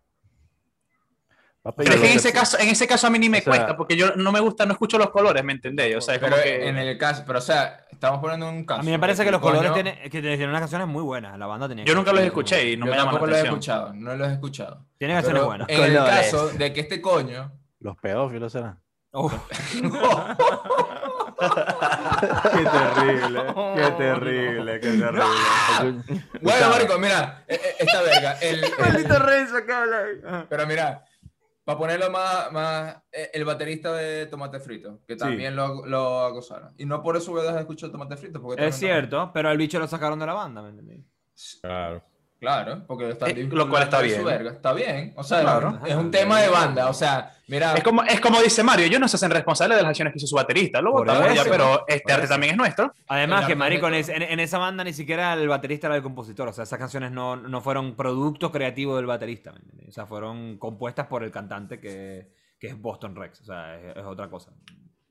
Pero 1.76 1.94
es 1.94 2.00
que 2.02 2.12
en 2.12 2.18
ese, 2.18 2.32
caso, 2.34 2.58
en 2.60 2.70
ese 2.70 2.88
caso 2.88 3.08
a 3.08 3.10
mí 3.10 3.20
ni 3.20 3.30
me 3.30 3.40
o 3.40 3.42
sea- 3.42 3.52
cuesta, 3.52 3.78
porque 3.78 3.96
yo 3.96 4.16
no 4.16 4.32
me 4.32 4.40
gusta, 4.40 4.66
no 4.66 4.74
escucho 4.74 4.98
los 4.98 5.10
colores, 5.10 5.44
¿me 5.44 5.54
entendéis? 5.54 5.96
O 5.98 6.02
sea, 6.02 6.16
es 6.16 6.20
pero 6.20 6.32
como 6.34 6.44
que... 6.44 6.68
en 6.68 6.78
el 6.78 6.98
caso, 6.98 7.24
pero 7.26 7.40
o 7.40 7.42
sea, 7.42 7.86
estamos 7.92 8.20
poniendo 8.20 8.48
un 8.50 8.66
caso. 8.66 8.82
A 8.82 8.84
mí 8.84 8.92
me 8.92 9.00
parece 9.00 9.24
que 9.26 9.32
los 9.32 9.42
coño- 9.42 9.58
colores 9.58 9.74
tienen, 9.74 9.96
que 10.10 10.22
tienen 10.22 10.50
unas 10.50 10.62
canciones 10.62 10.88
muy 10.88 11.04
buenas. 11.04 11.38
La 11.38 11.46
banda 11.48 11.68
tenía 11.68 11.86
Yo 11.86 11.96
nunca 11.96 12.12
los 12.14 12.22
escuché 12.22 12.72
y 12.72 12.78
no 12.78 12.86
Yo 12.86 12.92
me 12.92 12.98
llaman 12.98 13.06
la 13.16 13.20
tampoco 13.20 13.28
los 13.28 13.38
he 13.38 13.40
atención. 13.42 13.60
escuchado, 13.60 13.94
no 13.94 14.16
los 14.16 14.28
he 14.30 14.34
escuchado. 14.34 14.86
Tiene 14.98 15.14
canciones 15.16 15.40
Pero 15.40 15.48
buenas. 15.48 15.70
en 15.70 15.84
el 15.84 15.94
Colores. 15.96 16.16
caso 16.32 16.50
de 16.50 16.74
que 16.74 16.80
este 16.82 17.02
coño 17.02 17.52
Los 17.80 17.98
pedófilos 17.98 18.52
serán. 18.52 18.80
Uf. 19.14 19.34
Qué 21.38 22.64
terrible, 22.64 23.42
qué 23.76 23.92
terrible, 23.98 24.80
qué 24.80 24.88
terrible. 24.90 26.20
Bueno, 26.42 26.70
marico, 26.70 26.98
mira, 27.00 27.44
eh, 27.48 27.60
eh, 27.64 27.76
esta 27.80 28.02
verga, 28.02 28.32
el, 28.42 28.64
el- 28.64 30.46
pero 30.50 30.68
mira, 30.68 31.04
para 31.68 31.80
ponerlo 31.80 32.10
más, 32.10 32.50
más 32.54 32.96
eh, 33.12 33.30
el 33.34 33.44
baterista 33.44 33.94
de 33.94 34.26
Tomate 34.28 34.62
Frito, 34.62 35.02
que 35.06 35.18
también 35.18 35.54
lo, 35.54 35.86
lo 35.86 36.22
acosaron. 36.22 36.74
Y 36.78 36.86
no 36.86 37.04
por 37.04 37.18
eso 37.18 37.30
voy 37.32 37.42
a 37.42 37.44
dejar 37.44 37.56
de 37.58 37.62
escuchar 37.64 37.90
Tomate 37.92 38.16
Frito, 38.16 38.42
porque 38.42 38.66
Es 38.66 38.76
no- 38.76 38.80
cierto, 38.80 39.32
pero 39.34 39.50
al 39.50 39.58
bicho 39.58 39.78
lo 39.78 39.86
sacaron 39.86 40.18
de 40.18 40.26
la 40.28 40.34
banda, 40.34 40.62
¿me 40.62 40.70
entendés? 40.70 41.02
Claro. 41.62 42.02
Claro, 42.40 42.84
porque 42.86 43.10
está 43.10 43.28
Eh, 43.30 43.48
lo 43.52 43.68
cual 43.68 43.84
está 43.84 44.00
bien. 44.02 44.24
verga. 44.24 44.52
Está 44.52 44.72
bien, 44.74 45.12
o 45.16 45.24
sea, 45.24 45.42
Claro. 45.42 45.80
es 45.86 45.96
un 45.96 46.12
tema 46.12 46.40
de 46.40 46.50
banda, 46.50 46.88
o 46.88 46.94
sea, 46.94 47.32
mira, 47.48 47.74
Es 47.74 47.84
como, 47.84 48.04
es 48.04 48.20
como 48.22 48.40
dice 48.42 48.62
Mario, 48.64 48.86
ellos 48.86 49.00
no 49.00 49.08
se 49.08 49.16
hacen 49.16 49.32
responsables 49.32 49.76
de 49.78 49.82
las 49.82 49.90
acciones 49.90 50.14
que 50.14 50.18
hizo 50.20 50.28
su 50.28 50.36
baterista. 50.36 50.80
Lo 50.80 50.92
votamos 50.92 51.34
ya, 51.34 51.44
pero 51.46 51.84
este 51.88 52.14
arte 52.14 52.28
también 52.28 52.52
es 52.52 52.58
nuestro. 52.58 52.94
Además, 53.08 53.42
El 53.42 53.48
que 53.48 53.56
marico, 53.56 53.88
en, 53.88 53.96
es- 53.96 54.10
en- 54.10 54.22
en 54.22 54.40
esa 54.40 54.60
banda 54.60 54.84
ni 54.84 54.94
siquiera 54.94 55.34
el 55.34 55.48
baterista 55.48 55.88
era 55.88 55.96
el 55.96 56.04
compositor. 56.04 56.48
O 56.48 56.54
sea, 56.54 56.64
esas 56.66 56.78
canciones 56.78 57.12
no, 57.12 57.36
no 57.38 57.60
fueron 57.62 57.96
productos 57.96 58.52
creativos 58.52 58.98
del 58.98 59.08
baterista. 59.08 59.56
O 59.88 59.92
sea, 59.92 60.06
fueron 60.06 60.58
compuestas 60.60 61.08
por 61.08 61.24
el 61.24 61.32
cantante 61.32 61.80
que, 61.80 62.28
que 62.60 62.68
es 62.68 62.80
Boston 62.80 63.16
Rex. 63.16 63.42
O 63.42 63.46
sea, 63.46 63.80
es, 63.80 63.98
es 63.98 64.04
otra 64.04 64.30
cosa. 64.30 64.52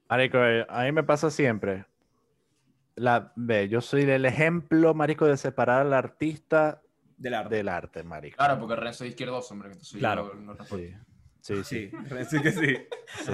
Marico, 0.09 0.39
eh, 0.39 0.65
a 0.69 0.85
mí 0.85 0.93
me 0.93 1.03
pasa 1.03 1.29
siempre. 1.31 1.87
La, 2.95 3.33
ve, 3.35 3.69
yo 3.69 3.81
soy 3.81 4.05
del 4.05 4.25
ejemplo, 4.25 4.95
marico, 4.95 5.27
de 5.27 5.37
separar 5.37 5.81
al 5.83 5.93
artista 5.93 6.81
Del 7.17 7.35
arte. 7.35 7.55
del 7.57 7.69
arte, 7.69 8.03
marico. 8.03 8.37
claro, 8.37 8.59
porque 8.59 8.77
Renzo 8.77 9.05
es 9.05 9.11
izquierdoso, 9.11 9.55
hombre, 9.55 9.71
que 9.71 9.85
soy 9.85 10.01
Claro. 10.01 10.33
yo, 10.35 10.41
no 10.41 10.55
respeto. 10.55 10.99
Sí, 11.41 11.57
sí, 11.57 11.65
sí. 11.65 11.91
Sí, 11.91 12.25
sí 12.29 12.43
que 12.43 12.53
sí. 12.53 12.77
sí. 13.25 13.33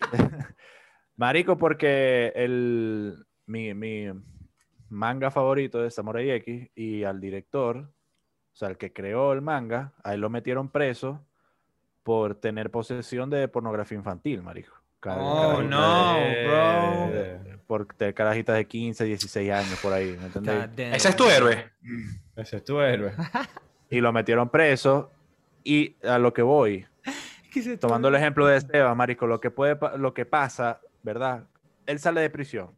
marico, 1.16 1.56
porque 1.56 2.32
el, 2.34 3.24
mi, 3.46 3.74
mi 3.74 4.06
manga 4.88 5.30
favorito 5.30 5.84
es 5.84 5.94
Samurai 5.94 6.30
X 6.30 6.70
y 6.74 7.04
al 7.04 7.20
director, 7.20 7.76
o 7.78 8.54
sea, 8.54 8.68
el 8.68 8.76
que 8.76 8.92
creó 8.92 9.32
el 9.32 9.40
manga, 9.42 9.94
a 10.04 10.14
él 10.14 10.20
lo 10.20 10.30
metieron 10.30 10.70
preso 10.70 11.26
por 12.02 12.34
tener 12.34 12.70
posesión 12.70 13.30
de 13.30 13.48
pornografía 13.48 13.96
infantil, 13.96 14.42
marico. 14.42 14.74
Car- 15.02 15.18
Oh, 15.20 15.60
no, 15.62 16.14
de- 16.14 16.46
bro. 16.46 17.10
de- 17.10 17.58
por 17.66 17.86
tener 17.86 18.14
carajitas 18.14 18.54
de 18.56 18.66
15, 18.66 19.04
16 19.04 19.50
años 19.50 19.78
por 19.82 19.92
ahí, 19.92 20.16
¿me 20.16 20.28
damn. 20.40 20.70
Ese 20.94 21.08
es 21.08 21.16
tu 21.16 21.28
héroe. 21.28 21.70
Ese 22.36 22.58
es 22.58 22.64
tu 22.64 22.78
héroe. 22.80 23.12
Y 23.90 24.00
lo 24.00 24.12
metieron 24.12 24.48
preso. 24.48 25.10
Y 25.64 25.96
a 26.06 26.18
lo 26.18 26.32
que 26.32 26.42
voy, 26.42 26.86
tomando 27.80 28.08
el 28.08 28.14
ejemplo 28.14 28.46
de 28.46 28.56
Esteban, 28.58 28.96
marico, 28.96 29.26
lo 29.26 29.40
que 29.40 29.50
puede, 29.50 29.76
lo 29.98 30.14
que 30.14 30.24
pasa, 30.26 30.80
¿verdad? 31.02 31.44
Él 31.86 31.98
sale 31.98 32.20
de 32.20 32.30
prisión. 32.30 32.70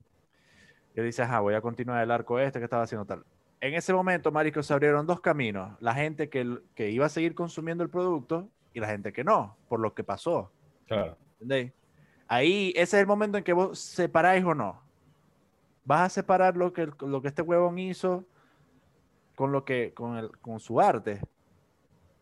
Y 0.95 1.01
él 1.01 1.07
dice, 1.07 1.23
ajá, 1.23 1.41
voy 1.41 1.55
a 1.55 1.61
continuar 1.61 2.03
el 2.03 2.11
arco 2.11 2.39
este 2.39 2.59
que 2.59 2.65
estaba 2.65 2.85
haciendo 2.85 3.05
tal. 3.05 3.25
En 3.61 3.75
ese 3.75 3.93
momento, 3.93 4.31
marico, 4.33 4.63
se 4.63 4.73
abrieron 4.73 5.07
dos 5.07 5.21
caminos. 5.21 5.77
La 5.81 5.93
gente 5.95 6.29
que, 6.29 6.59
que 6.75 6.91
iba 6.91 7.07
a 7.07 7.09
seguir 7.11 7.35
consumiendo 7.35 7.83
el 7.83 7.91
producto 7.91 8.49
y 8.73 8.81
la 8.81 8.87
gente 8.89 9.13
que 9.13 9.25
no, 9.25 9.57
por 9.69 9.81
lo 9.81 9.93
que 9.95 10.05
pasó. 10.05 10.53
Claro. 10.87 11.17
¿Entendéis? 11.35 11.73
Ahí, 12.29 12.73
ese 12.77 12.97
es 12.97 13.03
el 13.03 13.07
momento 13.07 13.39
en 13.39 13.45
que 13.45 13.53
vos 13.53 13.79
separáis 13.79 14.45
o 14.45 14.55
no. 14.55 14.83
Vas 15.85 16.01
a 16.01 16.09
separar 16.09 16.57
lo 16.57 16.73
que, 16.73 16.91
lo 17.01 17.21
que 17.21 17.29
este 17.29 17.43
huevón 17.43 17.79
hizo 17.79 18.25
con 19.35 19.53
lo 19.53 19.65
que, 19.65 19.93
con, 19.93 20.17
el, 20.17 20.31
con 20.39 20.61
su 20.61 20.81
arte. 20.81 21.21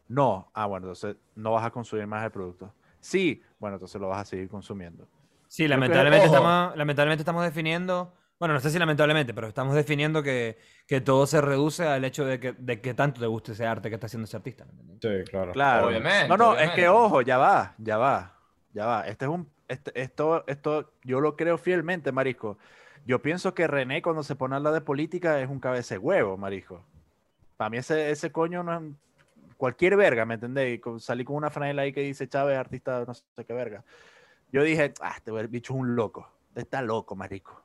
No. 0.09 0.51
Ah, 0.55 0.67
bueno, 0.67 0.87
entonces 0.87 1.17
no 1.37 1.53
vas 1.53 1.65
a 1.65 1.71
consumir 1.71 2.07
más 2.07 2.25
el 2.25 2.31
producto. 2.31 2.73
Sí, 3.01 3.43
bueno, 3.59 3.77
entonces 3.77 4.01
lo 4.01 4.09
vas 4.09 4.21
a 4.21 4.25
seguir 4.25 4.49
consumiendo. 4.49 5.09
Sí, 5.49 5.69
lamentablemente 5.69 6.27
estamos, 6.27 6.77
lamentablemente 6.77 7.21
estamos 7.21 7.45
definiendo, 7.45 8.15
bueno, 8.39 8.55
no 8.55 8.61
sé 8.61 8.71
si 8.71 8.79
lamentablemente, 8.79 9.35
pero 9.35 9.49
estamos 9.49 9.75
definiendo 9.75 10.23
que, 10.23 10.59
que 10.87 11.01
todo 11.01 11.27
se 11.27 11.41
reduce 11.41 11.87
al 11.87 12.05
hecho 12.05 12.25
de 12.25 12.41
que, 12.41 12.53
de 12.53 12.81
que 12.81 12.95
tanto 12.95 13.21
te 13.21 13.27
guste 13.27 13.53
ese 13.53 13.67
arte 13.67 13.89
que 13.89 13.97
está 13.97 14.07
haciendo 14.07 14.25
ese 14.25 14.37
artista. 14.37 14.65
Sí, 15.01 15.09
claro. 15.31 15.53
Claro. 15.53 15.89
Obviamente, 15.89 16.29
No, 16.29 16.37
no, 16.37 16.57
es 16.57 16.71
que 16.71 16.89
ojo, 16.89 17.21
ya 17.23 17.39
va, 17.39 17.75
ya 17.79 17.99
va, 17.99 18.39
ya 18.73 18.87
va. 18.87 19.07
Este 19.07 19.27
es 19.27 19.31
un, 19.31 19.49
esto, 19.95 20.45
esto, 20.47 20.91
yo 21.05 21.21
lo 21.21 21.37
creo 21.37 21.59
fielmente, 21.59 22.13
marisco. 22.13 22.59
Yo 23.05 23.21
pienso 23.21 23.55
que 23.55 23.67
René 23.67 24.01
cuando 24.03 24.23
se 24.23 24.37
pone 24.37 24.55
a 24.55 24.59
hablar 24.59 24.75
de 24.75 24.81
política 24.81 25.41
es 25.41 25.49
un 25.49 25.59
cabeza 25.61 25.99
huevo, 25.99 26.37
marisco. 26.37 26.85
Para 27.57 27.71
mí 27.71 27.79
ese, 27.79 28.11
ese 28.11 28.31
coño 28.31 28.63
no 28.63 28.77
es 28.79 28.83
cualquier 29.57 29.97
verga, 29.97 30.25
¿me 30.25 30.35
entendéis? 30.35 30.81
Salí 30.99 31.25
con 31.25 31.37
una 31.37 31.51
franela 31.51 31.83
ahí 31.83 31.93
que 31.93 32.01
dice 32.01 32.29
Chávez, 32.29 32.57
artista, 32.59 33.05
no 33.07 33.15
sé 33.15 33.23
qué 33.47 33.53
verga. 33.53 33.85
Yo 34.53 34.63
dije, 34.63 34.93
ah, 35.01 35.15
este 35.17 35.33
bicho 35.49 35.73
es 35.75 35.81
un 35.81 35.97
loco. 35.97 36.29
Está 36.55 36.83
loco, 36.83 37.17
marisco. 37.17 37.61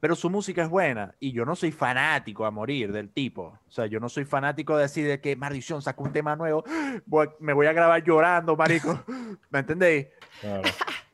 Pero 0.00 0.14
su 0.14 0.30
música 0.30 0.62
es 0.62 0.68
buena 0.68 1.14
y 1.20 1.32
yo 1.32 1.44
no 1.44 1.56
soy 1.56 1.72
fanático 1.72 2.44
a 2.44 2.50
morir 2.50 2.92
del 2.92 3.10
tipo. 3.10 3.58
O 3.66 3.70
sea, 3.70 3.86
yo 3.86 3.98
no 3.98 4.08
soy 4.08 4.24
fanático 4.24 4.76
de 4.76 4.82
decir 4.82 5.06
de 5.06 5.20
que 5.20 5.36
maldición 5.36 5.80
sacó 5.82 6.04
un 6.04 6.12
tema 6.12 6.36
nuevo, 6.36 6.64
voy- 7.06 7.30
me 7.40 7.52
voy 7.52 7.66
a 7.66 7.72
grabar 7.72 8.02
llorando, 8.04 8.56
marico. 8.56 9.02
¿Me 9.50 9.60
entendéis? 9.60 10.06
claro. 10.40 10.62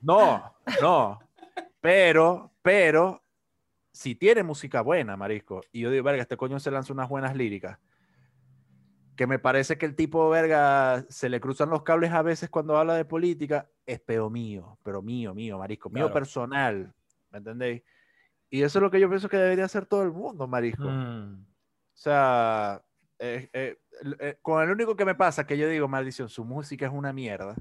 No, 0.02 0.54
no. 0.80 1.20
Pero, 1.80 2.52
pero, 2.62 3.22
si 3.92 4.14
tiene 4.14 4.42
música 4.42 4.80
buena, 4.82 5.16
marisco, 5.16 5.62
y 5.72 5.80
yo 5.80 5.90
digo, 5.90 6.04
verga, 6.04 6.22
este 6.22 6.36
coño 6.36 6.58
se 6.60 6.70
lanza 6.70 6.92
unas 6.92 7.08
buenas 7.08 7.36
líricas, 7.36 7.78
que 9.16 9.26
me 9.26 9.38
parece 9.38 9.78
que 9.78 9.86
el 9.86 9.94
tipo, 9.94 10.28
verga, 10.30 11.04
se 11.08 11.28
le 11.28 11.40
cruzan 11.40 11.70
los 11.70 11.82
cables 11.82 12.12
a 12.12 12.22
veces 12.22 12.50
cuando 12.50 12.76
habla 12.76 12.94
de 12.94 13.04
política, 13.04 13.68
es 13.86 14.00
peo 14.00 14.30
mío, 14.30 14.78
pero 14.82 15.02
mío, 15.02 15.34
mío, 15.34 15.58
marisco, 15.58 15.90
mío 15.90 16.04
Claro. 16.04 16.14
personal, 16.14 16.94
¿me 17.30 17.38
entendéis? 17.38 17.82
Y 18.48 18.62
eso 18.62 18.78
es 18.78 18.82
lo 18.82 18.90
que 18.90 19.00
yo 19.00 19.08
pienso 19.08 19.28
que 19.28 19.36
debería 19.36 19.64
hacer 19.64 19.86
todo 19.86 20.02
el 20.02 20.12
mundo, 20.12 20.46
marisco. 20.46 20.84
Mm. 20.84 21.46
sea, 21.94 22.82
eh, 23.18 23.48
eh, 23.52 23.78
eh, 24.18 24.38
con 24.42 24.62
el 24.62 24.70
único 24.70 24.96
que 24.96 25.04
me 25.04 25.14
pasa 25.14 25.46
que 25.46 25.56
yo 25.56 25.68
digo, 25.68 25.86
maldición, 25.86 26.28
su 26.28 26.44
música 26.44 26.86
es 26.86 26.92
una 26.92 27.12
mierda. 27.12 27.54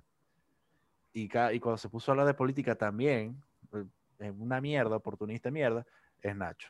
Y, 1.13 1.23
y 1.25 1.59
cuando 1.59 1.77
se 1.77 1.89
puso 1.89 2.11
a 2.11 2.13
hablar 2.13 2.27
de 2.27 2.33
política 2.33 2.75
también, 2.75 3.41
eh, 3.73 3.83
es 4.19 4.31
una 4.37 4.61
mierda, 4.61 4.95
oportunista 4.95 5.51
mierda, 5.51 5.85
es 6.21 6.35
Nacho. 6.35 6.69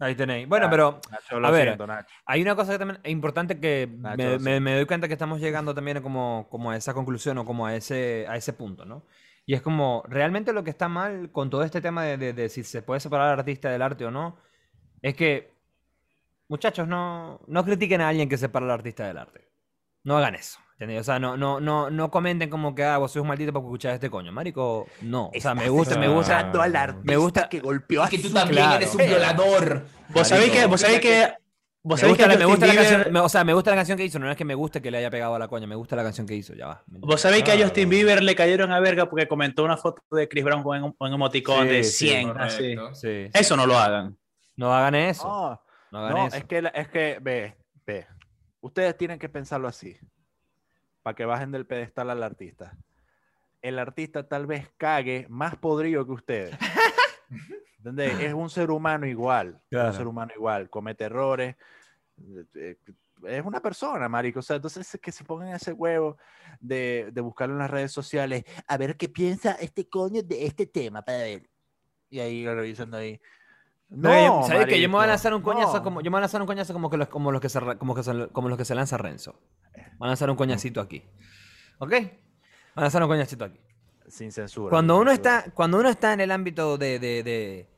Ahí 0.00 0.14
tenéis. 0.14 0.46
Bueno, 0.48 0.66
Ah, 0.66 0.70
pero 0.70 1.00
Nacho, 1.10 1.40
lo 1.40 1.48
A 1.48 1.50
ver, 1.50 1.64
siento, 1.64 1.86
Nacho. 1.86 2.14
hay 2.24 2.40
una 2.42 2.54
cosa 2.54 2.72
que 2.72 2.78
también 2.78 3.00
es 3.02 3.10
importante 3.10 3.58
que 3.58 3.88
Nacho, 3.98 4.16
me, 4.16 4.38
me- 4.38 4.60
me 4.60 4.74
doy 4.76 4.86
cuenta 4.86 5.08
que 5.08 5.14
estamos 5.14 5.40
llegando 5.40 5.74
también 5.74 6.00
como, 6.02 6.46
como 6.50 6.70
a 6.70 6.76
esa 6.76 6.94
conclusión 6.94 7.36
o 7.38 7.44
como 7.44 7.66
a 7.66 7.74
ese, 7.74 8.24
a 8.28 8.36
ese 8.36 8.52
punto, 8.52 8.84
¿no? 8.84 9.04
Y 9.44 9.54
es 9.54 9.62
como, 9.62 10.04
realmente 10.06 10.52
lo 10.52 10.62
que 10.62 10.70
está 10.70 10.88
mal 10.88 11.32
con 11.32 11.50
todo 11.50 11.62
este 11.64 11.80
tema 11.80 12.04
de, 12.04 12.16
de- 12.16 12.32
de 12.32 12.48
si 12.48 12.62
se 12.62 12.82
puede 12.82 13.00
separar 13.00 13.32
al 13.32 13.38
artista 13.40 13.70
del 13.70 13.82
arte 13.82 14.04
o 14.04 14.10
no, 14.12 14.36
es 15.02 15.14
que, 15.16 15.50
muchachos, 16.48 16.86
no, 16.86 17.40
no 17.48 17.64
critiquen 17.64 18.00
a 18.00 18.08
alguien 18.08 18.28
que 18.28 18.36
separa 18.36 18.66
al 18.66 18.72
artista 18.72 19.06
del 19.06 19.18
arte. 19.18 19.48
No 20.04 20.16
hagan 20.16 20.34
eso. 20.36 20.60
¿Entendés? 20.78 21.00
O 21.00 21.04
sea, 21.04 21.18
no, 21.18 21.36
no, 21.36 21.58
no, 21.60 21.90
no 21.90 22.10
comenten 22.10 22.48
como 22.48 22.74
que, 22.74 22.84
ah, 22.84 22.98
vos 22.98 23.10
sois 23.12 23.22
un 23.22 23.28
maldito 23.28 23.52
porque 23.52 23.66
escuchás 23.66 23.94
este 23.94 24.08
coño. 24.10 24.30
Marico, 24.32 24.86
no. 25.02 25.26
O 25.34 25.40
sea, 25.40 25.54
me 25.54 25.68
gusta, 25.68 25.98
me 25.98 26.08
gusta. 26.08 26.50
Me 27.02 27.16
gusta. 27.16 27.48
que 27.48 27.60
golpeó 27.60 28.04
Es 28.04 28.10
que 28.10 28.18
tú 28.18 28.30
también 28.30 28.62
Claro. 28.62 28.76
eres 28.76 28.94
un 28.94 28.98
violador. 29.06 29.86
Vos 30.10 30.28
sabéis 30.28 30.52
que, 30.52 30.66
vos 30.66 30.80
sabéis 30.80 31.00
que, 31.00 31.32
vos 31.82 31.96
Me 31.96 32.00
sabéis 32.00 32.16
que 32.18 32.24
gusta, 32.24 32.26
la, 32.28 32.34
a 32.34 32.38
me 32.38 32.44
gusta 32.44 32.66
la 32.66 32.72
Bieber- 32.72 32.90
canción, 32.90 33.12
me- 33.12 33.20
o 33.20 33.28
sea, 33.28 33.44
me 33.44 33.54
gusta 33.54 33.70
la 33.70 33.76
canción 33.76 33.98
que 33.98 34.04
hizo, 34.04 34.18
no 34.18 34.30
es 34.30 34.36
que 34.36 34.44
me 34.44 34.54
guste 34.54 34.80
que 34.80 34.90
le 34.90 34.98
haya 34.98 35.10
pegado 35.10 35.34
a 35.34 35.38
la 35.38 35.48
coña, 35.48 35.66
me 35.66 35.74
gusta 35.74 35.96
la 35.96 36.02
canción 36.04 36.26
que 36.26 36.34
hizo, 36.34 36.54
ya 36.54 36.66
va. 36.66 36.82
Vos 36.86 37.20
sabéis 37.20 37.42
que 37.44 37.50
a 37.50 37.54
Ah. 37.54 37.58
Justin 37.62 37.88
Bieber 37.88 38.22
le 38.22 38.34
cayeron 38.34 38.70
a 38.72 38.80
verga 38.80 39.08
porque 39.10 39.26
comentó 39.28 39.64
una 39.64 39.76
foto 39.76 40.02
de 40.12 40.28
Chris 40.28 40.44
Brown 40.44 40.62
con 40.62 40.82
un, 40.82 40.94
un 40.98 41.12
emoticón 41.12 41.66
Sí, 41.66 41.74
de 41.74 41.84
sí, 41.84 42.08
100. 42.08 42.38
así. 42.38 42.74
Correcto. 42.76 42.94
Sí, 42.94 43.08
sí. 43.26 43.30
Eso 43.34 43.56
no 43.56 43.66
lo 43.66 43.76
hagan. 43.78 44.16
No 44.56 44.72
hagan 44.74 44.94
eso. 44.94 45.26
No, 45.26 45.62
No 45.92 45.98
hagan 46.06 46.14
no, 46.18 46.26
eso. 46.28 46.36
es 46.36 46.44
que, 46.44 46.62
la- 46.62 46.68
es 46.70 46.88
que, 46.88 47.18
ve, 47.20 47.56
ve, 47.86 48.06
ustedes 48.60 48.96
tienen 48.96 49.18
que 49.18 49.28
pensarlo 49.28 49.68
así, 49.68 49.96
para 51.08 51.16
que 51.16 51.24
bajen 51.24 51.50
del 51.52 51.64
pedestal 51.64 52.10
al 52.10 52.22
artista. 52.22 52.76
El 53.62 53.78
artista 53.78 54.28
tal 54.28 54.46
vez 54.46 54.68
cague 54.76 55.24
más 55.30 55.56
podrido 55.56 56.04
que 56.04 56.12
ustedes. 56.12 56.54
¿Entendés? 57.78 58.20
Es 58.20 58.34
un 58.34 58.50
ser 58.50 58.70
humano 58.70 59.06
igual, 59.06 59.58
Claro. 59.70 59.88
un 59.88 59.94
ser 59.96 60.06
humano 60.06 60.32
igual, 60.36 60.68
comete 60.68 61.04
errores, 61.04 61.56
eh, 62.18 62.44
eh, 62.56 62.76
es 63.26 63.42
una 63.42 63.60
persona, 63.62 64.06
marico. 64.06 64.40
O 64.40 64.42
sea, 64.42 64.56
entonces 64.56 64.94
es 64.94 65.00
que 65.00 65.10
se 65.10 65.24
pongan 65.24 65.48
ese 65.48 65.72
huevo 65.72 66.18
de, 66.60 67.08
de 67.10 67.20
buscarlo 67.22 67.54
en 67.54 67.60
las 67.60 67.70
redes 67.70 67.90
sociales, 67.92 68.44
a 68.66 68.76
ver 68.76 68.98
qué 68.98 69.08
piensa 69.08 69.52
este 69.52 69.88
coño 69.88 70.22
de 70.22 70.44
este 70.44 70.66
tema, 70.66 71.00
para 71.00 71.18
ver. 71.18 71.48
Y 72.10 72.18
ahí 72.20 72.44
lo 72.44 72.54
revisan 72.54 72.94
ahí. 72.94 73.18
No, 73.90 74.40
No, 74.40 74.46
¿sabes 74.46 74.66
qué? 74.66 74.80
Yo 74.80 74.88
me 74.88 74.96
voy 74.96 75.04
a 75.04 75.08
lanzar 75.08 75.32
un 75.34 75.40
coñazo 75.42 75.78
no. 75.78 75.82
como 75.82 76.00
yo 76.02 76.10
me 76.10 76.16
voy 76.16 76.18
a 76.18 76.20
lanzar 76.22 76.40
un 76.42 76.46
coñazo 76.46 76.72
como 76.74 76.90
que 76.90 76.96
los, 76.98 77.08
como 77.08 77.32
los 77.32 77.40
que 77.40 77.48
se 77.48 77.60
como 77.78 77.94
que 77.94 78.02
se, 78.02 78.28
como 78.28 78.48
los 78.48 78.58
que 78.58 78.64
se 78.64 78.74
lanza 78.74 78.98
Renzo. 78.98 79.40
Voy 79.98 80.06
a 80.06 80.08
lanzar 80.08 80.28
un 80.30 80.36
coñacito 80.36 80.80
aquí. 80.80 81.02
¿Ok? 81.78 81.90
Voy 81.90 82.00
a 82.76 82.80
lanzar 82.82 83.02
un 83.02 83.08
coñacito 83.08 83.44
aquí. 83.44 83.58
Sin 84.08 84.30
censura. 84.32 84.70
Cuando 84.70 84.94
sin 84.94 85.00
uno 85.02 85.10
censura. 85.12 85.38
está, 85.38 85.50
cuando 85.52 85.78
uno 85.80 85.88
está 85.88 86.12
en 86.12 86.20
el 86.20 86.30
ámbito 86.30 86.76
de, 86.78 86.98
de, 86.98 87.22
de, 87.22 87.68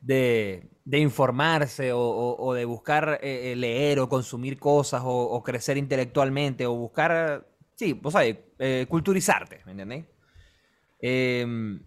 de- 0.00 0.68
de 0.84 0.98
informarse 0.98 1.92
o, 1.92 2.00
o- 2.00 2.44
o 2.44 2.54
de 2.54 2.64
buscar 2.64 3.20
eh, 3.22 3.52
eh, 3.52 3.56
leer 3.56 4.00
o 4.00 4.08
consumir 4.08 4.58
cosas 4.58 5.02
o, 5.04 5.10
o 5.10 5.42
crecer 5.44 5.76
intelectualmente 5.76 6.66
o 6.66 6.74
buscar, 6.74 7.46
sí, 7.76 7.92
vos 7.92 8.12
sabés, 8.14 8.36
eh, 8.58 8.86
culturizarte, 8.88 9.60
¿me 9.64 9.72
entendéis? 9.72 10.06
Em, 11.00 11.80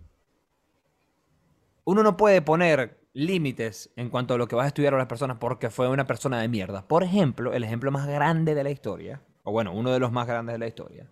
uno 1.84 2.04
no 2.04 2.16
puede 2.18 2.42
poner 2.42 3.05
límites 3.16 3.90
en 3.96 4.10
cuanto 4.10 4.34
a 4.34 4.38
lo 4.38 4.46
que 4.48 4.56
vas 4.56 4.66
a 4.66 4.68
estudiar 4.68 4.94
a 4.94 4.98
las 4.98 5.08
personas 5.08 5.38
porque 5.40 5.70
fue 5.70 5.88
una 5.88 6.06
persona 6.06 6.40
de 6.42 6.50
mierda. 6.50 6.86
Por 6.88 7.02
ejemplo, 7.02 7.54
el 7.54 7.64
ejemplo 7.64 7.90
más 7.90 8.06
grande 8.08 8.54
de 8.54 8.64
la 8.64 8.70
historia, 8.70 9.22
o 9.44 9.52
bueno, 9.52 9.72
uno 9.74 9.92
de 9.92 10.00
los 10.00 10.12
más 10.12 10.28
grandes 10.28 10.54
de 10.54 10.60
la 10.60 10.68
historia, 10.68 11.08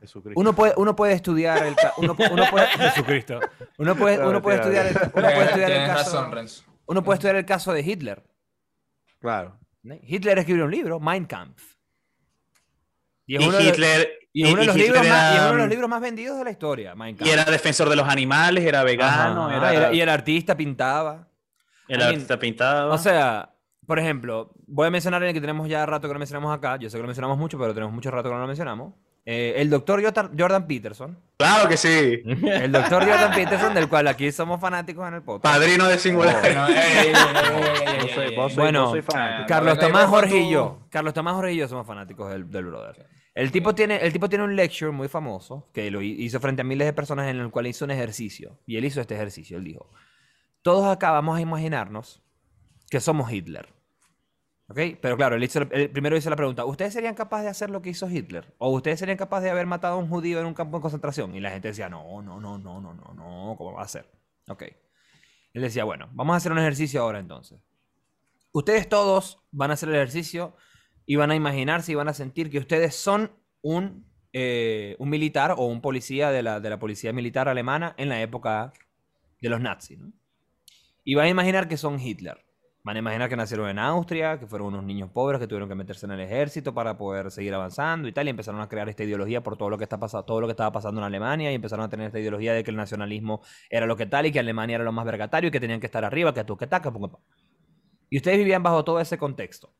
Jesucristo. 0.00 0.38
uno 0.38 0.54
puede, 0.54 0.74
uno 0.76 0.94
puede 0.94 1.14
estudiar 1.14 1.64
el 1.66 1.74
ca- 1.74 1.94
uno, 1.96 2.14
uno 2.30 2.44
puede 2.50 2.66
Jesucristo. 2.78 3.40
Uno 3.78 3.96
puede, 3.96 4.18
uno 4.18 4.36
estudiar 4.50 4.86
el, 4.86 4.96
uno 4.96 5.10
puede 5.12 5.44
estudiar 5.46 5.70
el 5.70 5.86
caso. 5.86 6.30
razón. 6.30 6.64
Uno 6.86 7.02
puede 7.02 7.14
estudiar 7.16 7.36
el 7.36 7.46
caso 7.46 7.72
de 7.72 7.80
Hitler. 7.80 8.22
Claro. 9.20 9.58
Hitler 10.02 10.38
escribió 10.38 10.66
un 10.66 10.70
libro, 10.70 11.00
Mein 11.00 11.24
Kampf. 11.24 11.74
Y 13.26 13.42
Hitler, 13.42 14.10
y 14.34 14.44
es 14.44 14.52
uno 14.52 14.60
de 14.60 14.66
los 14.66 14.76
Hitler 14.76 14.90
libros 14.92 15.08
más, 15.08 15.32
y 15.32 15.36
uno 15.38 15.42
de 15.44 15.48
era- 15.48 15.58
los 15.58 15.68
libros 15.70 15.88
más 15.88 16.00
vendidos 16.02 16.38
de 16.38 16.44
la 16.44 16.50
historia, 16.50 16.94
y 17.20 17.28
era 17.30 17.44
defensor 17.44 17.88
de 17.88 17.96
los 17.96 18.06
animales, 18.06 18.64
era 18.64 18.82
vegano, 18.82 19.46
Ajá, 19.46 19.56
era, 19.56 19.72
era- 19.74 19.92
y 19.94 20.00
el 20.02 20.08
artista 20.10 20.54
pintaba. 20.56 21.28
el 21.88 21.96
I 21.96 21.98
mean, 22.00 22.08
artista 22.10 22.38
pintado. 22.38 22.92
O 22.92 22.98
sea, 22.98 23.50
por 23.86 23.98
ejemplo, 23.98 24.50
voy 24.66 24.86
a 24.88 24.90
mencionar 24.90 25.22
el 25.22 25.32
que 25.32 25.40
tenemos 25.40 25.68
ya 25.68 25.86
rato 25.86 26.08
que 26.08 26.12
lo 26.14 26.18
mencionamos 26.18 26.54
acá. 26.56 26.76
Yo 26.76 26.90
sé 26.90 26.96
que 26.98 27.02
lo 27.02 27.06
mencionamos 27.06 27.38
mucho, 27.38 27.58
pero 27.58 27.72
tenemos 27.74 27.94
mucho 27.94 28.10
rato 28.10 28.28
que 28.28 28.34
no 28.34 28.40
lo 28.40 28.46
mencionamos. 28.46 28.94
Eh, 29.26 29.54
el 29.56 29.70
doctor 29.70 30.02
Jordan 30.02 30.32
Jordan 30.38 30.66
Peterson. 30.66 31.18
claro 31.38 31.66
que 31.66 31.76
sí. 31.78 32.20
El 32.24 32.72
doctor 32.72 33.04
Jordan 33.08 33.32
Peterson, 33.34 33.72
del 33.72 33.88
cual 33.88 34.06
aquí 34.08 34.30
somos 34.32 34.60
fanáticos 34.60 35.06
en 35.08 35.14
el 35.14 35.22
podcast. 35.22 35.54
Padrino 35.54 35.86
de 35.86 35.98
singular. 35.98 36.36
Bueno. 38.56 38.92
Carlos 39.48 39.74
y 39.76 39.80
Tomás 39.80 40.06
Jorge 40.06 40.38
y 40.38 40.50
yo. 40.50 40.80
Carlos 40.90 41.14
Tomás 41.14 41.34
Jorge 41.34 41.52
y 41.52 41.56
yo 41.56 41.68
somos 41.68 41.86
fanáticos 41.86 42.30
del, 42.30 42.50
del 42.50 42.64
brother. 42.66 43.06
El 43.34 43.50
tipo, 43.50 43.74
tiene, 43.74 43.96
el 43.96 44.12
tipo 44.12 44.28
tiene 44.28 44.44
un 44.44 44.54
lecture 44.56 44.92
muy 44.92 45.08
famoso 45.08 45.70
que 45.72 45.90
lo 45.90 46.00
hi- 46.02 46.16
hizo 46.24 46.38
frente 46.40 46.62
a 46.62 46.64
miles 46.64 46.86
de 46.86 46.92
personas 46.92 47.28
en 47.28 47.38
el 47.38 47.50
cual 47.50 47.66
hizo 47.66 47.84
un 47.84 47.90
ejercicio. 47.90 48.60
Y 48.66 48.76
él 48.76 48.84
hizo 48.84 49.00
este 49.00 49.14
ejercicio. 49.14 49.56
Él 49.58 49.64
dijo, 49.64 49.90
todos 50.62 50.86
acá 50.86 51.10
vamos 51.12 51.38
a 51.38 51.40
imaginarnos 51.40 52.22
que 52.90 53.00
somos 53.00 53.32
Hitler. 53.32 53.68
¿Ok? 54.68 54.78
Pero 55.02 55.16
claro, 55.16 55.36
él, 55.36 55.44
hizo- 55.44 55.68
primero 55.92 56.16
hizo 56.16 56.30
la 56.30 56.36
pregunta, 56.36 56.64
¿ustedes 56.64 56.94
serían 56.94 57.14
capaces 57.14 57.44
de 57.44 57.50
hacer 57.50 57.70
lo 57.70 57.82
que 57.82 57.90
hizo 57.90 58.08
Hitler? 58.08 58.54
¿O 58.58 58.70
ustedes 58.70 58.98
serían 58.98 59.18
capaces 59.18 59.44
de 59.44 59.50
haber 59.50 59.66
matado 59.66 59.94
a 59.94 59.98
un 59.98 60.08
judío 60.08 60.40
en 60.40 60.46
un 60.46 60.54
campo 60.54 60.78
de 60.78 60.82
concentración? 60.82 61.34
Y 61.34 61.40
la 61.40 61.50
gente 61.50 61.68
decía, 61.68 61.88
no, 61.90 62.22
no, 62.22 62.40
no, 62.40 62.58
no, 62.58 62.80
no, 62.80 62.94
no, 62.94 63.14
no, 63.14 63.54
¿cómo 63.58 63.72
va 63.74 63.82
a 63.82 63.88
ser? 63.88 64.10
Ok. 64.48 64.62
Él 65.52 65.62
decía, 65.62 65.84
bueno, 65.84 66.08
vamos 66.12 66.34
a 66.34 66.36
hacer 66.38 66.52
un 66.52 66.58
ejercicio 66.58 67.02
ahora 67.02 67.18
entonces. 67.20 67.60
Ustedes 68.52 68.88
todos 68.88 69.38
van 69.50 69.70
a 69.70 69.74
hacer 69.74 69.88
el 69.90 69.96
ejercicio 69.96 70.56
y 71.06 71.16
van 71.16 71.30
a 71.30 71.34
imaginarse 71.34 71.92
y 71.92 71.94
van 71.94 72.08
a 72.08 72.14
sentir 72.14 72.50
que 72.50 72.58
ustedes 72.58 72.94
son 72.94 73.32
un, 73.62 74.06
eh, 74.32 74.96
un 74.98 75.10
militar 75.10 75.54
o 75.56 75.66
un 75.66 75.80
policía 75.80 76.30
de 76.30 76.42
la, 76.42 76.60
de 76.60 76.70
la 76.70 76.78
policía 76.78 77.12
militar 77.12 77.48
alemana 77.48 77.94
en 77.98 78.08
la 78.08 78.20
época 78.20 78.72
de 79.40 79.48
los 79.48 79.60
nazis. 79.60 79.98
Y 81.04 81.14
van 81.14 81.26
a 81.26 81.30
imaginar 81.30 81.68
que 81.68 81.76
son 81.76 82.00
Hitler. 82.00 82.38
Van 82.82 82.96
a 82.96 82.98
imaginar 82.98 83.30
que 83.30 83.36
nacieron 83.36 83.70
en 83.70 83.78
Austria, 83.78 84.38
que 84.38 84.46
fueron 84.46 84.68
unos 84.68 84.84
niños 84.84 85.08
pobres 85.10 85.40
que 85.40 85.46
tuvieron 85.46 85.70
que 85.70 85.74
meterse 85.74 86.04
en 86.04 86.12
el 86.12 86.20
ejército 86.20 86.74
para 86.74 86.98
poder 86.98 87.30
seguir 87.30 87.54
avanzando 87.54 88.08
y 88.08 88.12
tal, 88.12 88.26
y 88.26 88.30
empezaron 88.30 88.60
a 88.60 88.68
crear 88.68 88.90
esta 88.90 89.04
ideología 89.04 89.42
por 89.42 89.56
todo 89.56 89.70
lo 89.70 89.78
que 89.78 89.84
está 89.84 89.98
todo 89.98 90.40
lo 90.42 90.46
que 90.46 90.50
estaba 90.50 90.70
pasando 90.70 91.00
en 91.00 91.06
Alemania, 91.06 91.50
y 91.50 91.54
empezaron 91.54 91.86
a 91.86 91.88
tener 91.88 92.08
esta 92.08 92.20
ideología 92.20 92.52
de 92.52 92.62
que 92.62 92.70
el 92.70 92.76
nacionalismo 92.76 93.40
era 93.70 93.86
lo 93.86 93.96
que 93.96 94.04
tal 94.04 94.26
y 94.26 94.32
que 94.32 94.38
Alemania 94.38 94.74
era 94.74 94.84
lo 94.84 94.92
más 94.92 95.06
vergatario 95.06 95.48
y 95.48 95.50
que 95.50 95.60
tenían 95.60 95.80
que 95.80 95.86
estar 95.86 96.04
arriba, 96.04 96.34
que 96.34 96.44
tú 96.44 96.58
que 96.58 96.66
taca, 96.66 96.92
pum, 96.92 97.08
pum. 97.08 97.20
Y 98.10 98.18
ustedes 98.18 98.36
vivían 98.36 98.62
bajo 98.62 98.84
todo 98.84 99.00
ese 99.00 99.16
contexto. 99.16 99.74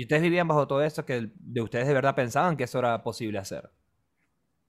Y 0.00 0.04
ustedes 0.04 0.22
vivían 0.22 0.48
bajo 0.48 0.66
todo 0.66 0.82
eso 0.82 1.04
que 1.04 1.30
de 1.34 1.60
ustedes 1.60 1.86
de 1.86 1.92
verdad 1.92 2.14
pensaban 2.14 2.56
que 2.56 2.64
eso 2.64 2.78
era 2.78 3.02
posible 3.02 3.38
hacer. 3.38 3.70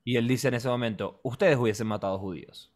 Y 0.03 0.17
él 0.17 0.27
dice 0.27 0.49
en 0.49 0.55
ese 0.55 0.67
momento, 0.67 1.21
ustedes 1.23 1.55
hubiesen 1.55 1.87
matado 1.87 2.19
judíos. 2.19 2.73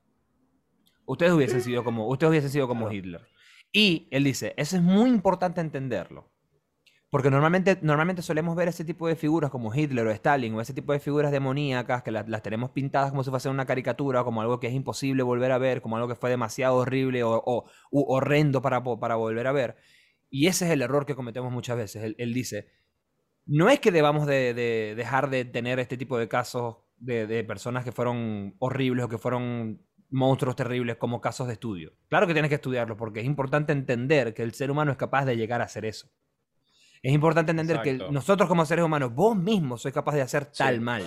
Ustedes 1.05 1.33
hubiesen 1.33 1.61
sido 1.61 1.83
como, 1.83 2.07
ustedes 2.07 2.29
hubiesen 2.29 2.49
sido 2.49 2.65
como 2.69 2.89
Hitler. 2.89 3.27
Y 3.73 4.07
él 4.09 4.23
dice, 4.23 4.53
eso 4.55 4.77
es 4.77 4.81
muy 4.81 5.09
importante 5.09 5.59
entenderlo. 5.59 6.31
Porque 7.09 7.29
normalmente, 7.29 7.77
normalmente 7.81 8.21
solemos 8.21 8.55
ver 8.55 8.69
ese 8.69 8.85
tipo 8.85 9.05
de 9.09 9.17
figuras 9.17 9.51
como 9.51 9.75
Hitler 9.75 10.07
o 10.07 10.11
Stalin 10.11 10.53
o 10.55 10.61
ese 10.61 10.73
tipo 10.73 10.93
de 10.93 11.01
figuras 11.01 11.33
demoníacas 11.33 12.03
que 12.03 12.11
las, 12.11 12.29
las 12.29 12.41
tenemos 12.41 12.71
pintadas 12.71 13.09
como 13.11 13.25
si 13.25 13.31
fuesen 13.31 13.51
una 13.51 13.65
caricatura, 13.65 14.23
como 14.23 14.41
algo 14.41 14.61
que 14.61 14.67
es 14.67 14.73
imposible 14.73 15.23
volver 15.23 15.51
a 15.51 15.57
ver, 15.57 15.81
como 15.81 15.97
algo 15.97 16.07
que 16.07 16.15
fue 16.15 16.29
demasiado 16.29 16.77
horrible 16.77 17.21
o, 17.25 17.33
o- 17.45 17.65
u 17.91 18.05
horrendo 18.13 18.61
para, 18.61 18.81
para 18.81 19.15
volver 19.15 19.47
a 19.47 19.51
ver. 19.51 19.75
Y 20.35 20.47
ese 20.47 20.65
es 20.65 20.71
el 20.71 20.81
error 20.81 21.05
que 21.05 21.15
cometemos 21.15 21.49
muchas 21.49 21.77
veces. 21.77 22.03
Él, 22.03 22.13
él 22.17 22.33
dice, 22.33 22.67
no 23.45 23.69
es 23.69 23.79
que 23.79 23.89
debamos 23.89 24.27
de, 24.27 24.53
de 24.53 24.93
dejar 24.93 25.29
de 25.29 25.45
tener 25.45 25.79
este 25.79 25.95
tipo 25.95 26.17
de 26.17 26.27
casos 26.27 26.75
de, 26.97 27.25
de 27.25 27.45
personas 27.45 27.85
que 27.85 27.93
fueron 27.93 28.53
horribles 28.59 29.05
o 29.05 29.07
que 29.07 29.17
fueron 29.17 29.81
monstruos 30.09 30.57
terribles 30.57 30.97
como 30.97 31.21
casos 31.21 31.47
de 31.47 31.53
estudio. 31.53 31.93
Claro 32.09 32.27
que 32.27 32.33
tienes 32.33 32.49
que 32.49 32.55
estudiarlos 32.55 32.97
porque 32.97 33.21
es 33.21 33.25
importante 33.25 33.71
entender 33.71 34.33
que 34.33 34.43
el 34.43 34.53
ser 34.53 34.71
humano 34.71 34.91
es 34.91 34.97
capaz 34.97 35.23
de 35.23 35.37
llegar 35.37 35.61
a 35.61 35.65
hacer 35.65 35.85
eso. 35.85 36.09
Es 37.01 37.13
importante 37.13 37.51
entender 37.51 37.81
que 37.81 37.93
nosotros 37.93 38.49
como 38.49 38.65
seres 38.65 38.83
humanos, 38.83 39.15
vos 39.15 39.37
mismo 39.37 39.77
sois 39.77 39.93
capaz 39.93 40.15
de 40.15 40.21
hacer 40.21 40.47
tal 40.47 40.81
mal. 40.81 41.03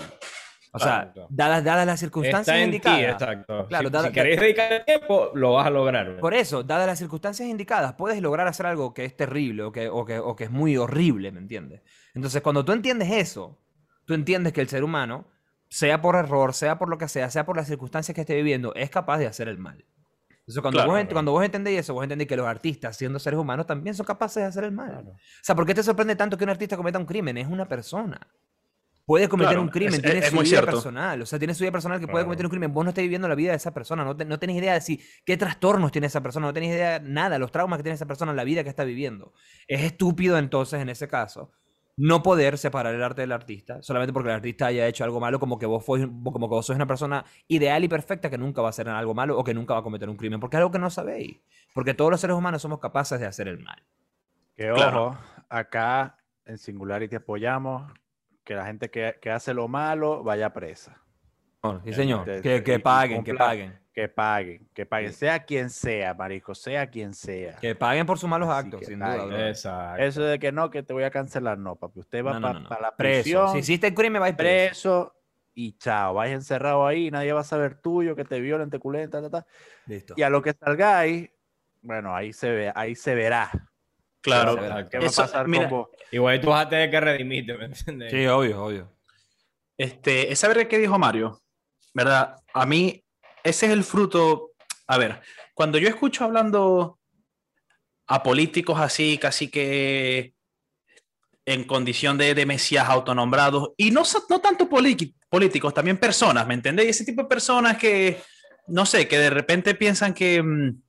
O 0.73 0.79
sea, 0.79 1.13
dadas, 1.31 1.65
dadas 1.65 1.87
las 1.87 1.99
circunstancias 1.99 2.57
Está 2.57 2.59
en 2.59 2.71
ti, 2.71 2.77
indicadas. 2.77 3.13
exacto. 3.23 3.67
Claro, 3.69 3.89
si, 3.89 3.93
dada- 3.93 4.09
si 4.09 4.13
queréis 4.15 4.41
dedicar 4.41 4.85
tiempo, 4.85 5.31
lo 5.35 5.55
vas 5.55 5.67
a 5.67 5.71
lograr. 5.71 6.19
Por 6.21 6.35
eso, 6.35 6.63
dadas 6.63 6.87
las 6.87 6.99
circunstancias 6.99 7.49
indicadas, 7.49 7.95
puedes 7.95 8.21
lograr 8.21 8.47
hacer 8.49 8.67
algo 8.67 8.93
que 8.93 9.05
es 9.05 9.17
terrible 9.17 9.63
o 9.63 9.73
que, 9.73 9.89
o 9.89 10.05
que, 10.05 10.19
o 10.19 10.37
que 10.37 10.45
es 10.45 10.51
muy 10.51 10.77
horrible, 10.77 11.33
¿me 11.33 11.41
entiendes? 11.41 11.81
Entonces, 12.15 12.43
cuando 12.43 12.65
tú 12.65 12.73
entiendes 12.73 13.11
eso, 13.11 13.59
tú 14.05 14.15
entiendes 14.15 14.53
que 14.53 14.61
el 14.61 14.69
ser 14.69 14.85
humano, 14.85 15.27
sea 15.71 16.01
por 16.03 16.17
error, 16.17 16.53
sea 16.55 16.79
por 16.79 16.89
lo 16.89 16.99
que 16.99 17.09
sea, 17.09 17.31
sea 17.31 17.45
por 17.47 17.57
las 17.57 17.67
circunstancias 17.67 18.15
que 18.15 18.21
esté 18.23 18.35
viviendo, 18.35 18.75
es 18.75 18.91
capaz 18.91 19.19
de 19.19 19.27
hacer 19.27 19.49
el 19.49 19.59
mal. 19.59 19.85
Entonces, 20.41 20.63
cuando, 20.63 20.79
Claro, 20.79 20.91
vos, 20.93 20.99
claro. 21.01 21.13
cuando 21.15 21.33
vos 21.33 21.45
entendéis 21.45 21.81
eso, 21.81 21.93
vos 21.95 22.03
entendéis 22.05 22.29
que 22.29 22.37
los 22.37 22.47
artistas, 22.47 22.97
siendo 22.97 23.19
seres 23.19 23.39
humanos, 23.39 23.67
también 23.67 23.95
son 23.95 24.07
capaces 24.07 24.43
de 24.43 24.49
hacer 24.49 24.65
el 24.65 24.73
mal. 24.73 25.09
O 25.09 25.17
sea, 25.43 25.55
¿por 25.55 25.67
qué 25.67 25.75
te 25.75 25.83
sorprende 25.83 26.17
tanto 26.17 26.39
que 26.39 26.45
un 26.45 26.51
artista 26.51 26.75
cometa 26.77 26.99
un 26.99 27.05
crimen? 27.05 27.37
Es 27.37 27.47
una 27.47 27.69
persona. 27.69 28.19
Puede 29.09 29.27
cometer 29.27 29.53
Claro, 29.53 29.63
un 29.63 29.69
crimen, 29.71 29.95
es- 29.95 30.03
tiene 30.03 30.19
es 30.19 30.27
su 30.29 30.35
muy 30.35 30.45
vida 30.45 30.51
cierto. 30.59 30.71
personal. 30.73 31.23
O 31.23 31.25
sea, 31.25 31.39
tiene 31.39 31.55
su 31.55 31.63
vida 31.65 31.73
personal 31.73 31.99
que 31.99 32.07
puede 32.07 32.25
cometer 32.27 32.45
un 32.45 32.51
crimen. 32.51 32.75
Vos 32.75 32.85
no 32.85 32.91
estás 32.91 33.03
viviendo 33.03 33.27
la 33.27 33.35
vida 33.35 33.53
de 33.53 33.57
esa 33.57 33.73
persona. 33.73 34.05
No, 34.05 34.15
te- 34.15 34.27
no 34.27 34.39
tenés 34.39 34.57
idea 34.57 34.75
de 34.75 34.83
si, 34.83 35.01
qué 35.25 35.39
trastornos 35.39 35.91
tiene 35.93 36.09
esa 36.09 36.21
persona. 36.23 36.47
No 36.47 36.53
tenés 36.53 36.75
idea 36.75 36.99
de 37.01 37.09
nada, 37.09 37.39
los 37.39 37.51
traumas 37.51 37.79
que 37.79 37.85
tiene 37.85 37.95
esa 37.95 38.05
persona, 38.05 38.35
la 38.35 38.45
vida 38.45 38.63
que 38.65 38.69
está 38.69 38.85
viviendo. 38.85 39.33
Es 39.67 39.81
estúpido 39.81 40.37
entonces, 40.37 40.83
en 40.83 40.91
ese 40.91 41.09
caso, 41.09 41.51
no 41.97 42.23
poder 42.23 42.59
separar 42.59 42.95
el 42.95 43.03
arte 43.03 43.23
del 43.23 43.33
artista 43.33 43.83
solamente 43.83 44.13
porque 44.13 44.29
el 44.29 44.35
artista 44.37 44.67
haya 44.67 44.87
hecho 44.87 45.05
algo 45.05 45.19
malo, 45.21 45.41
como 45.41 45.59
que 45.59 45.65
vos, 45.65 45.83
fuis- 45.85 46.07
como 46.23 46.47
que 46.49 46.55
vos 46.55 46.67
sois 46.67 46.77
una 46.77 46.87
persona 46.87 47.25
ideal 47.49 47.83
y 47.83 47.89
perfecta 47.89 48.29
que 48.29 48.37
nunca 48.37 48.61
va 48.61 48.69
a 48.69 48.71
hacer 48.71 48.89
algo 48.91 49.15
malo 49.15 49.39
o 49.39 49.43
que 49.43 49.55
nunca 49.55 49.73
va 49.73 49.81
a 49.81 49.83
cometer 49.83 50.11
un 50.11 50.17
crimen. 50.19 50.39
Porque 50.39 50.57
es 50.57 50.59
algo 50.59 50.71
que 50.71 50.79
no 50.79 50.91
sabéis. 50.91 51.39
Porque 51.75 51.95
todos 51.95 52.11
los 52.11 52.21
seres 52.21 52.37
humanos 52.37 52.61
somos 52.61 52.79
capaces 52.79 53.19
de 53.19 53.25
hacer 53.27 53.49
el 53.49 53.59
mal. 53.59 53.83
Que 54.55 54.71
Claro. 54.71 55.07
ojo, 55.07 55.19
acá 55.49 56.19
en 56.45 56.59
Singularity 56.59 57.17
apoyamos 57.17 57.91
que 58.49 58.55
la 58.55 58.65
gente 58.65 58.91
que, 58.91 59.17
que 59.21 59.31
hace 59.31 59.53
lo 59.53 59.69
malo 59.69 60.25
vaya 60.25 60.55
presa. 60.55 60.97
Bueno, 61.63 61.83
sí, 61.85 61.93
señor. 61.93 62.25
Que, 62.41 62.63
que 62.65 62.75
y 62.77 62.79
paguen, 62.79 63.23
que 63.23 63.33
cumpla- 63.33 63.47
paguen. 63.47 63.79
Que 63.93 64.09
paguen, 64.09 64.69
que 64.73 64.87
paguen, 64.87 65.13
sea 65.13 65.45
quien 65.45 65.69
sea, 65.71 66.15
marico, 66.15 66.55
sea 66.55 66.89
quien 66.89 67.13
sea. 67.13 67.57
Que 67.57 67.75
paguen 67.75 68.07
por 68.07 68.17
sus 68.19 68.31
malos 68.31 68.49
Así 68.49 68.67
actos, 68.69 68.87
sin 68.87 69.01
paguen. 69.01 69.29
duda. 69.29 69.49
Exacto. 69.49 70.03
Eso 70.03 70.23
de 70.23 70.39
que 70.39 70.51
no, 70.53 70.71
que 70.71 70.83
te 70.85 70.93
voy 70.95 71.03
a 71.03 71.11
cancelar, 71.11 71.59
no, 71.59 71.75
papi. 71.77 72.01
Usted 72.01 72.25
va 72.25 72.35
No, 72.35 72.41
no, 72.41 72.47
para 72.47 72.61
no, 72.61 72.69
no. 72.71 72.81
la 72.81 72.97
Preso. 72.97 73.23
prisión, 73.23 73.53
Si 73.53 73.59
hiciste 73.59 73.89
el 73.89 73.95
crimen, 73.95 74.21
vais 74.23 74.35
preso. 74.37 74.69
preso 75.11 75.15
y 75.55 75.77
chao. 75.79 76.15
Vais 76.15 76.33
encerrado 76.33 76.87
ahí, 76.87 77.11
nadie 77.11 77.33
va 77.35 77.41
a 77.41 77.45
saber 77.45 77.75
tuyo, 77.83 78.15
que 78.17 78.25
te 78.25 78.41
violen, 78.41 78.71
te 78.71 78.79
culen, 78.79 79.11
ta, 79.11 79.21
ta, 79.21 79.29
ta. 79.31 79.47
Listo. 79.87 80.15
Y 80.17 80.23
a 80.23 80.31
lo 80.31 80.41
que 80.41 80.53
salgáis, 80.55 81.29
bueno, 81.83 82.15
ahí 82.15 82.33
se 82.33 82.51
ve, 82.51 82.73
ahí 82.75 82.95
se 82.95 83.15
verá. 83.15 83.51
Claro. 84.29 84.89
¿Qué 84.91 84.99
va 84.99 85.07
Eso, 85.07 85.23
a 85.23 85.27
pasar 85.27 85.49
mira, 85.49 85.69
con 85.69 85.79
vos? 85.79 85.89
Igual 86.11 86.41
tú 86.41 86.49
vas 86.49 86.67
a 86.67 86.69
tener 86.69 86.91
que 86.91 87.01
redimirte, 87.01 87.57
¿me 87.57 87.65
entiendes? 87.67 88.11
Sí, 88.11 88.27
obvio, 88.27 88.65
obvio. 88.65 88.93
Este, 89.77 90.33
esa 90.33 90.49
verga 90.49 90.69
que 90.69 90.79
dijo 90.79 90.99
Mario, 90.99 91.41
¿verdad? 91.95 92.37
A 92.53 92.67
mí, 92.67 93.05
ese 93.45 93.67
es 93.67 93.73
el 93.73 93.85
fruto. 93.85 94.53
A 94.87 94.99
ver, 94.99 95.21
cuando 95.55 95.79
yo 95.79 95.89
escucho 95.89 96.25
hablando 96.25 96.99
a 98.07 98.23
políticos 98.23 98.79
así, 98.81 99.19
casi 99.19 99.49
que 99.49 100.33
en 101.45 101.65
condición 101.65 102.19
de, 102.19 102.35
de 102.35 102.47
mesías 102.47 102.89
autonombrados, 102.89 103.71
y 103.77 103.91
no, 103.91 104.03
no 104.29 104.41
tanto 104.41 104.69
políticos, 104.69 105.75
también 105.75 105.97
personas, 105.99 106.47
¿me 106.47 106.55
entendéis? 106.55 106.91
Ese 106.91 107.05
tipo 107.05 107.23
de 107.23 107.29
personas 107.29 107.79
que, 107.79 108.21
no 108.67 108.85
sé, 108.85 109.09
que 109.09 109.19
de 109.19 109.31
repente 109.31 109.75
piensan 109.75 110.13
que 110.13 110.43
mm, 110.43 110.83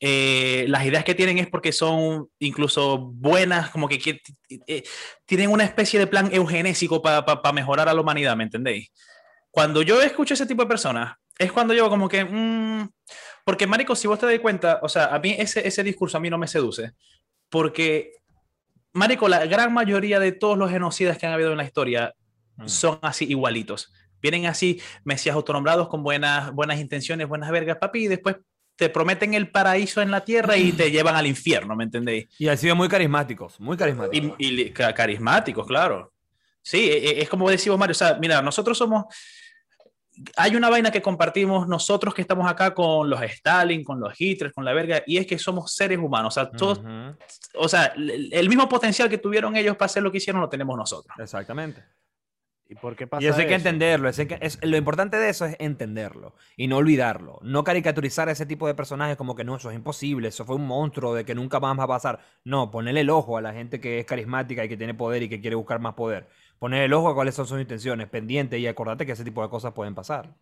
eh, 0.00 0.64
las 0.68 0.84
ideas 0.84 1.04
que 1.04 1.14
tienen 1.14 1.38
es 1.38 1.48
porque 1.48 1.72
son 1.72 2.28
incluso 2.38 2.98
buenas, 2.98 3.70
como 3.70 3.88
que 3.88 4.20
eh, 4.66 4.82
tienen 5.26 5.50
una 5.50 5.64
especie 5.64 5.98
de 5.98 6.06
plan 6.06 6.28
eugenésico 6.32 7.02
para 7.02 7.52
mejorar 7.52 7.88
a 7.88 7.94
la 7.94 8.00
humanidad, 8.00 8.36
¿me 8.36 8.44
entendéis? 8.44 8.90
Cuando 9.50 9.82
yo 9.82 10.02
escucho 10.02 10.34
ese 10.34 10.46
tipo 10.46 10.62
de 10.62 10.68
personas, 10.68 11.14
es 11.38 11.52
cuando 11.52 11.74
yo 11.74 11.88
como 11.88 12.08
que, 12.08 12.24
mm, 12.24 12.88
porque 13.44 13.66
Marico, 13.66 13.94
si 13.96 14.06
vos 14.08 14.18
te 14.18 14.26
das 14.26 14.38
cuenta, 14.40 14.80
o 14.82 14.88
sea, 14.88 15.06
a 15.06 15.18
mí 15.18 15.34
ese, 15.38 15.66
ese 15.66 15.82
discurso 15.82 16.16
a 16.16 16.20
mí 16.20 16.30
no 16.30 16.38
me 16.38 16.48
seduce, 16.48 16.92
porque, 17.48 18.12
Marico, 18.92 19.28
la 19.28 19.46
gran 19.46 19.72
mayoría 19.72 20.18
de 20.20 20.32
todos 20.32 20.58
los 20.58 20.70
genocidas 20.70 21.18
que 21.18 21.26
han 21.26 21.32
habido 21.32 21.52
en 21.52 21.58
la 21.58 21.64
historia 21.64 22.14
Mm. 22.56 22.68
son 22.68 22.98
así 23.02 23.24
igualitos. 23.26 23.92
Vienen 24.20 24.46
así, 24.46 24.80
mesías 25.04 25.34
autonombrados 25.34 25.88
con 25.88 26.02
buenas, 26.02 26.52
buenas 26.52 26.80
intenciones, 26.80 27.28
buenas 27.28 27.50
vergas, 27.50 27.78
papi, 27.78 28.04
y 28.04 28.08
después 28.08 28.36
te 28.76 28.88
prometen 28.88 29.34
el 29.34 29.50
paraíso 29.50 30.02
en 30.02 30.10
la 30.10 30.24
tierra 30.24 30.56
y 30.56 30.72
te 30.72 30.90
llevan 30.90 31.14
al 31.14 31.26
infierno, 31.26 31.76
¿me 31.76 31.84
entendéis? 31.84 32.28
Y 32.38 32.48
han 32.48 32.58
sido 32.58 32.74
muy 32.74 32.88
carismáticos, 32.88 33.60
muy 33.60 33.76
carismáticos. 33.76 34.36
Y, 34.38 34.70
carismáticos, 34.70 35.66
claro. 35.66 36.12
Sí, 36.60 36.90
e- 36.90 37.10
e- 37.10 37.22
es 37.22 37.28
como 37.28 37.48
decimos 37.50 37.78
Mario, 37.78 37.92
o 37.92 37.94
sea, 37.94 38.14
mira, 38.20 38.42
nosotros 38.42 38.76
somos, 38.76 39.04
hay 40.36 40.56
una 40.56 40.70
vaina 40.70 40.90
que 40.90 41.02
compartimos 41.02 41.68
nosotros 41.68 42.14
que 42.14 42.22
estamos 42.22 42.50
acá 42.50 42.74
con 42.74 43.08
los 43.08 43.20
Stalin, 43.22 43.84
con 43.84 44.00
los 44.00 44.18
Hitler, 44.18 44.52
con 44.52 44.64
la 44.64 44.72
verga, 44.72 45.02
y 45.06 45.18
es 45.18 45.26
que 45.26 45.38
somos 45.38 45.72
seres 45.72 45.98
humanos, 45.98 46.36
o 46.36 46.40
sea, 46.40 46.50
todos, 46.50 46.80
o 47.54 47.68
sea, 47.68 47.92
el 47.96 48.48
mismo 48.48 48.68
potencial 48.68 49.08
que 49.08 49.18
tuvieron 49.18 49.56
ellos 49.56 49.76
para 49.76 49.86
hacer 49.86 50.02
lo 50.02 50.10
que 50.10 50.18
hicieron 50.18 50.40
lo 50.40 50.48
tenemos 50.48 50.76
nosotros. 50.76 51.14
Exactamente. 51.18 51.82
¿Y 52.74 52.76
por 52.78 52.96
qué 52.96 53.06
pasa 53.06 53.22
Y 53.22 53.28
eso 53.28 53.38
hay 53.38 53.46
que 53.46 53.54
eso? 53.54 53.68
entenderlo. 53.68 54.10
que- 54.12 54.38
es- 54.40 54.58
lo 54.64 54.76
importante 54.76 55.16
de 55.16 55.28
eso 55.28 55.44
es 55.44 55.54
entenderlo 55.60 56.34
y 56.56 56.66
no 56.66 56.78
olvidarlo. 56.78 57.38
No 57.42 57.62
caricaturizar 57.62 58.28
a 58.28 58.32
ese 58.32 58.46
tipo 58.46 58.66
de 58.66 58.74
personajes 58.74 59.16
como 59.16 59.36
que 59.36 59.44
no, 59.44 59.54
eso 59.56 59.70
es 59.70 59.76
imposible, 59.76 60.28
eso 60.28 60.44
fue 60.44 60.56
un 60.56 60.66
monstruo 60.66 61.14
de 61.14 61.24
que 61.24 61.36
nunca 61.36 61.60
más 61.60 61.78
va 61.78 61.84
a 61.84 61.88
pasar. 61.88 62.18
No, 62.42 62.72
ponerle 62.72 63.02
el 63.02 63.10
ojo 63.10 63.36
a 63.38 63.40
la 63.40 63.52
gente 63.52 63.80
que 63.80 64.00
es 64.00 64.06
carismática 64.06 64.64
y 64.64 64.68
que 64.68 64.76
tiene 64.76 64.92
poder 64.92 65.22
y 65.22 65.28
que 65.28 65.40
quiere 65.40 65.54
buscar 65.54 65.78
más 65.78 65.94
poder. 65.94 66.26
Poner 66.58 66.82
el 66.82 66.92
ojo 66.92 67.08
a 67.10 67.14
cuáles 67.14 67.34
son 67.36 67.46
sus 67.46 67.60
intenciones, 67.60 68.08
pendiente 68.08 68.58
y 68.58 68.66
acordate 68.66 69.06
que 69.06 69.12
ese 69.12 69.24
tipo 69.24 69.42
de 69.42 69.48
cosas 69.48 69.72
pueden 69.72 69.94
pasar. 69.94 70.34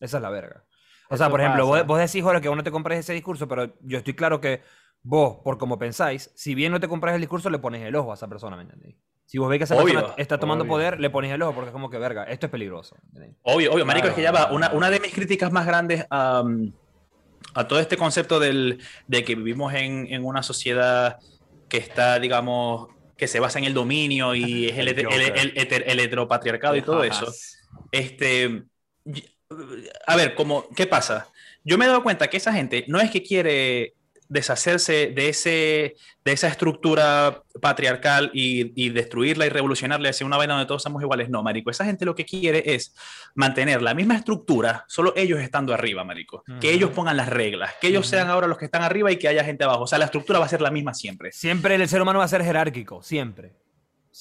Esa 0.00 0.16
es 0.16 0.22
la 0.22 0.30
verga. 0.30 0.64
O 1.10 1.16
sea, 1.16 1.26
Eso 1.26 1.30
por 1.30 1.40
ejemplo, 1.40 1.66
vos, 1.66 1.86
vos 1.86 1.98
decís, 1.98 2.22
Jorge, 2.22 2.40
que 2.40 2.48
vos 2.48 2.56
no 2.56 2.64
te 2.64 2.70
compres 2.70 2.98
ese 2.98 3.12
discurso, 3.12 3.46
pero 3.46 3.74
yo 3.82 3.98
estoy 3.98 4.14
claro 4.14 4.40
que 4.40 4.62
vos, 5.02 5.38
por 5.44 5.58
como 5.58 5.78
pensáis, 5.78 6.32
si 6.34 6.54
bien 6.54 6.72
no 6.72 6.80
te 6.80 6.88
compras 6.88 7.14
el 7.14 7.20
discurso, 7.20 7.50
le 7.50 7.58
pones 7.58 7.82
el 7.82 7.94
ojo 7.94 8.10
a 8.10 8.14
esa 8.14 8.26
persona, 8.28 8.56
¿me 8.56 8.62
entendéis? 8.62 8.96
Si 9.26 9.38
vos 9.38 9.48
veis 9.48 9.58
que 9.58 9.64
esa 9.64 9.74
Obvio, 9.76 9.94
persona 9.94 10.14
está 10.18 10.38
tomando 10.38 10.62
obvio. 10.62 10.72
poder, 10.74 11.00
le 11.00 11.10
pones 11.10 11.32
el 11.32 11.42
ojo 11.42 11.52
porque 11.54 11.68
es 11.68 11.72
como 11.72 11.90
que, 11.90 11.98
verga, 11.98 12.24
esto 12.24 12.46
es 12.46 12.52
peligroso. 12.52 12.96
Obvio, 13.42 13.72
obvio, 13.72 13.84
Marico, 13.84 14.06
es 14.08 14.14
que 14.14 14.22
ya 14.22 14.30
va. 14.32 14.52
Una, 14.52 14.70
una 14.72 14.88
de 14.90 15.00
mis 15.00 15.12
críticas 15.12 15.50
más 15.52 15.66
grandes 15.66 16.06
a, 16.10 16.44
a 17.54 17.66
todo 17.68 17.80
este 17.80 17.96
concepto 17.96 18.38
del, 18.38 18.80
de 19.08 19.24
que 19.24 19.34
vivimos 19.34 19.74
en, 19.74 20.06
en 20.12 20.24
una 20.24 20.42
sociedad 20.42 21.18
que 21.68 21.78
está, 21.78 22.18
digamos, 22.20 22.88
que 23.16 23.26
se 23.26 23.40
basa 23.40 23.58
en 23.58 23.64
el 23.64 23.74
dominio 23.74 24.34
y 24.34 24.66
es 24.68 24.78
el, 24.78 24.88
El 24.88 24.98
el- 25.00 25.82
el- 25.86 26.00
heteropatriarcado 26.00 26.76
y 26.76 26.82
todo 26.82 27.02
eso. 27.02 27.32
Este, 27.90 28.62
a 30.06 30.16
ver, 30.16 30.34
como, 30.34 30.68
¿qué 30.76 30.86
pasa? 30.86 31.28
Yo 31.64 31.78
me 31.78 31.84
he 31.84 31.88
dado 31.88 32.02
cuenta 32.02 32.28
que 32.28 32.36
esa 32.36 32.52
gente 32.52 32.84
no 32.88 33.00
es 33.00 33.10
que 33.10 33.22
quiere 33.22 33.94
deshacerse 34.28 35.08
de, 35.14 35.28
ese, 35.28 35.96
de 36.24 36.32
esa 36.32 36.48
estructura 36.48 37.42
patriarcal 37.60 38.30
y, 38.34 38.72
y 38.74 38.90
destruirla 38.90 39.46
y 39.46 39.48
revolucionarla 39.48 40.08
hacia 40.10 40.26
una 40.26 40.36
vaina 40.36 40.54
donde 40.54 40.66
todos 40.66 40.82
somos 40.82 41.02
iguales. 41.02 41.28
No, 41.30 41.42
marico, 41.42 41.70
esa 41.70 41.84
gente 41.84 42.04
lo 42.04 42.14
que 42.14 42.24
quiere 42.24 42.74
es 42.74 42.94
mantener 43.34 43.82
la 43.82 43.94
misma 43.94 44.16
estructura, 44.16 44.84
solo 44.88 45.12
ellos 45.16 45.40
estando 45.40 45.72
arriba, 45.74 46.04
marico. 46.04 46.42
Que 46.60 46.68
Ujú. 46.68 46.76
ellos 46.76 46.90
pongan 46.90 47.16
las 47.16 47.28
reglas, 47.28 47.74
que 47.80 47.88
ellos 47.88 48.06
Ujú. 48.06 48.10
sean 48.16 48.28
ahora 48.28 48.46
los 48.46 48.58
que 48.58 48.64
están 48.66 48.82
arriba 48.82 49.10
y 49.12 49.16
que 49.18 49.28
haya 49.28 49.44
gente 49.44 49.64
abajo. 49.64 49.82
O 49.82 49.86
sea, 49.86 49.98
la 49.98 50.06
estructura 50.06 50.38
va 50.38 50.46
a 50.46 50.48
ser 50.48 50.60
la 50.60 50.70
misma 50.70 50.94
siempre. 50.94 51.32
Siempre 51.32 51.74
el 51.74 51.88
ser 51.88 52.02
humano 52.02 52.18
va 52.20 52.24
a 52.24 52.28
ser 52.28 52.42
jerárquico, 52.42 53.02
siempre. 53.02 53.52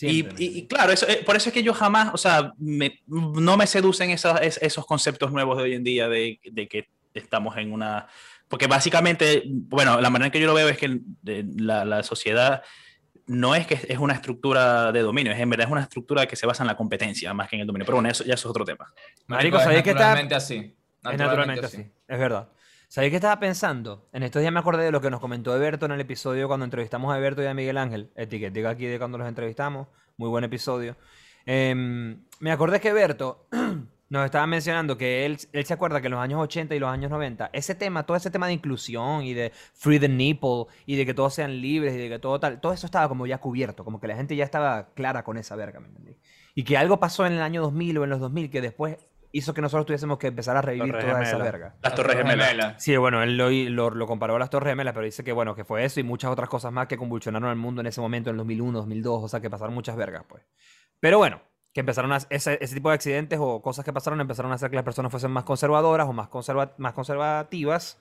Y, 0.02 0.26
y- 0.26 0.58
y 0.60 0.68
claro, 0.68 0.92
eso, 0.92 1.08
eh, 1.08 1.22
por 1.26 1.38
eso 1.38 1.48
es 1.50 1.54
que 1.54 1.64
yo 1.64 1.74
jamás, 1.74 2.10
o 2.14 2.18
sea, 2.18 2.52
me- 2.58 3.00
no 3.08 3.56
me 3.56 3.66
seducen 3.66 4.10
esas- 4.10 4.42
es- 4.42 4.60
esos 4.62 4.86
conceptos 4.86 5.32
nuevos 5.32 5.56
de 5.58 5.64
hoy 5.64 5.74
en 5.74 5.86
día 5.86 6.10
de, 6.10 6.38
de 6.44 6.68
que 6.68 6.90
estamos 7.14 7.56
en 7.56 7.72
una... 7.72 8.08
Porque 8.48 8.68
básicamente, 8.68 9.44
bueno, 9.48 10.00
la 10.02 10.10
manera 10.10 10.28
en 10.28 10.32
que 10.32 10.40
yo 10.40 10.48
lo 10.48 10.54
veo 10.54 10.70
es 10.70 10.78
que 10.78 11.00
eh, 11.26 11.46
la, 11.58 11.84
la 11.86 12.04
sociedad 12.04 12.62
no 13.28 13.56
es 13.56 13.66
que 13.66 13.80
es 13.90 13.98
una 13.98 14.14
estructura 14.14 14.92
de 14.92 15.00
dominio, 15.02 15.32
es 15.32 15.40
en 15.40 15.50
verdad 15.50 15.66
es 15.66 15.72
una 15.72 15.82
estructura 15.82 16.28
que 16.28 16.36
se 16.36 16.46
basa 16.46 16.62
en 16.64 16.68
la 16.68 16.78
competencia 16.78 17.34
más 17.34 17.50
que 17.50 17.56
en 17.56 17.62
el 17.62 17.68
dominio. 17.68 17.86
Pero 17.86 17.96
bueno, 17.96 18.10
eso 18.10 18.24
ya 18.24 18.36
eso 18.36 18.48
es 18.48 18.52
otro 18.52 18.64
tema. 18.66 18.94
Marico, 19.28 19.58
es 19.58 19.64
¿sabías 19.64 19.82
que 19.84 19.90
está- 19.92 20.00
naturalmente 20.10 20.36
así. 20.36 20.56
Es 21.12 21.18
naturalmente 21.18 21.66
así, 21.66 21.78
es 22.08 22.20
verdad. 22.20 22.50
¿Sabéis 22.88 23.10
qué 23.12 23.16
estaba 23.18 23.40
pensando? 23.40 24.08
En 24.14 24.22
estos 24.24 24.42
días 24.42 24.54
me 24.54 24.60
acordé 24.60 24.84
de 24.84 24.92
lo 24.92 25.02
que 25.02 25.10
nos 25.10 25.20
comentó 25.20 25.56
Eberto 25.56 25.88
en 25.88 25.92
el 25.94 26.00
episodio 26.02 26.48
cuando 26.48 26.66
entrevistamos 26.66 27.14
a 27.14 27.18
Eberto 27.18 27.42
y 27.42 27.48
a 27.48 27.54
Miguel 27.54 27.78
Ángel. 27.78 28.12
Etiquetica 28.16 28.70
aquí 28.70 28.86
de 28.86 29.00
cuando 29.00 29.18
los 29.18 29.28
entrevistamos. 29.28 29.88
Muy 30.18 30.30
buen 30.30 30.44
episodio. 30.44 30.96
Em, 31.48 32.24
me 32.40 32.52
acordé 32.52 32.80
que 32.80 32.90
Eberto 32.90 33.48
nos 34.10 34.26
estaba 34.26 34.46
mencionando 34.46 34.98
que 34.98 35.26
él, 35.26 35.38
él 35.52 35.66
se 35.66 35.74
acuerda 35.74 36.00
que 36.00 36.08
en 36.08 36.12
los 36.12 36.22
años 36.22 36.40
80 36.42 36.76
y 36.76 36.80
los 36.80 36.90
años 36.90 37.10
90, 37.12 37.50
ese 37.54 37.76
tema, 37.76 38.06
todo 38.06 38.16
ese 38.18 38.30
tema 38.30 38.48
de 38.48 38.54
inclusión 38.54 39.24
y 39.24 39.34
de 39.34 39.52
free 39.74 40.00
the 40.00 40.08
nipple 40.10 40.66
y 40.86 40.96
de 40.96 41.06
que 41.06 41.14
todos 41.14 41.34
sean 41.34 41.60
libres 41.62 41.96
y 41.96 41.98
de 41.98 42.10
que 42.10 42.20
todo 42.20 42.40
tal, 42.40 42.62
todo 42.62 42.74
eso 42.74 42.86
estaba 42.86 43.08
como 43.08 43.26
ya 43.26 43.40
cubierto, 43.40 43.84
como 43.84 44.00
que 44.00 44.08
la 44.08 44.16
gente 44.16 44.36
ya 44.36 44.44
estaba 44.44 44.94
clara 44.94 45.24
con 45.24 45.38
esa 45.38 45.56
verga, 45.56 45.80
¿me 45.80 45.88
entendí? 45.88 46.18
Y 46.54 46.64
que 46.64 46.78
algo 46.78 47.00
pasó 47.00 47.26
en 47.26 47.34
el 47.34 47.42
año 47.42 47.62
2000 47.62 47.98
o 47.98 48.04
en 48.04 48.10
los 48.12 48.20
2000 48.20 48.50
que 48.50 48.62
después 48.62 48.98
hizo 49.32 49.54
que 49.54 49.62
nosotros 49.62 49.86
tuviésemos 49.86 50.18
que 50.18 50.28
empezar 50.28 50.56
a 50.56 50.62
revivir 50.62 50.94
Torres 50.94 51.06
toda 51.06 51.22
esa 51.22 51.32
Gemelas. 51.32 51.52
verga. 51.52 51.76
Las 51.82 51.96
Torres 51.96 52.18
Gemelas. 52.18 52.82
Sí, 52.82 52.96
bueno, 52.96 53.22
él 53.22 53.36
lo, 53.36 53.50
lo, 53.50 53.90
lo 53.90 54.08
comparó 54.08 54.38
a 54.38 54.40
las 54.40 54.50
Torres 54.50 54.72
Gemelas, 54.72 54.94
pero 54.94 55.06
dice 55.06 55.26
que 55.26 55.34
bueno, 55.34 55.56
que 55.56 55.66
fue 55.66 55.84
eso 55.84 56.00
y 56.00 56.04
muchas 56.04 56.32
otras 56.32 56.48
cosas 56.48 56.72
más 56.72 56.88
que 56.88 56.96
convulsionaron 56.96 57.50
al 57.50 57.58
mundo 57.58 57.82
en 57.82 57.88
ese 57.88 58.00
momento, 58.00 58.30
en 58.30 58.36
el 58.36 58.38
2001, 58.38 58.78
2002, 58.80 59.24
o 59.24 59.28
sea, 59.28 59.42
que 59.42 59.50
pasaron 59.50 59.74
muchas 59.74 59.98
vergas, 59.98 60.24
pues. 60.30 60.44
Pero 61.02 61.18
bueno, 61.18 61.42
que 61.76 61.82
empezaron 61.82 62.14
a, 62.14 62.20
ese, 62.30 62.58
ese 62.62 62.74
tipo 62.74 62.88
de 62.88 62.96
accidentes 62.96 63.38
o 63.42 63.62
cosas 63.62 63.84
que 63.84 63.92
pasaron 63.92 64.22
empezaron 64.22 64.50
a 64.54 64.56
hacer 64.56 64.70
que 64.70 64.78
las 64.78 64.86
personas 64.86 65.12
fuesen 65.12 65.30
más 65.30 65.44
conservadoras 65.44 66.08
o 66.08 66.14
más, 66.14 66.30
conserva, 66.30 66.74
más 66.78 66.94
conservativas 66.94 68.00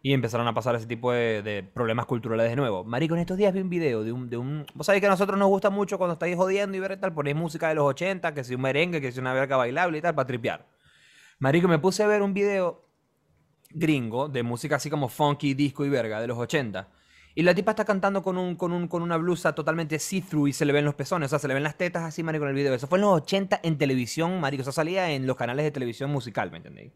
y 0.00 0.14
empezaron 0.14 0.48
a 0.48 0.54
pasar 0.54 0.74
ese 0.74 0.86
tipo 0.86 1.12
de, 1.12 1.42
de 1.42 1.62
problemas 1.62 2.06
culturales 2.06 2.48
de 2.48 2.56
nuevo. 2.56 2.82
Marico, 2.82 3.14
en 3.14 3.20
estos 3.20 3.36
días 3.36 3.52
vi 3.52 3.60
un 3.60 3.68
video 3.68 4.04
de 4.04 4.12
un, 4.12 4.30
de 4.30 4.38
un... 4.38 4.64
Vos 4.72 4.86
sabés 4.86 5.02
que 5.02 5.06
a 5.06 5.10
nosotros 5.10 5.38
nos 5.38 5.48
gusta 5.50 5.68
mucho 5.68 5.98
cuando 5.98 6.14
estáis 6.14 6.34
jodiendo 6.34 6.78
y 6.78 6.80
ver 6.80 6.98
tal, 6.98 7.12
ponéis 7.12 7.36
música 7.36 7.68
de 7.68 7.74
los 7.74 7.84
80, 7.84 8.32
que 8.32 8.42
si 8.42 8.54
un 8.54 8.62
merengue, 8.62 9.02
que 9.02 9.12
si 9.12 9.20
una 9.20 9.34
verga 9.34 9.58
bailable 9.58 9.98
y 9.98 10.00
tal, 10.00 10.14
para 10.14 10.26
tripear. 10.26 10.66
Marico, 11.40 11.68
me 11.68 11.78
puse 11.78 12.02
a 12.02 12.06
ver 12.06 12.22
un 12.22 12.32
video 12.32 12.88
gringo 13.68 14.28
de 14.28 14.42
música 14.42 14.76
así 14.76 14.88
como 14.88 15.10
funky, 15.10 15.52
disco 15.52 15.84
y 15.84 15.90
verga 15.90 16.22
de 16.22 16.26
los 16.26 16.38
80. 16.38 16.88
Y 17.34 17.42
la 17.42 17.54
tipa 17.54 17.70
está 17.72 17.84
cantando 17.84 18.22
con, 18.22 18.36
un, 18.36 18.56
con, 18.56 18.72
un, 18.72 18.88
con 18.88 19.02
una 19.02 19.16
blusa 19.16 19.54
totalmente 19.54 19.98
see-through 19.98 20.48
y 20.48 20.52
se 20.52 20.64
le 20.64 20.72
ven 20.72 20.84
los 20.84 20.94
pezones, 20.94 21.26
o 21.26 21.30
sea, 21.30 21.38
se 21.38 21.46
le 21.48 21.54
ven 21.54 21.62
las 21.62 21.76
tetas 21.76 22.02
así, 22.02 22.22
marico, 22.22 22.44
en 22.44 22.50
el 22.50 22.54
video. 22.56 22.74
Eso 22.74 22.86
fue 22.88 22.98
en 22.98 23.02
los 23.02 23.12
80 23.22 23.60
en 23.62 23.78
televisión, 23.78 24.40
marico. 24.40 24.62
Eso 24.62 24.72
salía 24.72 25.10
en 25.12 25.26
los 25.26 25.36
canales 25.36 25.64
de 25.64 25.70
televisión 25.70 26.10
musical, 26.10 26.50
¿me 26.50 26.56
entendéis? 26.58 26.92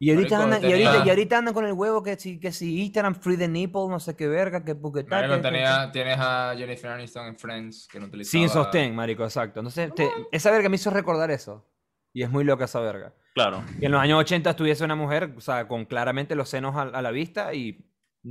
Y 0.00 0.10
ahorita, 0.12 0.38
Marico, 0.38 0.54
andan, 0.54 0.62
y, 0.70 0.72
ahorita, 0.72 0.92
tenía- 0.92 1.06
y 1.06 1.10
ahorita 1.10 1.38
andan 1.38 1.54
con 1.54 1.64
el 1.66 1.72
huevo 1.72 2.04
que 2.04 2.16
si, 2.16 2.38
que 2.38 2.52
si 2.52 2.82
Instagram 2.82 3.16
free 3.16 3.36
the 3.36 3.48
nipple, 3.48 3.88
no 3.88 3.98
sé 3.98 4.14
qué 4.14 4.28
verga, 4.28 4.64
que 4.64 4.76
porque 4.76 5.02
tal. 5.02 5.22
Marico, 5.28 5.36
que- 5.42 5.48
tenía- 5.50 5.90
tienes 5.92 6.16
a 6.20 6.54
Jennifer 6.56 6.90
Aniston 6.92 7.26
en 7.26 7.36
Friends 7.36 7.88
que 7.90 7.98
no 7.98 8.06
utilizaba... 8.06 8.30
Sin 8.30 8.48
sostén, 8.48 8.94
marico, 8.94 9.24
exacto. 9.24 9.58
Entonces, 9.58 9.92
te- 9.96 10.08
esa 10.30 10.52
verga 10.52 10.68
me 10.68 10.76
hizo 10.76 10.90
recordar 10.90 11.32
eso. 11.32 11.66
Y 12.12 12.22
es 12.22 12.30
muy 12.30 12.44
loca 12.44 12.66
esa 12.66 12.78
verga. 12.80 13.12
Claro. 13.34 13.64
Y 13.80 13.86
en 13.86 13.92
los 13.92 14.00
años 14.00 14.20
80 14.20 14.50
estuviese 14.50 14.84
una 14.84 14.94
mujer, 14.94 15.34
o 15.36 15.40
sea, 15.40 15.66
con 15.66 15.84
claramente 15.84 16.36
los 16.36 16.48
senos 16.48 16.76
a, 16.76 16.82
a 16.82 17.02
la 17.02 17.10
vista 17.10 17.52
y 17.54 17.84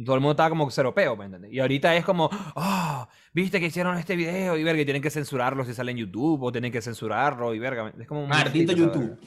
todo 0.05 0.15
el 0.15 0.21
mundo 0.21 0.31
estaba 0.31 0.49
como 0.49 0.69
ceropeo, 0.69 1.15
¿me 1.15 1.25
entiendes? 1.25 1.51
Y 1.53 1.59
ahorita 1.59 1.95
es 1.95 2.03
como, 2.05 2.29
oh, 2.55 3.07
viste 3.33 3.59
que 3.59 3.67
hicieron 3.67 3.97
este 3.97 4.15
video 4.15 4.57
y 4.57 4.63
verga, 4.63 4.81
y 4.81 4.85
tienen 4.85 5.01
que 5.01 5.09
censurarlo 5.09 5.63
si 5.65 5.73
sale 5.73 5.91
en 5.91 5.97
YouTube 5.97 6.43
o 6.43 6.51
tienen 6.51 6.71
que 6.71 6.81
censurarlo 6.81 7.53
y 7.53 7.59
verga. 7.59 7.93
Es 7.99 8.07
como 8.07 8.21
muy 8.21 8.29
Maldito 8.29 8.73
YouTube. 8.73 9.17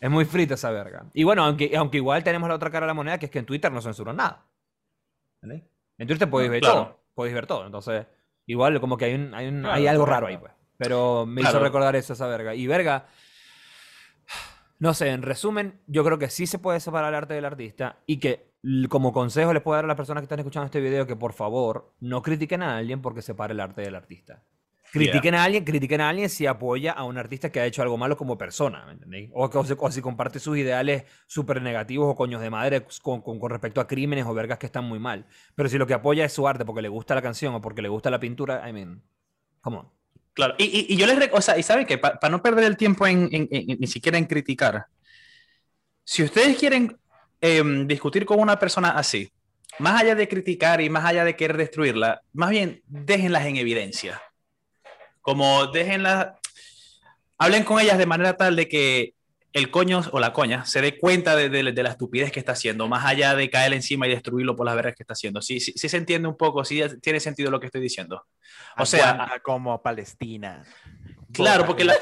Es 0.00 0.10
muy 0.10 0.24
frita 0.24 0.54
esa 0.54 0.70
verga. 0.70 1.04
Y 1.14 1.22
bueno, 1.22 1.44
aunque, 1.44 1.76
aunque 1.76 1.98
igual 1.98 2.24
tenemos 2.24 2.48
la 2.48 2.56
otra 2.56 2.70
cara 2.70 2.86
de 2.86 2.88
la 2.88 2.94
moneda, 2.94 3.18
que 3.18 3.26
es 3.26 3.30
que 3.32 3.38
en 3.38 3.46
Twitter 3.46 3.70
no 3.70 3.80
censuran 3.80 4.16
nada. 4.16 4.44
¿Entendés? 5.40 5.68
En 5.98 6.08
Twitter 6.08 6.28
podéis 6.28 6.50
ver 6.50 6.60
Claro. 6.60 6.74
todo. 6.84 7.00
Podéis 7.14 7.34
ver 7.34 7.46
todo. 7.46 7.66
Entonces, 7.66 8.06
igual 8.46 8.80
como 8.80 8.96
que 8.96 9.04
hay, 9.04 9.14
un, 9.14 9.32
hay, 9.34 9.46
un- 9.46 9.60
Claro, 9.60 9.74
hay 9.76 9.86
algo 9.86 10.04
raro 10.06 10.26
ahí, 10.26 10.36
pues. 10.38 10.52
Pero 10.78 11.24
me 11.26 11.42
hizo 11.42 11.50
Claro. 11.52 11.64
recordar 11.64 11.94
eso, 11.94 12.14
esa 12.14 12.26
verga. 12.26 12.54
Y 12.56 12.66
verga, 12.66 13.06
no 14.80 14.94
sé, 14.94 15.10
en 15.10 15.22
resumen, 15.22 15.80
yo 15.86 16.02
creo 16.04 16.18
que 16.18 16.28
sí 16.28 16.46
se 16.48 16.58
puede 16.58 16.80
separar 16.80 17.10
el 17.10 17.14
arte 17.14 17.34
del 17.34 17.44
artista 17.44 17.98
y 18.06 18.18
que 18.18 18.51
como 18.88 19.12
consejo 19.12 19.52
les 19.52 19.62
puedo 19.62 19.76
dar 19.76 19.84
a 19.84 19.88
las 19.88 19.96
personas 19.96 20.20
que 20.22 20.26
están 20.26 20.38
escuchando 20.38 20.66
este 20.66 20.80
video 20.80 21.06
que 21.06 21.16
por 21.16 21.32
favor 21.32 21.92
no 22.00 22.22
critiquen 22.22 22.62
a 22.62 22.76
alguien 22.76 23.02
porque 23.02 23.22
separe 23.22 23.52
el 23.54 23.60
arte 23.60 23.82
del 23.82 23.94
artista. 23.94 24.42
Critiquen 24.92 25.34
a 25.34 25.44
alguien, 25.44 25.64
critiquen 25.64 26.02
a 26.02 26.10
alguien 26.10 26.28
si 26.28 26.46
apoya 26.46 26.92
a 26.92 27.04
un 27.04 27.16
artista 27.16 27.50
que 27.50 27.60
ha 27.60 27.64
hecho 27.66 27.80
algo 27.80 27.96
malo 27.96 28.16
como 28.18 28.36
persona, 28.36 28.84
¿me 28.84 28.92
entendéis? 28.92 29.30
O, 29.32 29.46
o 29.46 29.64
si- 29.64 29.74
o 29.78 29.90
si 29.90 30.02
comparte 30.02 30.38
sus 30.38 30.58
ideales 30.58 31.04
súper 31.26 31.62
negativos 31.62 32.08
o 32.10 32.14
coños 32.14 32.42
de 32.42 32.50
madre 32.50 32.86
con, 33.02 33.22
con- 33.22 33.40
con 33.40 33.50
respecto 33.50 33.80
a 33.80 33.86
crímenes 33.88 34.26
o 34.26 34.34
vergas 34.34 34.58
que 34.58 34.66
están 34.66 34.84
muy 34.84 34.98
mal. 34.98 35.24
Pero 35.54 35.70
si 35.70 35.78
lo 35.78 35.86
que 35.86 35.94
apoya 35.94 36.26
es 36.26 36.32
su 36.34 36.46
arte 36.46 36.66
porque 36.66 36.82
le 36.82 36.88
gusta 36.90 37.14
la 37.14 37.22
canción 37.22 37.54
o 37.54 37.62
porque 37.62 37.80
le 37.80 37.88
gusta 37.88 38.10
la 38.10 38.20
pintura, 38.20 38.68
I 38.68 38.72
mean, 38.74 39.02
come 39.62 39.78
on. 39.78 39.88
Claro, 40.34 40.54
y, 40.58 40.64
y- 40.64 40.86
y 40.92 40.96
yo 40.98 41.06
les 41.06 41.18
rec- 41.18 41.30
o 41.32 41.40
sea, 41.40 41.56
y 41.58 41.62
saben 41.62 41.86
que 41.86 41.96
para 41.96 42.28
no 42.28 42.42
perder 42.42 42.64
el 42.64 42.76
tiempo 42.76 43.06
en, 43.06 43.28
en- 43.32 43.48
en- 43.50 43.78
ni 43.80 43.86
siquiera 43.86 44.18
en 44.18 44.26
criticar, 44.26 44.86
si 46.04 46.22
ustedes 46.22 46.58
quieren 46.58 46.98
em, 47.42 47.86
discutir 47.86 48.24
con 48.24 48.40
una 48.40 48.58
persona 48.58 48.90
así, 48.92 49.30
más 49.78 50.00
allá 50.00 50.14
de 50.14 50.28
criticar 50.28 50.80
y 50.80 50.88
más 50.88 51.04
allá 51.04 51.24
de 51.24 51.36
querer 51.36 51.56
destruirla, 51.58 52.22
más 52.32 52.48
bien 52.50 52.80
déjenlas 52.86 53.44
en 53.44 53.56
evidencia. 53.56 54.22
Como 55.20 55.66
déjenlas, 55.66 56.28
hablen 57.38 57.64
con 57.64 57.78
ellas 57.80 57.98
de 57.98 58.06
manera 58.06 58.36
tal 58.36 58.56
de 58.56 58.68
que 58.68 59.14
el 59.52 59.70
coño 59.70 60.00
o 60.12 60.18
la 60.20 60.32
coña 60.32 60.64
se 60.64 60.80
dé 60.80 60.96
cuenta 60.98 61.36
de, 61.36 61.50
de- 61.50 61.72
de 61.72 61.82
la 61.82 61.90
estupidez 61.90 62.32
que 62.32 62.38
está 62.40 62.52
haciendo, 62.52 62.88
más 62.88 63.04
allá 63.04 63.34
de 63.34 63.50
caer 63.50 63.74
encima 63.74 64.06
y 64.06 64.10
destruirlo 64.10 64.56
por 64.56 64.64
las 64.64 64.74
vergas 64.74 64.94
que 64.94 65.02
está 65.02 65.12
haciendo. 65.12 65.42
Sí, 65.42 65.60
sí, 65.60 65.72
sí 65.76 65.88
se 65.90 65.98
entiende 65.98 66.26
un 66.26 66.36
poco, 66.38 66.64
sí 66.64 66.80
tiene 67.02 67.20
sentido 67.20 67.50
lo 67.50 67.60
que 67.60 67.66
estoy 67.66 67.82
diciendo. 67.82 68.24
O 68.78 68.86
sea, 68.86 69.40
como 69.42 69.82
Palestina. 69.82 70.64
Claro, 71.34 71.66
porque 71.66 71.84
la-. 71.84 71.96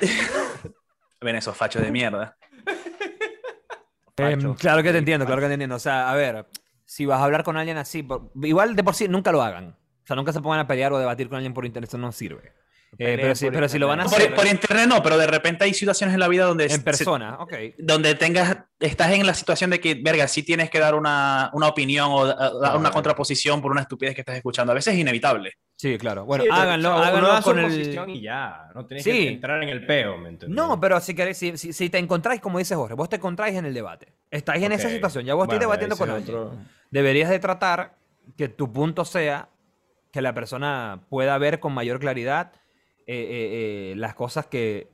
Ven 1.20 1.36
esos 1.36 1.56
fachos 1.56 1.82
de 1.82 1.90
mierda. 1.90 2.36
Em, 4.16 4.54
claro 4.54 4.82
que 4.82 4.92
te 4.92 4.98
entiendo, 4.98 5.26
claro 5.26 5.40
que 5.40 5.48
te 5.48 5.54
entiendo. 5.54 5.76
O 5.76 5.78
sea, 5.78 6.10
a 6.10 6.14
ver, 6.14 6.46
si 6.84 7.06
vas 7.06 7.20
a 7.20 7.24
hablar 7.24 7.44
con 7.44 7.56
alguien 7.56 7.76
así, 7.78 8.02
por- 8.02 8.30
igual 8.42 8.76
de 8.76 8.84
por 8.84 8.94
sí 8.94 9.08
nunca 9.08 9.32
lo 9.32 9.42
hagan. 9.42 9.70
O 10.04 10.06
sea, 10.06 10.16
nunca 10.16 10.32
se 10.32 10.40
pongan 10.40 10.60
a 10.60 10.66
pelear 10.66 10.92
o 10.92 10.98
debatir 10.98 11.28
con 11.28 11.36
alguien 11.36 11.54
por 11.54 11.64
internet, 11.64 11.88
eso 11.88 11.98
no 11.98 12.12
sirve. 12.12 12.52
Eh, 12.98 13.16
pero, 13.18 13.34
si, 13.34 13.50
pero 13.50 13.68
si 13.70 13.78
lo 13.78 13.88
van 13.88 14.00
a 14.00 14.02
hacer 14.04 14.26
Por, 14.28 14.36
por 14.36 14.46
internet 14.46 14.86
no, 14.86 15.02
pero 15.02 15.16
de 15.16 15.26
repente 15.26 15.64
hay 15.64 15.72
situaciones 15.72 16.12
en 16.12 16.20
la 16.20 16.28
vida 16.28 16.44
donde, 16.44 16.64
en 16.64 16.70
se- 16.72 16.78
persona, 16.80 17.36
ok. 17.40 17.54
donde 17.78 18.14
tengas, 18.14 18.58
estás 18.78 19.12
en 19.12 19.26
la 19.26 19.32
situación 19.32 19.70
de 19.70 19.80
que, 19.80 19.94
verga, 19.94 20.28
sí 20.28 20.42
tienes 20.42 20.68
que 20.68 20.78
dar 20.78 20.94
una, 20.94 21.48
una 21.54 21.68
opinión 21.68 22.08
o 22.10 22.26
da- 22.26 22.52
dar 22.60 22.76
una 22.76 22.90
contraposición 22.90 23.62
por 23.62 23.70
una 23.72 23.80
estupidez 23.80 24.14
que 24.14 24.20
estás 24.20 24.36
escuchando. 24.36 24.72
A 24.72 24.74
veces 24.74 24.92
es 24.92 25.00
inevitable. 25.00 25.54
Sí, 25.74 25.96
claro. 25.96 26.26
Bueno, 26.26 26.44
Sí, 26.44 26.50
pero, 26.50 26.62
háganlo, 26.62 26.94
o 26.96 27.02
sea, 27.02 27.14
uno 27.14 27.26
háganlo 27.28 27.42
con 27.42 27.58
el... 27.60 28.10
y 28.10 28.20
ya. 28.20 28.68
No 28.74 28.84
tienes 28.86 29.04
Sí. 29.04 29.10
que 29.10 29.28
entrar 29.30 29.62
en 29.62 29.70
el 29.70 29.86
peo, 29.86 30.18
¿me? 30.18 30.38
No, 30.48 30.78
pero 30.78 31.00
si, 31.00 31.14
queréis, 31.14 31.38
si, 31.38 31.56
si- 31.56 31.72
si 31.72 31.88
te 31.88 31.96
encontráis, 31.98 32.42
como 32.42 32.58
dice 32.58 32.74
Jorge, 32.76 32.94
vos 32.94 33.08
te 33.08 33.16
encontráis 33.16 33.56
en 33.56 33.64
el 33.64 33.72
debate. 33.72 34.12
Estáis 34.30 34.62
en 34.62 34.72
esa 34.72 34.90
situación, 34.90 35.24
ya 35.24 35.32
vos 35.34 35.46
Bueno, 35.46 35.54
estáis 35.54 35.60
debatiendo 35.60 35.96
con 35.96 36.10
alguien. 36.10 36.36
otro- 36.36 36.56
Deberías 36.90 37.30
de 37.30 37.38
tratar 37.38 37.96
que 38.36 38.48
tu 38.48 38.70
punto 38.70 39.06
sea 39.06 39.48
que 40.12 40.20
la 40.20 40.34
persona 40.34 41.00
pueda 41.08 41.38
ver 41.38 41.58
con 41.58 41.72
mayor 41.72 41.98
claridad 41.98 42.52
eh, 43.06 43.14
eh, 43.14 43.92
eh, 43.92 43.94
las 43.96 44.14
cosas 44.14 44.46
que, 44.46 44.88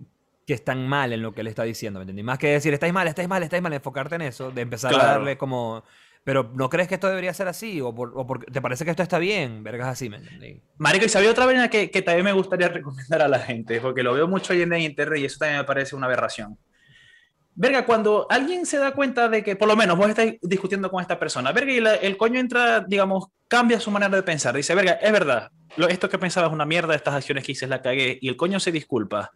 que 0.46 0.54
están 0.54 0.88
mal 0.88 1.12
en 1.12 1.22
lo 1.22 1.32
que 1.34 1.42
le 1.42 1.50
está 1.50 1.62
diciendo, 1.64 1.98
¿me 2.00 2.04
entendí? 2.04 2.22
Más 2.22 2.38
que 2.38 2.48
decir, 2.48 2.72
estáis 2.74 2.92
mal, 2.92 3.06
estáis 3.08 3.28
mal, 3.28 3.42
estáis 3.42 3.62
mal, 3.62 3.72
enfocarte 3.72 4.14
en 4.16 4.22
eso, 4.22 4.50
de 4.50 4.62
empezar 4.62 4.94
a 4.96 5.04
darle 5.04 5.36
como... 5.38 5.84
Pero 6.24 6.50
¿no 6.54 6.68
crees 6.68 6.88
que 6.88 6.94
esto 6.94 7.08
debería 7.08 7.32
ser 7.32 7.48
así? 7.48 7.80
¿O, 7.80 7.94
por- 7.94 8.12
o 8.14 8.26
porque 8.26 8.50
te 8.52 8.60
parece 8.60 8.84
que 8.84 8.90
esto 8.90 9.02
está 9.02 9.18
bien? 9.18 9.62
Vergas 9.64 9.88
así, 9.88 10.10
¿me 10.10 10.18
entendí? 10.18 10.60
Marico, 10.76 11.06
y 11.06 11.08
sabía 11.08 11.30
otra 11.30 11.46
vaina 11.46 11.70
que, 11.70 11.90
que 11.90 12.02
también 12.02 12.24
me 12.24 12.32
gustaría 12.32 12.68
recomendar 12.68 13.22
a 13.22 13.28
la 13.28 13.38
gente, 13.38 13.80
porque 13.80 14.02
lo 14.02 14.12
veo 14.12 14.28
mucho 14.28 14.52
hoy 14.52 14.62
en 14.62 14.72
en 14.74 14.82
internet 14.82 15.20
y 15.20 15.24
eso 15.24 15.38
también 15.38 15.60
me 15.60 15.64
parece 15.64 15.96
una 15.96 16.06
aberración. 16.06 16.58
Verga, 17.60 17.84
cuando 17.84 18.28
alguien 18.30 18.64
se 18.66 18.78
da 18.78 18.92
cuenta 18.92 19.28
de 19.28 19.42
que, 19.42 19.56
por 19.56 19.66
lo 19.66 19.74
menos, 19.74 19.98
vos 19.98 20.08
estás 20.08 20.26
discutiendo 20.42 20.88
con 20.92 21.00
esta 21.02 21.18
persona, 21.18 21.50
verga, 21.50 21.72
y 21.72 22.06
el 22.06 22.16
coño 22.16 22.38
entra, 22.38 22.84
digamos, 22.86 23.26
cambia 23.48 23.80
su 23.80 23.90
manera 23.90 24.14
de 24.14 24.22
pensar. 24.22 24.54
Dice, 24.54 24.76
verga, 24.76 24.92
es 24.92 25.10
verdad, 25.10 25.50
lo- 25.76 25.88
esto 25.88 26.08
que 26.08 26.18
pensaba 26.18 26.46
es 26.46 26.52
una 26.52 26.64
mierda, 26.64 26.94
estas 26.94 27.14
acciones 27.14 27.42
que 27.42 27.50
hice 27.52 27.66
la 27.66 27.82
cagué, 27.82 28.16
y 28.20 28.28
el 28.28 28.36
coño 28.36 28.60
se 28.60 28.70
disculpa. 28.70 29.32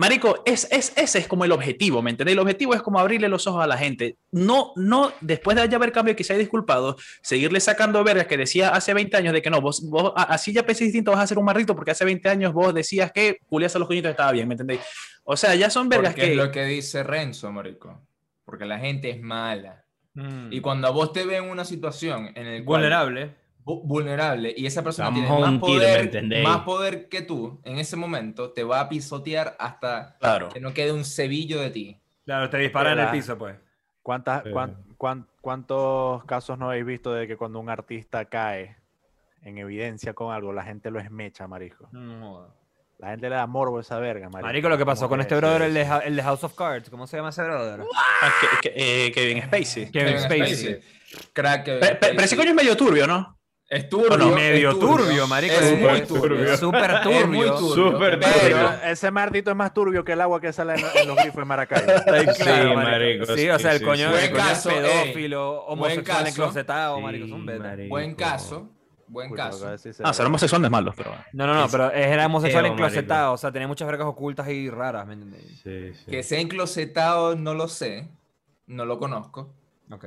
Marico, 0.00 0.42
es, 0.46 0.66
es, 0.72 0.94
ese 0.96 1.18
es 1.18 1.28
como 1.28 1.44
el 1.44 1.52
objetivo, 1.52 2.00
¿me 2.00 2.10
entendés? 2.10 2.32
El 2.32 2.38
objetivo 2.38 2.74
es 2.74 2.80
como 2.80 2.98
abrirle 2.98 3.28
los 3.28 3.46
ojos 3.46 3.62
a 3.62 3.66
la 3.66 3.76
gente. 3.76 4.16
No, 4.32 4.72
no, 4.74 5.12
después 5.20 5.58
de 5.58 5.68
ya 5.68 5.76
haber 5.76 5.92
cambio 5.92 6.16
que 6.16 6.24
se 6.24 6.32
haya 6.32 6.40
disculpado, 6.40 6.96
seguirle 7.20 7.60
sacando 7.60 8.02
vergas 8.02 8.26
que 8.26 8.38
decía 8.38 8.70
hace 8.70 8.94
20 8.94 9.14
años 9.18 9.34
de 9.34 9.42
que 9.42 9.50
no, 9.50 9.60
vos, 9.60 9.82
vos 9.90 10.14
a- 10.16 10.22
así 10.22 10.54
ya 10.54 10.64
pensé 10.64 10.84
distinto, 10.84 11.10
vas 11.10 11.20
a 11.20 11.26
ser 11.26 11.38
un 11.38 11.44
marrito 11.44 11.76
porque 11.76 11.90
hace 11.90 12.06
20 12.06 12.30
años 12.30 12.54
vos 12.54 12.72
decías 12.72 13.12
que 13.12 13.40
culiarse 13.46 13.76
a 13.76 13.80
los 13.80 13.88
coñitos 13.88 14.10
estaba 14.10 14.32
bien, 14.32 14.48
¿me 14.48 14.54
entendéis? 14.54 14.80
O 15.22 15.36
sea, 15.36 15.54
ya 15.54 15.68
son 15.68 15.90
vergas 15.90 16.14
Porque 16.14 16.26
que... 16.28 16.30
es 16.32 16.36
lo 16.38 16.50
que 16.50 16.64
dice 16.64 17.02
Renzo, 17.02 17.52
marico. 17.52 18.00
Porque 18.46 18.64
la 18.64 18.78
gente 18.78 19.10
es 19.10 19.20
mala. 19.20 19.84
Mm. 20.14 20.50
Y 20.50 20.62
cuando 20.62 20.88
a 20.88 20.92
vos 20.92 21.12
te 21.12 21.26
ven 21.26 21.44
en 21.44 21.50
una 21.50 21.66
situación 21.66 22.32
en 22.34 22.46
el 22.46 22.64
cual 22.64 22.80
Vulnerable. 22.80 23.34
Vu- 23.64 23.82
vulnerable 23.84 24.52
y 24.56 24.66
esa 24.66 24.82
persona 24.82 25.08
Estamos 25.08 25.26
tiene 25.28 25.40
más 25.40 25.50
un 25.50 25.60
tiro, 25.60 25.80
¿me 25.80 26.08
poder, 26.08 26.42
más 26.42 26.58
poder 26.62 27.08
que 27.08 27.22
tú, 27.22 27.60
en 27.64 27.78
ese 27.78 27.96
momento 27.96 28.50
te 28.52 28.64
va 28.64 28.80
a 28.80 28.88
pisotear 28.88 29.56
hasta 29.58 30.16
Claro. 30.18 30.48
que 30.48 30.60
no 30.60 30.72
quede 30.74 30.92
un 30.92 31.04
cebillo 31.04 31.60
de 31.60 31.70
ti. 31.70 31.96
Claro, 32.24 32.48
te 32.50 32.58
disparan 32.58 32.98
en 32.98 33.04
el 33.06 33.10
piso, 33.10 33.36
pues. 33.38 33.56
¿Cuántas, 34.02 34.42
cuán- 34.52 34.76
cuán- 34.96 35.26
¿Cuántos 35.40 36.22
casos 36.24 36.58
no 36.58 36.66
habéis 36.68 36.84
visto 36.84 37.12
de 37.14 37.26
que 37.26 37.36
cuando 37.38 37.58
un 37.60 37.70
artista 37.70 38.26
cae 38.26 38.76
en 39.42 39.56
evidencia 39.56 40.12
con 40.12 40.34
algo, 40.34 40.52
la 40.52 40.62
gente 40.64 40.90
lo 40.90 41.00
esmecha, 41.00 41.46
marico? 41.46 41.88
La 42.98 43.08
gente 43.12 43.30
le 43.30 43.36
da 43.36 43.46
morbo 43.46 43.78
a 43.78 43.80
esa 43.80 43.98
verga, 43.98 44.28
marico. 44.28 44.46
Marico, 44.46 44.68
lo 44.68 44.76
que 44.76 44.84
pasó 44.84 45.08
con 45.08 45.18
este 45.22 45.34
brother, 45.36 45.62
el 45.62 45.72
de, 45.72 45.88
el 46.04 46.16
de 46.16 46.22
House 46.22 46.44
of 46.44 46.54
Cards, 46.54 46.90
¿cómo 46.90 47.06
se 47.06 47.16
llama 47.16 47.30
ese 47.30 47.42
brother? 47.42 47.80
Ah, 48.22 48.30
que- 48.60 48.70
que- 48.70 49.06
eh, 49.06 49.12
Kevin 49.12 49.42
Spacey. 49.44 49.90
Kevin 49.90 50.18
Spacey. 50.18 50.80
Crack. 51.32 51.64
Kevin 51.64 51.80
Pero, 51.98 52.20
ese 52.20 52.36
coño 52.36 52.50
es 52.50 52.54
medio 52.54 52.76
turbio, 52.76 53.06
¿no? 53.06 53.38
Es 53.70 53.88
turbio. 53.88 54.16
no, 54.18 54.28
es 54.30 54.34
medio 54.34 54.76
turbio, 54.78 55.28
marico, 55.28 55.54
Es 55.54 55.62
es 55.62 55.78
muy 55.78 56.00
turbio. 56.02 56.36
turbio. 56.36 56.56
Súper 56.56 56.90
Es 56.90 57.26
muy 57.28 57.46
turbio. 57.46 57.54
turbio. 57.54 57.92
Súper 57.92 58.18
pero- 58.18 58.32
turbio. 58.32 58.72
Ese 58.84 59.10
mardito 59.12 59.50
es 59.52 59.56
más 59.56 59.72
turbio 59.72 60.04
que 60.04 60.12
el 60.12 60.20
agua 60.20 60.40
que 60.40 60.52
sale 60.52 60.74
en, 60.74 60.84
en 61.02 61.06
los 61.08 61.16
grifos 61.16 61.36
de 61.36 61.44
Maracaibo. 61.44 61.92
Sí, 62.34 62.44
marico, 62.74 63.26
Sí, 63.36 63.48
o 63.48 63.58
sea, 63.60 63.72
el 63.72 63.78
sí, 63.78 63.84
coño, 63.84 64.08
sí, 64.10 64.14
el 64.16 64.20
sí. 64.22 64.30
coño 64.30 64.34
Buen 64.34 64.48
es 64.48 64.48
caso, 64.48 64.68
pedófilo, 64.70 65.60
homosexual 65.66 66.04
caso. 66.18 66.28
enclosetado, 66.28 67.00
marico, 67.00 67.28
son 67.28 67.46
vergas. 67.46 67.68
marico. 67.70 67.88
Buen 67.90 68.14
caso. 68.16 68.68
Buen 69.06 69.32
caso. 69.34 69.68
Ah, 70.04 70.12
ser 70.14 70.26
homosexual 70.26 70.60
no 70.62 70.66
es 70.66 70.72
malo, 70.72 70.92
pero... 70.96 71.12
No, 71.32 71.46
no, 71.46 71.54
no, 71.54 71.68
pero 71.68 71.90
era 71.92 72.26
homosexual 72.26 72.66
enclosetado, 72.66 73.32
o 73.34 73.36
sea, 73.36 73.50
tenía 73.52 73.68
muchas 73.68 73.86
vergas 73.88 74.06
ocultas 74.08 74.48
y 74.48 74.68
raras, 74.70 75.06
¿me 75.06 75.14
entendéis? 75.14 75.60
Sí, 75.62 75.92
sí. 75.94 76.10
Que 76.10 76.22
sea 76.24 76.40
enclosetado, 76.40 77.34
no 77.36 77.54
lo 77.54 77.68
sé. 77.68 78.08
No 78.66 78.84
lo 78.84 78.98
conozco. 78.98 79.52
Ok. 79.90 80.06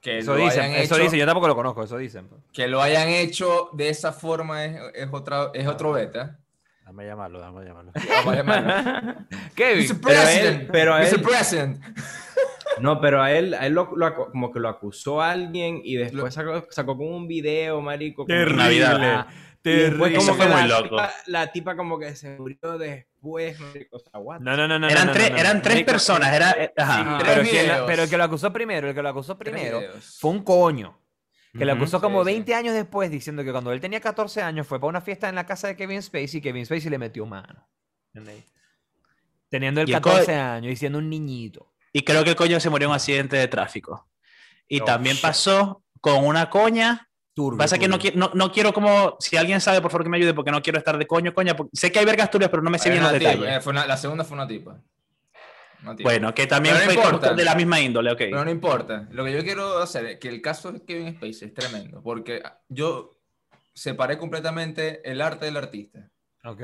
Que 0.00 0.18
Eso 0.18 0.34
dicen, 0.34 0.72
eso 0.72 0.94
hecho- 0.94 1.02
dicen, 1.04 1.18
yo 1.18 1.26
tampoco 1.26 1.48
lo 1.48 1.54
conozco, 1.54 1.82
eso 1.84 1.98
dicen. 1.98 2.26
pues. 2.28 2.40
Que 2.52 2.68
lo 2.68 2.80
hayan 2.80 3.08
hecho 3.10 3.68
de 3.74 3.90
esa 3.90 4.12
forma 4.12 4.64
es, 4.64 4.80
es 4.94 5.08
otra, 5.12 5.50
es 5.52 5.66
otro 5.66 5.92
beta. 5.92 6.38
Dame 6.86 7.06
llamarlo, 7.06 7.38
dame 7.38 7.64
llamarlo. 7.64 7.92
Vamos 8.08 8.32
a 8.34 8.36
llamarlo. 8.36 9.14
Kevin, 9.54 9.86
Mr. 9.88 10.00
pero 10.02 10.18
a 10.20 10.32
él- 10.32 10.38
President. 10.40 10.70
pero 10.72 10.94
a 10.94 10.98
Mr. 11.00 11.14
él- 11.14 11.22
President. 11.22 11.84
No, 12.80 12.98
pero 12.98 13.20
a 13.22 13.30
él, 13.32 13.52
a 13.52 13.66
él 13.66 13.74
lo, 13.74 13.90
como 14.30 14.50
que 14.50 14.58
lo 14.58 14.68
acusó 14.70 15.20
a 15.20 15.32
alguien 15.32 15.82
y 15.84 15.96
después 15.96 16.32
sacó, 16.32 16.64
sacó 16.70 16.96
como 16.96 17.14
un 17.14 17.28
video, 17.28 17.82
marico. 17.82 18.24
Terrible, 18.24 18.56
Navidad. 18.56 19.26
Y 19.62 19.70
después 19.70 20.12
terrible. 20.12 20.14
como 20.16 20.22
Eso 20.22 20.34
fue 20.34 20.46
que 20.46 20.52
muy 20.52 20.60
la 20.62 20.66
loco. 20.80 20.88
Tipa, 20.96 21.12
la 21.26 21.52
tipa 21.52 21.76
como 21.76 21.98
que 21.98 22.16
se 22.16 22.38
murió 22.38 22.78
de 22.78 23.06
después, 23.20 23.60
marico, 23.60 23.96
o 23.96 24.00
sea, 24.00 24.18
what? 24.20 24.40
No, 24.40 24.56
no, 24.56 24.66
no, 24.66 24.78
no. 24.78 24.88
Eran 24.88 25.06
no, 25.06 25.12
no, 25.12 25.18
tres, 25.18 25.30
no, 25.30 25.36
eran 25.38 25.56
no. 25.58 25.62
tres 25.62 25.84
personas. 25.84 26.32
Era, 26.34 26.56
ajá. 26.76 26.96
Sí, 26.96 27.04
Pero, 27.04 27.18
Tres 27.18 27.36
la- 27.36 27.42
videos. 27.62 27.84
pero 27.86 28.02
el 28.04 28.10
que 28.10 28.16
lo 28.16 28.24
acusó 28.24 28.52
primero, 28.52 28.88
el 28.88 28.94
que 28.94 29.02
lo 29.02 29.08
acusó 29.10 29.38
primero 29.38 29.80
fue 30.18 30.30
un 30.30 30.42
coño. 30.42 30.96
Que 31.56 31.64
lo 31.64 31.72
acusó 31.72 31.98
sí, 31.98 32.02
como 32.02 32.20
sí. 32.24 32.26
20 32.26 32.54
años 32.54 32.74
después, 32.74 33.10
diciendo 33.10 33.42
que 33.42 33.50
cuando 33.50 33.72
él 33.72 33.80
tenía 33.80 34.00
14 34.00 34.40
años 34.40 34.66
fue 34.66 34.78
para 34.78 34.88
una 34.88 35.00
fiesta 35.00 35.28
en 35.28 35.34
la 35.34 35.44
casa 35.46 35.66
de 35.68 35.76
Kevin 35.76 36.00
Spacey 36.00 36.38
y 36.38 36.40
Kevin 36.40 36.64
Spacey 36.64 36.88
le 36.90 36.98
metió 36.98 37.26
mano. 37.26 37.68
¿Entendéis? 38.14 38.44
Teniendo 39.48 39.80
el 39.80 39.88
Y 39.88 39.92
el 39.94 40.00
co- 40.00 40.10
14 40.10 40.34
años 40.36 40.72
y 40.72 40.76
siendo 40.76 40.98
un 40.98 41.10
niñito. 41.10 41.72
Y 41.92 42.02
creo 42.02 42.22
que 42.22 42.30
el 42.30 42.36
coño 42.36 42.60
se 42.60 42.70
murió 42.70 42.86
en 42.86 42.90
un 42.90 42.94
accidente 42.96 43.36
de 43.36 43.48
tráfico. 43.48 44.08
Y 44.68 44.80
Oh, 44.80 44.84
también 44.84 45.16
shit. 45.16 45.22
pasó 45.22 45.82
con 46.00 46.24
una 46.24 46.48
coña. 46.48 47.09
Turbio, 47.32 47.58
Pasa 47.58 47.78
que 47.78 47.86
no, 47.88 47.96
no, 48.14 48.30
no 48.34 48.50
quiero 48.52 48.72
como, 48.72 49.16
si 49.20 49.36
alguien 49.36 49.60
sabe, 49.60 49.80
por 49.80 49.90
favor 49.90 50.04
que 50.04 50.10
me 50.10 50.16
ayude, 50.16 50.34
porque 50.34 50.50
no 50.50 50.60
quiero 50.62 50.78
estar 50.78 50.98
de 50.98 51.06
coño, 51.06 51.32
coña. 51.32 51.54
porque 51.56 51.70
sé 51.74 51.92
que 51.92 52.00
hay 52.00 52.04
vergas 52.04 52.30
turbias, 52.30 52.50
pero 52.50 52.62
no 52.62 52.70
me 52.70 52.78
sé 52.78 52.90
bien 52.90 53.02
los 53.02 53.12
tipa, 53.12 53.30
detalles. 53.30 53.56
eh, 53.56 53.60
fue 53.60 53.70
una- 53.72 53.86
la 53.86 53.96
segunda 53.96 54.24
fue 54.24 54.34
una 54.34 54.48
tipa. 54.48 54.80
Una 55.82 55.96
tipa. 55.96 56.10
Bueno, 56.10 56.34
que 56.34 56.46
también 56.46 56.74
Pero 56.78 56.92
fue 56.92 56.94
importa. 57.04 57.32
de 57.34 57.44
la 57.44 57.54
misma 57.54 57.80
índole, 57.80 58.10
ok. 58.10 58.18
Pero 58.18 58.44
no 58.44 58.50
importa. 58.50 59.08
Lo 59.12 59.24
que 59.24 59.32
yo 59.32 59.42
quiero 59.44 59.78
hacer 59.78 60.04
es 60.06 60.18
que 60.18 60.28
el 60.28 60.42
caso 60.42 60.72
de 60.72 60.84
Kevin 60.84 61.14
Spacey 61.14 61.48
es 61.48 61.54
tremendo, 61.54 62.02
porque 62.02 62.42
yo 62.68 63.16
separé 63.72 64.18
completamente 64.18 65.00
el 65.10 65.20
arte 65.22 65.46
del 65.46 65.56
artista. 65.56 66.10
Ok. 66.44 66.62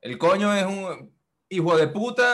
El 0.00 0.18
coño 0.18 0.52
es 0.54 0.64
un 0.66 1.12
hijo 1.48 1.76
de 1.76 1.88
puta, 1.88 2.30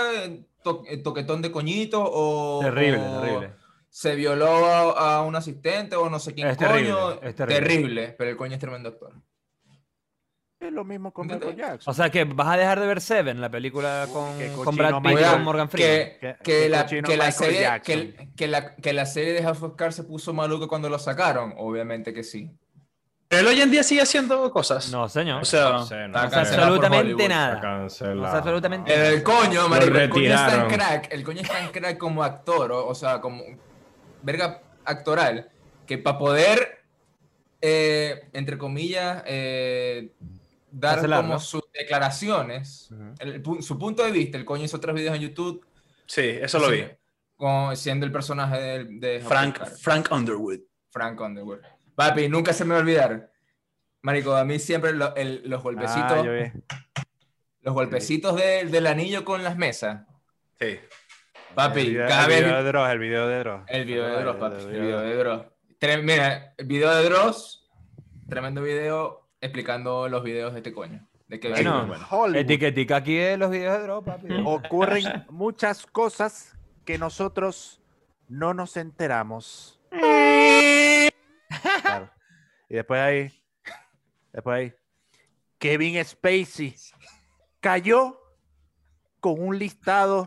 to- 0.62 0.83
eh, 0.89 0.99
toquetón 0.99 1.41
de 1.41 1.51
coñito 1.51 2.03
o... 2.05 2.61
Terrible, 2.62 2.99
o 2.99 3.20
terrible. 3.20 3.53
Se 3.97 4.16
violó 4.16 4.66
a, 4.66 5.18
a 5.18 5.22
un 5.22 5.36
asistente 5.36 5.95
o 5.95 6.11
no 6.11 6.18
sé 6.18 6.34
quién 6.34 6.49
Es 6.49 6.57
terrible, 6.59 6.90
coño. 6.90 7.20
es 7.22 7.34
terrible. 7.36 8.14
pero 8.18 8.30
el 8.30 8.36
coño 8.36 8.55
es 8.55 8.59
tremendo 8.59 8.88
actor. 8.88 9.12
Es 10.59 10.72
lo 10.72 10.82
mismo 10.82 11.12
con 11.12 11.28
Michael. 11.28 11.55
Jackson. 11.55 11.90
O 11.92 11.95
sea 11.95 12.11
que 12.11 12.24
vas 12.24 12.49
a 12.49 12.57
dejar 12.57 12.80
de 12.80 12.88
ver 12.88 13.01
Seven, 13.01 13.40
la 13.40 13.51
película 13.51 14.09
con, 14.12 14.36
Brad 14.76 15.01
Pitt 15.01 15.12
y 15.20 15.22
con 15.24 15.45
Morgan 15.45 15.68
Freeman. 15.70 16.38
que, 16.42 16.68
la, 16.68 16.86
que, 16.86 17.32
serie, 17.32 17.61
Jackson. 17.61 17.84
que, 17.84 17.92
el- 17.92 18.34
que 18.34 18.49
la, 18.49 18.74
que 18.74 18.92
la 18.92 19.07
serie 19.07 19.32
de 19.32 19.45
House 19.45 19.62
of 19.62 19.76
Cards 19.76 19.95
se 19.95 20.03
puso 20.03 20.32
maluca 20.32 20.66
cuando 20.66 20.88
lo 20.88 20.99
sacaron. 20.99 21.55
Obviamente 21.57 22.12
que 22.12 22.24
sí. 22.24 22.51
Pero 23.28 23.42
él 23.42 23.47
hoy 23.47 23.61
en 23.61 23.70
día 23.70 23.84
sigue 23.84 24.03
haciendo 24.03 24.51
cosas. 24.51 24.90
No, 24.90 25.09
señor. 25.09 25.42
O 25.42 25.45
sea, 25.45 25.70
No 25.70 25.86
sé, 25.86 26.09
no 26.09 26.24
Está 26.24 26.28
No 26.30 26.40
absolutamente 26.40 27.28
nada. 27.28 27.61
No 28.12 28.26
absolutamente 28.26 28.97
nada. 28.97 29.09
El 29.11 29.22
coño, 29.22 29.68
marico, 29.68 29.97
el 29.99 30.11
coño 30.11 30.34
es 30.34 30.47
tan 30.47 30.68
crack, 30.68 31.12
el 31.12 31.22
coño 31.22 31.42
es 31.42 31.49
tan 31.49 31.68
crack 31.68 31.97
como 31.97 32.24
actor, 32.24 32.72
o, 32.72 32.88
o 32.88 32.95
sea, 32.97 33.20
como 33.20 33.45
verga 34.25 34.62
actoral, 34.85 35.51
que 35.87 35.99
para 35.99 36.18
poder, 36.18 36.83
eh, 37.61 38.29
entre 38.33 38.59
comillas, 38.59 39.22
eh, 39.27 40.12
dar 40.70 40.97
Cancelarlo. 40.97 41.29
como 41.29 41.41
sus 41.41 41.62
declaraciones, 41.72 42.91
el 43.20 43.43
su 43.62 43.79
punto 43.79 44.03
de 44.05 44.11
vista, 44.12 44.37
el 44.39 44.45
coño 44.45 44.64
hizo 44.64 44.81
tres 44.81 44.95
videos 44.95 45.14
en 45.16 45.22
YouTube, 45.22 45.64
sí, 46.07 46.22
eso 46.22 46.59
lo 46.59 46.68
vi. 46.70 46.79
sí, 46.83 46.87
con- 47.37 47.77
siendo 47.77 48.07
el 48.07 48.12
personaje 48.12 48.85
de, 48.85 49.20
Frank, 49.20 49.64
Frank 49.81 50.09
Underwood. 50.11 50.61
Frank 50.91 51.20
Underwood. 51.20 51.59
Papi, 51.95 52.29
nunca 52.29 52.53
se 52.53 52.64
me 52.64 52.70
va 52.72 52.79
a 52.79 52.81
olvidar. 52.81 53.31
Marico, 54.03 54.35
a 54.35 54.45
mí 54.45 54.59
siempre 54.59 54.93
lo- 54.93 55.14
el- 55.16 55.43
los 55.49 55.62
golpecitos, 55.62 56.12
Ah, 56.12 56.22
yo 56.25 56.33
vi. 56.35 56.53
los 57.62 57.72
golpecitos 57.75 58.37
de- 58.37 58.64
del 58.64 58.87
anillo 58.87 59.25
con 59.25 59.43
las 59.43 59.57
mesas. 59.57 60.03
Sí. 60.59 60.79
Papi, 61.55 61.80
el 61.80 61.86
video, 61.90 62.09
cada 62.09 62.22
el 62.24 62.28
vez. 62.28 62.40
video 62.44 62.57
de 62.57 62.64
Dross, 62.64 62.90
el 62.90 62.98
video 62.98 63.28
de 63.28 63.38
Dross. 63.38 63.62
El 63.68 63.84
video 63.84 64.05
de 64.07 64.22
Dross, 64.22 64.36
papi. 64.36 64.57
El 64.57 64.68
El 64.74 64.80
video 64.80 65.00
de- 65.00 65.16
Dross. 65.16 65.42
Tre- 65.80 66.02
Mira, 66.02 66.55
el 66.57 66.66
video 66.66 66.94
de 66.94 67.05
Dross, 67.05 67.70
tremendo 68.28 68.62
video 68.62 69.28
explicando 69.40 70.09
los 70.09 70.22
videos 70.22 70.52
de 70.52 70.61
este 70.61 70.72
coño. 70.72 71.07
De 71.28 71.40
que 71.40 71.48
Bueno, 71.50 71.86
bueno. 71.86 72.36
Etiquetica 72.38 72.96
aquí 72.96 73.14
de 73.16 73.36
los 73.36 73.50
videos 73.50 73.78
de 73.78 73.84
Drop, 73.84 74.05
papi. 74.05 74.26
Ocurren 74.46 75.24
muchas 75.30 75.86
cosas 75.86 76.57
que 76.84 76.98
nosotros 76.98 77.80
no 78.28 78.52
nos 78.55 78.76
enteramos. 78.76 79.80
Claro. 81.82 82.11
Y 82.68 82.74
después 82.74 83.00
ahí, 83.00 83.42
después 84.32 84.57
ahí, 84.57 84.72
Kevin 85.59 86.02
Spacey 86.05 86.74
cayó 87.61 88.20
con 89.20 89.40
un 89.40 89.59
listado 89.59 90.26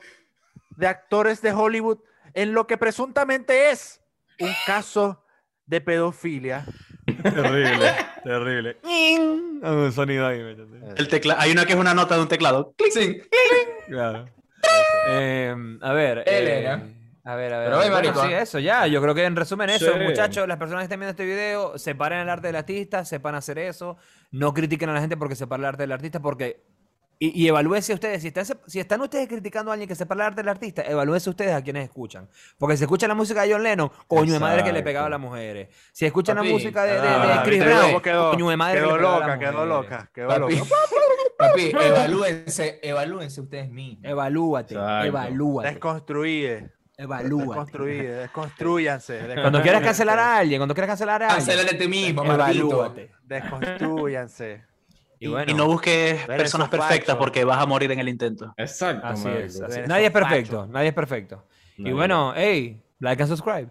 de 0.78 0.88
actores 0.88 1.42
de 1.42 1.52
Hollywood 1.52 2.00
en 2.34 2.54
lo 2.54 2.66
que 2.68 2.78
presuntamente 2.78 3.72
es 3.72 4.02
un 4.40 4.52
caso 4.66 5.24
de 5.66 5.82
pedofilia. 5.82 6.66
terrible, 7.24 7.92
terrible. 8.24 8.78
Un 8.84 9.92
sonido 9.94 10.26
ahí, 10.28 10.42
¿me 10.42 10.52
entiendes? 10.52 10.94
El 10.98 11.08
tecla 11.08 11.36
hay 11.40 11.52
una 11.52 11.66
que 11.66 11.74
es 11.74 11.80
una 11.80 11.94
nota 11.94 12.16
de 12.16 12.22
un 12.22 12.28
teclado. 12.28 12.74
Clic. 12.78 12.92
Sí. 12.94 13.22
Claro. 13.88 14.30
Eh, 15.10 15.56
a 15.82 15.94
ver. 15.94 16.24
Elena. 16.28 16.84
eh, 16.86 16.94
a 17.24 17.36
ver, 17.36 17.54
a 17.54 17.60
ver. 17.60 17.70
Pero. 17.72 17.92
Bueno, 17.92 18.22
sí, 18.28 18.34
eso, 18.34 18.60
ya. 18.60 18.88
Yo 18.88 19.02
creo 19.02 19.16
que 19.16 19.26
en 19.26 19.36
resumen 19.36 19.70
eso, 19.70 19.94
Sí. 19.94 20.00
muchachos, 20.04 20.48
las 20.48 20.58
personas 20.58 20.82
que 20.82 20.86
estén 20.86 21.00
viendo 21.00 21.12
este 21.12 21.26
video, 21.26 21.78
separen 21.78 22.20
el 22.20 22.30
arte 22.30 22.48
del 22.48 22.56
artista, 22.58 23.04
sepan 23.06 23.36
hacer 23.36 23.58
eso. 23.60 23.98
No 24.32 24.54
critiquen 24.54 24.90
a 24.90 24.94
la 24.94 25.00
gente 25.02 25.18
porque 25.18 25.36
separa 25.36 25.60
el 25.62 25.66
arte 25.66 25.84
del 25.84 25.92
artista, 25.94 26.20
porque. 26.22 26.64
Y, 27.20 27.44
y 27.44 27.48
evalúense 27.48 27.94
ustedes, 27.94 28.22
si 28.22 28.28
están, 28.28 28.46
si 28.68 28.80
están 28.80 29.02
ustedes 29.02 29.28
criticando 29.28 29.72
a 29.72 29.74
alguien 29.74 29.88
que 29.88 29.96
separa 29.96 30.22
el 30.22 30.28
arte 30.28 30.42
del 30.42 30.50
artista, 30.50 30.84
evalúense 30.84 31.30
ustedes 31.32 31.54
a 31.54 31.64
quienes 31.64 31.84
escuchan. 31.86 32.30
Porque 32.60 32.78
si 32.78 32.84
escuchan 32.84 33.10
la 33.10 33.16
música 33.16 33.42
de 33.42 33.54
John 33.54 33.64
Lennon, 33.64 33.90
coño 34.08 34.34
de 34.34 34.40
madre 34.40 34.64
que 34.64 34.72
le 34.72 34.84
pegaba 34.84 35.08
a 35.08 35.10
las 35.10 35.20
mujeres. 35.20 35.70
Si 35.92 36.06
escuchan 36.06 36.36
Papi, 36.36 36.48
la 36.48 36.54
música 36.54 36.84
de, 36.84 36.94
de- 36.94 37.00
de 37.00 37.42
Chris 37.44 37.60
¿viste 37.66 37.66
Brown, 37.88 38.02
quedó, 38.04 38.32
coño 38.32 38.50
de 38.50 38.58
madre 38.58 38.80
que 38.80 38.86
quedó 38.86 38.98
le 38.98 39.08
a 39.08 39.12
loca, 39.12 39.28
las 39.28 39.40
quedó 39.40 39.66
loca, 39.66 40.10
quedó 40.14 40.28
Papi, 40.28 40.56
loca. 40.58 40.64
papi, 41.38 41.72
evalúense, 41.72 42.80
evalúense 42.84 43.42
ustedes 43.42 43.70
mismos. 43.72 44.06
Evalúate, 44.06 44.74
Exacto. 44.76 45.08
evalúate, 45.08 45.70
Desconstruye, 45.70 46.70
evalúate. 46.98 47.46
desconstruye, 47.48 48.12
desconstruyanse. 48.12 49.20
Cuando 49.42 49.62
quieras 49.64 49.82
cancelar 49.82 50.20
a 50.20 50.38
alguien, 50.38 50.60
cuando 50.60 50.76
quieras 50.76 50.90
cancelar 50.90 51.24
a 51.24 51.30
alguien, 51.30 51.46
Cancélate 51.48 51.76
a 51.76 51.80
ti 51.80 51.88
mismo, 51.88 52.24
evalúate. 52.24 53.10
Desconstruyanse. 53.24 54.64
Y 55.20 55.28
bueno, 55.28 55.52
Y 55.52 55.56
no 55.56 55.66
busques 55.66 56.26
personas 56.28 56.70
perfectas 56.70 57.16
porque 57.16 57.44
vas 57.44 57.60
a 57.62 57.66
morir 57.66 57.92
en 57.92 58.00
el 58.00 58.08
intento. 58.10 58.54
Exacto, 58.58 59.08
así 59.08 59.28
es. 59.30 59.62
así 59.62 59.80
Nadie 59.88 60.06
es 60.08 60.12
perfecto, 60.12 60.62
facho. 60.62 60.72
nadie 60.72 60.90
es 60.90 60.94
perfecto. 60.94 61.44
Y 61.78 61.92
bueno, 61.92 62.34
hey, 62.36 62.82
like 63.00 63.22
and 63.24 63.32
subscribe. 63.32 63.70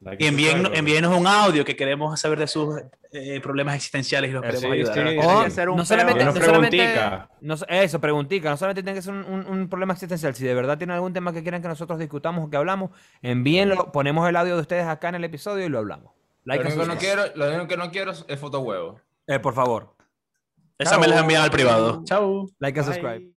Like 0.00 0.22
Y 0.22 0.28
envíen, 0.28 0.64
envíenos 0.74 1.16
un 1.16 1.26
audio 1.26 1.64
que 1.64 1.74
queremos 1.74 2.20
saber 2.20 2.38
de 2.38 2.46
sus 2.46 2.80
eh, 3.10 3.40
problemas 3.40 3.74
existenciales 3.74 4.30
y 4.30 4.32
los 4.32 4.42
queremos 4.42 4.62
sí, 4.62 4.68
ayudar. 4.72 4.94
sí. 4.94 5.00
Tiene 5.02 5.26
O 5.26 5.44
que 5.44 5.50
ser 5.50 5.68
un 5.68 5.76
no 5.76 5.84
solamente, 5.84 6.24
no 6.24 6.32
solamente 6.32 6.98
no 7.40 7.56
so- 7.56 7.66
eso, 7.68 8.00
preguntica, 8.00 8.50
no 8.50 8.56
solamente 8.56 8.82
tiene 8.84 8.96
que 8.96 9.02
ser 9.02 9.12
un, 9.14 9.24
un- 9.24 9.46
un 9.46 9.68
problema 9.68 9.94
existencial, 9.94 10.34
si 10.36 10.44
de 10.44 10.54
verdad 10.54 10.78
tienen 10.78 10.94
algún 10.94 11.12
tema 11.12 11.32
que 11.32 11.42
quieran 11.42 11.60
que 11.62 11.66
nosotros 11.68 11.98
discutamos 11.98 12.46
o 12.46 12.50
que 12.50 12.56
hablamos, 12.56 12.90
envíenlo, 13.22 13.90
ponemos 13.90 14.28
el 14.28 14.36
audio 14.36 14.54
de 14.54 14.60
ustedes 14.60 14.86
acá 14.86 15.08
en 15.08 15.16
el 15.16 15.24
episodio 15.24 15.66
y 15.66 15.68
lo 15.68 15.78
hablamos. 15.78 16.12
Like 16.44 16.62
Lo 16.62 16.70
and 16.70 16.78
único, 16.78 16.82
que 16.82 16.86
no 16.86 17.00
subscribe. 17.00 17.32
quiero, 17.32 17.36
lo 17.36 17.54
único 17.56 17.68
que 17.68 17.76
no 17.76 17.90
quiero 17.90 18.12
es 18.28 18.38
fotohuevo. 18.38 19.00
Eh, 19.26 19.40
por 19.40 19.54
favor, 19.54 19.94
Esa 20.78 20.98
me 20.98 21.08
las 21.08 21.20
envían 21.20 21.42
al 21.42 21.50
privado. 21.50 22.02
Chao. 22.04 22.46
like 22.60 22.78
and 22.78 22.86
Bye. 22.88 22.94
subscribe. 22.94 23.32